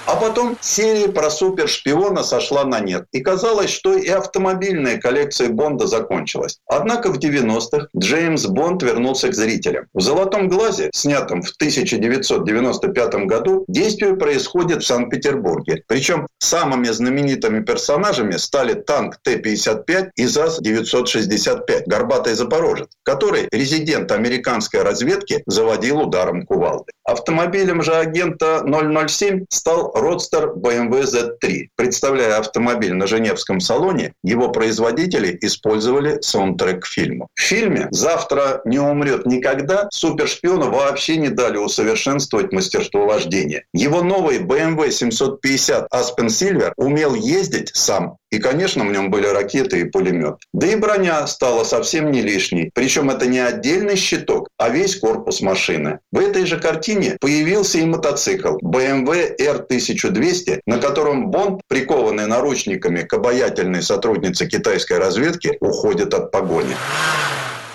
А 0.08 0.16
потом 0.18 0.56
серия 0.62 1.08
про 1.08 1.32
супершпиона 1.32 2.24
сошла 2.24 2.64
на 2.64 2.80
нет. 2.80 3.06
И 3.12 3.22
казалось, 3.22 3.72
что 3.72 3.96
и 3.98 4.08
автомобильная 4.08 5.00
коллекция 5.00 5.50
Бонда 5.50 5.88
закончилась. 5.88 6.60
Однако 6.68 7.12
в 7.12 7.18
90-х 7.18 7.88
Джеймс 7.98 8.46
Бонд 8.46 8.84
вернулся 8.84 9.30
к 9.30 9.34
зрителям. 9.34 9.88
В 9.94 10.02
«Золотом 10.02 10.48
глазе», 10.48 10.92
снятом 10.94 11.42
в 11.42 11.52
1995 11.56 13.16
году, 13.26 13.66
действие 13.68 14.16
происходит 14.16 14.84
в 14.84 14.86
Санкт-Петербурге. 14.86 15.84
Причем 15.88 16.28
самыми 16.38 16.88
знаменитыми 16.90 17.64
персонажами 17.64 18.38
стали 18.38 18.74
танк 18.74 19.18
Т-55 19.24 20.12
и 20.16 20.26
ЗАЗ-965 20.28 21.84
«Горбатый 21.88 22.36
Запорожец», 22.36 22.90
который 23.02 23.48
резидент 23.52 24.12
американской 24.12 24.84
разведки 24.84 25.42
заводил 25.48 26.02
ударом 26.02 26.46
кувалды. 26.46 26.92
Автомобилем 27.06 27.82
же 27.82 27.96
агента 27.96 28.64
007 29.08 29.46
стал 29.50 29.95
Родстер 29.96 30.50
BMW 30.50 31.04
Z3. 31.04 31.70
Представляя 31.78 32.40
автомобиль 32.40 32.94
на 32.94 33.08
Женевском 33.08 33.62
салоне, 33.62 34.14
его 34.24 34.50
производители 34.50 35.38
использовали 35.42 36.20
саундтрек 36.22 36.84
к 36.84 36.86
фильму. 36.86 37.30
В 37.34 37.40
фильме 37.40 37.88
«Завтра 37.92 38.62
не 38.66 38.78
умрет 38.78 39.26
никогда» 39.26 39.88
супершпиону 39.92 40.70
вообще 40.70 41.16
не 41.16 41.30
дали 41.30 41.58
усовершенствовать 41.58 42.52
мастерство 42.52 43.06
вождения. 43.06 43.64
Его 43.74 44.02
новый 44.02 44.40
BMW 44.40 44.92
750 44.92 45.88
Aspen 45.94 46.28
Silver 46.28 46.74
умел 46.76 47.16
ездить 47.16 47.72
сам 47.74 48.18
и, 48.36 48.40
конечно, 48.40 48.84
в 48.84 48.92
нем 48.92 49.10
были 49.10 49.28
ракеты 49.28 49.80
и 49.80 49.84
пулемет. 49.86 50.36
Да 50.52 50.68
и 50.68 50.76
броня 50.76 51.26
стала 51.26 51.64
совсем 51.64 52.12
не 52.12 52.22
лишней. 52.22 52.70
Причем 52.74 53.10
это 53.10 53.28
не 53.28 53.40
отдельный 53.40 53.96
щиток, 53.96 54.50
а 54.58 54.68
весь 54.68 54.98
корпус 54.98 55.40
машины. 55.40 56.00
В 56.12 56.20
этой 56.20 56.46
же 56.46 56.60
картине 56.60 57.16
появился 57.22 57.78
и 57.78 57.86
мотоцикл 57.86 58.58
BMW 58.58 59.38
R1200, 59.40 60.60
на 60.66 60.80
котором 60.80 61.32
Бонд, 61.32 61.62
прикованный 61.70 62.28
наручниками 62.28 63.04
к 63.04 63.14
обаятельной 63.14 63.82
сотруднице 63.82 64.48
китайской 64.48 64.98
разведки, 64.98 65.56
уходит 65.62 66.14
от 66.14 66.32
погони. 66.32 66.76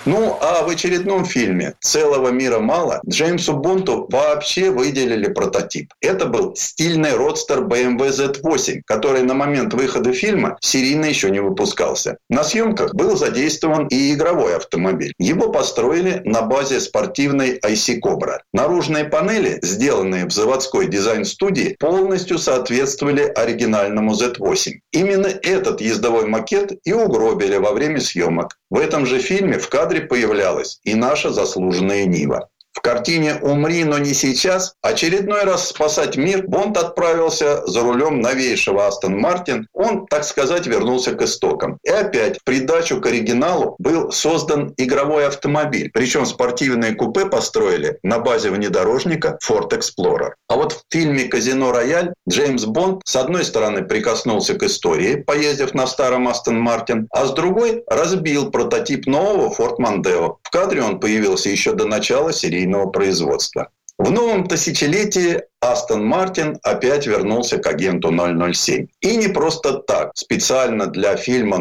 Ну, 0.05 0.35
а 0.41 0.63
в 0.63 0.69
очередном 0.69 1.25
фильме 1.25 1.75
«Целого 1.79 2.29
мира 2.29 2.57
мало» 2.57 3.01
Джеймсу 3.07 3.53
Бонту 3.53 4.07
вообще 4.09 4.71
выделили 4.71 5.31
прототип. 5.31 5.93
Это 6.01 6.25
был 6.25 6.55
стильный 6.55 7.13
родстер 7.13 7.59
BMW 7.59 8.09
Z8, 8.09 8.81
который 8.85 9.21
на 9.21 9.35
момент 9.35 9.75
выхода 9.75 10.11
фильма 10.11 10.57
серийно 10.59 11.05
еще 11.05 11.29
не 11.29 11.39
выпускался. 11.39 12.17
На 12.29 12.43
съемках 12.43 12.95
был 12.95 13.15
задействован 13.15 13.85
и 13.87 14.13
игровой 14.13 14.55
автомобиль. 14.55 15.13
Его 15.19 15.51
построили 15.51 16.23
на 16.25 16.41
базе 16.41 16.79
спортивной 16.79 17.59
IC 17.59 17.99
Cobra. 18.03 18.39
Наружные 18.53 19.05
панели, 19.05 19.59
сделанные 19.61 20.25
в 20.25 20.31
заводской 20.31 20.87
дизайн-студии, 20.87 21.75
полностью 21.79 22.39
соответствовали 22.39 23.21
оригинальному 23.21 24.13
Z8. 24.13 24.71
Именно 24.93 25.27
этот 25.27 25.79
ездовой 25.79 26.25
макет 26.25 26.73
и 26.85 26.91
угробили 26.91 27.57
во 27.57 27.71
время 27.73 27.99
съемок. 27.99 28.57
В 28.71 28.79
этом 28.79 29.05
же 29.05 29.19
фильме 29.19 29.59
в 29.59 29.67
кадре 29.67 29.99
появлялась 29.99 30.79
и 30.85 30.95
наша 30.95 31.29
заслуженная 31.29 32.05
Нива. 32.05 32.49
В 32.73 32.79
картине 32.79 33.35
«Умри, 33.41 33.83
но 33.83 33.97
не 33.97 34.13
сейчас» 34.13 34.75
очередной 34.81 35.43
раз 35.43 35.67
спасать 35.67 36.15
мир 36.15 36.47
Бонд 36.47 36.77
отправился 36.77 37.65
за 37.67 37.81
рулем 37.81 38.21
новейшего 38.21 38.87
Астон 38.87 39.17
Мартин. 39.17 39.67
Он, 39.73 40.07
так 40.07 40.23
сказать, 40.23 40.67
вернулся 40.67 41.13
к 41.13 41.21
истокам. 41.21 41.79
И 41.83 41.89
опять 41.89 42.39
в 42.39 42.43
придачу 42.45 43.01
к 43.01 43.05
оригиналу 43.05 43.75
был 43.77 44.11
создан 44.11 44.73
игровой 44.77 45.27
автомобиль. 45.27 45.91
Причем 45.93 46.25
спортивные 46.25 46.95
купе 46.95 47.25
построили 47.25 47.99
на 48.03 48.19
базе 48.19 48.49
внедорожника 48.49 49.37
Ford 49.45 49.69
Explorer. 49.69 50.31
А 50.47 50.55
вот 50.55 50.71
в 50.71 50.81
фильме 50.89 51.25
«Казино 51.25 51.71
Рояль» 51.71 52.13
Джеймс 52.29 52.65
Бонд 52.65 53.01
с 53.05 53.15
одной 53.17 53.43
стороны 53.43 53.83
прикоснулся 53.83 54.53
к 54.53 54.63
истории, 54.63 55.15
поездив 55.15 55.73
на 55.73 55.87
старом 55.87 56.27
Астон 56.27 56.59
Мартин, 56.59 57.07
а 57.11 57.25
с 57.25 57.33
другой 57.33 57.83
разбил 57.87 58.49
прототип 58.49 59.07
нового 59.07 59.53
Ford 59.53 59.77
Mondeo. 59.77 60.37
В 60.41 60.49
кадре 60.49 60.81
он 60.81 60.99
появился 61.01 61.49
еще 61.49 61.73
до 61.73 61.85
начала 61.85 62.31
серии 62.31 62.60
серийного 62.61 62.87
производства. 62.87 63.69
В 63.97 64.11
новом 64.11 64.47
тысячелетии 64.47 65.41
Астон 65.61 66.03
Мартин 66.03 66.57
опять 66.63 67.05
вернулся 67.05 67.59
к 67.59 67.67
агенту 67.67 68.11
007. 68.11 68.87
И 69.01 69.15
не 69.15 69.27
просто 69.27 69.73
так. 69.73 70.11
Специально 70.15 70.87
для 70.87 71.15
фильма 71.15 71.57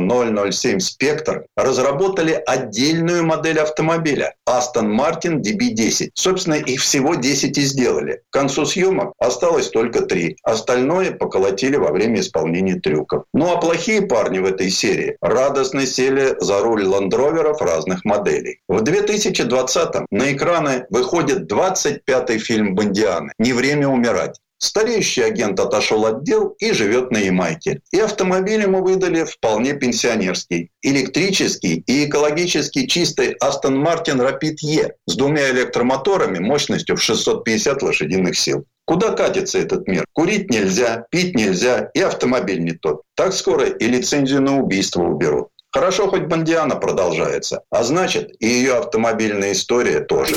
007 0.51 0.80
«Спектр» 0.80 1.44
разработали 1.55 2.42
отдельную 2.46 3.26
модель 3.26 3.61
автомобиля 3.61 4.34
Астон 4.46 4.90
Мартин 4.90 5.42
DB10. 5.42 6.12
Собственно, 6.14 6.55
их 6.55 6.80
всего 6.80 7.14
10 7.14 7.59
и 7.59 7.61
сделали. 7.61 8.22
К 8.30 8.32
концу 8.32 8.64
съемок 8.64 9.12
осталось 9.18 9.68
только 9.68 10.01
3. 10.01 10.36
Остальное 10.44 11.12
поколотили 11.12 11.76
во 11.76 11.92
время 11.92 12.20
исполнения 12.20 12.76
трюков. 12.76 13.24
Ну 13.34 13.53
а 13.53 13.59
плохие 13.59 14.01
парни 14.01 14.38
в 14.38 14.46
этой 14.46 14.70
серии 14.70 15.18
радостно 15.20 15.84
сели 15.84 16.36
за 16.40 16.61
руль 16.61 16.84
ландроверов 16.84 17.61
разных 17.61 18.03
моделей. 18.07 18.61
В 18.66 18.82
2020-м 18.82 20.07
на 20.11 20.32
экраны 20.32 20.86
выходит 20.88 21.53
25-й 21.53 22.38
фильм 22.38 22.74
«Бондианы». 22.74 23.32
Не 23.38 23.53
время 23.53 23.89
умирать. 23.93 24.41
Стареющий 24.62 25.24
агент 25.24 25.59
отошел 25.59 26.05
от 26.05 26.22
дел 26.22 26.55
и 26.59 26.72
живет 26.72 27.11
на 27.11 27.16
Ямайке. 27.16 27.80
И 27.93 27.99
автомобиль 27.99 28.61
ему 28.61 28.82
выдали 28.82 29.24
вполне 29.24 29.72
пенсионерский. 29.72 30.70
Электрический 30.82 31.82
и 31.86 32.05
экологически 32.05 32.86
чистый 32.86 33.36
Aston 33.43 33.82
Martin 33.82 34.20
Rapid 34.20 34.57
E 34.62 34.93
с 35.07 35.16
двумя 35.16 35.51
электромоторами 35.51 36.41
мощностью 36.41 36.97
в 36.97 37.03
650 37.03 37.82
лошадиных 37.82 38.38
сил. 38.38 38.66
Куда 38.84 39.12
катится 39.12 39.59
этот 39.59 39.88
мир? 39.88 40.05
Курить 40.12 40.51
нельзя, 40.51 41.07
пить 41.11 41.34
нельзя, 41.34 41.91
и 41.95 42.01
автомобиль 42.01 42.62
не 42.62 42.72
тот. 42.72 43.03
Так 43.14 43.32
скоро 43.32 43.64
и 43.64 43.86
лицензию 43.86 44.43
на 44.43 44.61
убийство 44.61 45.03
уберут. 45.03 45.49
Хорошо, 45.72 46.09
хоть 46.09 46.24
Бондиана 46.24 46.76
продолжается. 46.76 47.62
А 47.70 47.82
значит, 47.82 48.32
и 48.41 48.47
ее 48.47 48.74
автомобильная 48.74 49.53
история 49.53 50.01
тоже. 50.01 50.34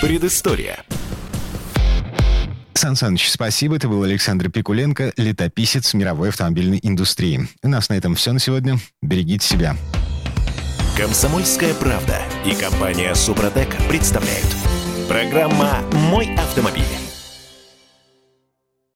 Предыстория. 0.00 0.84
Сан 2.74 2.94
Саныч, 2.94 3.28
спасибо. 3.28 3.74
Это 3.74 3.88
был 3.88 4.04
Александр 4.04 4.48
Пикуленко, 4.48 5.12
летописец 5.16 5.92
мировой 5.92 6.28
автомобильной 6.28 6.78
индустрии. 6.80 7.48
У 7.64 7.68
нас 7.68 7.88
на 7.88 7.94
этом 7.94 8.14
все 8.14 8.32
на 8.32 8.38
сегодня. 8.38 8.78
Берегите 9.02 9.44
себя. 9.44 9.76
Комсомольская 10.96 11.74
правда 11.74 12.20
и 12.46 12.54
компания 12.54 13.12
Супротек 13.16 13.68
представляют. 13.88 14.46
Программа 15.08 15.80
«Мой 15.92 16.32
автомобиль». 16.36 17.07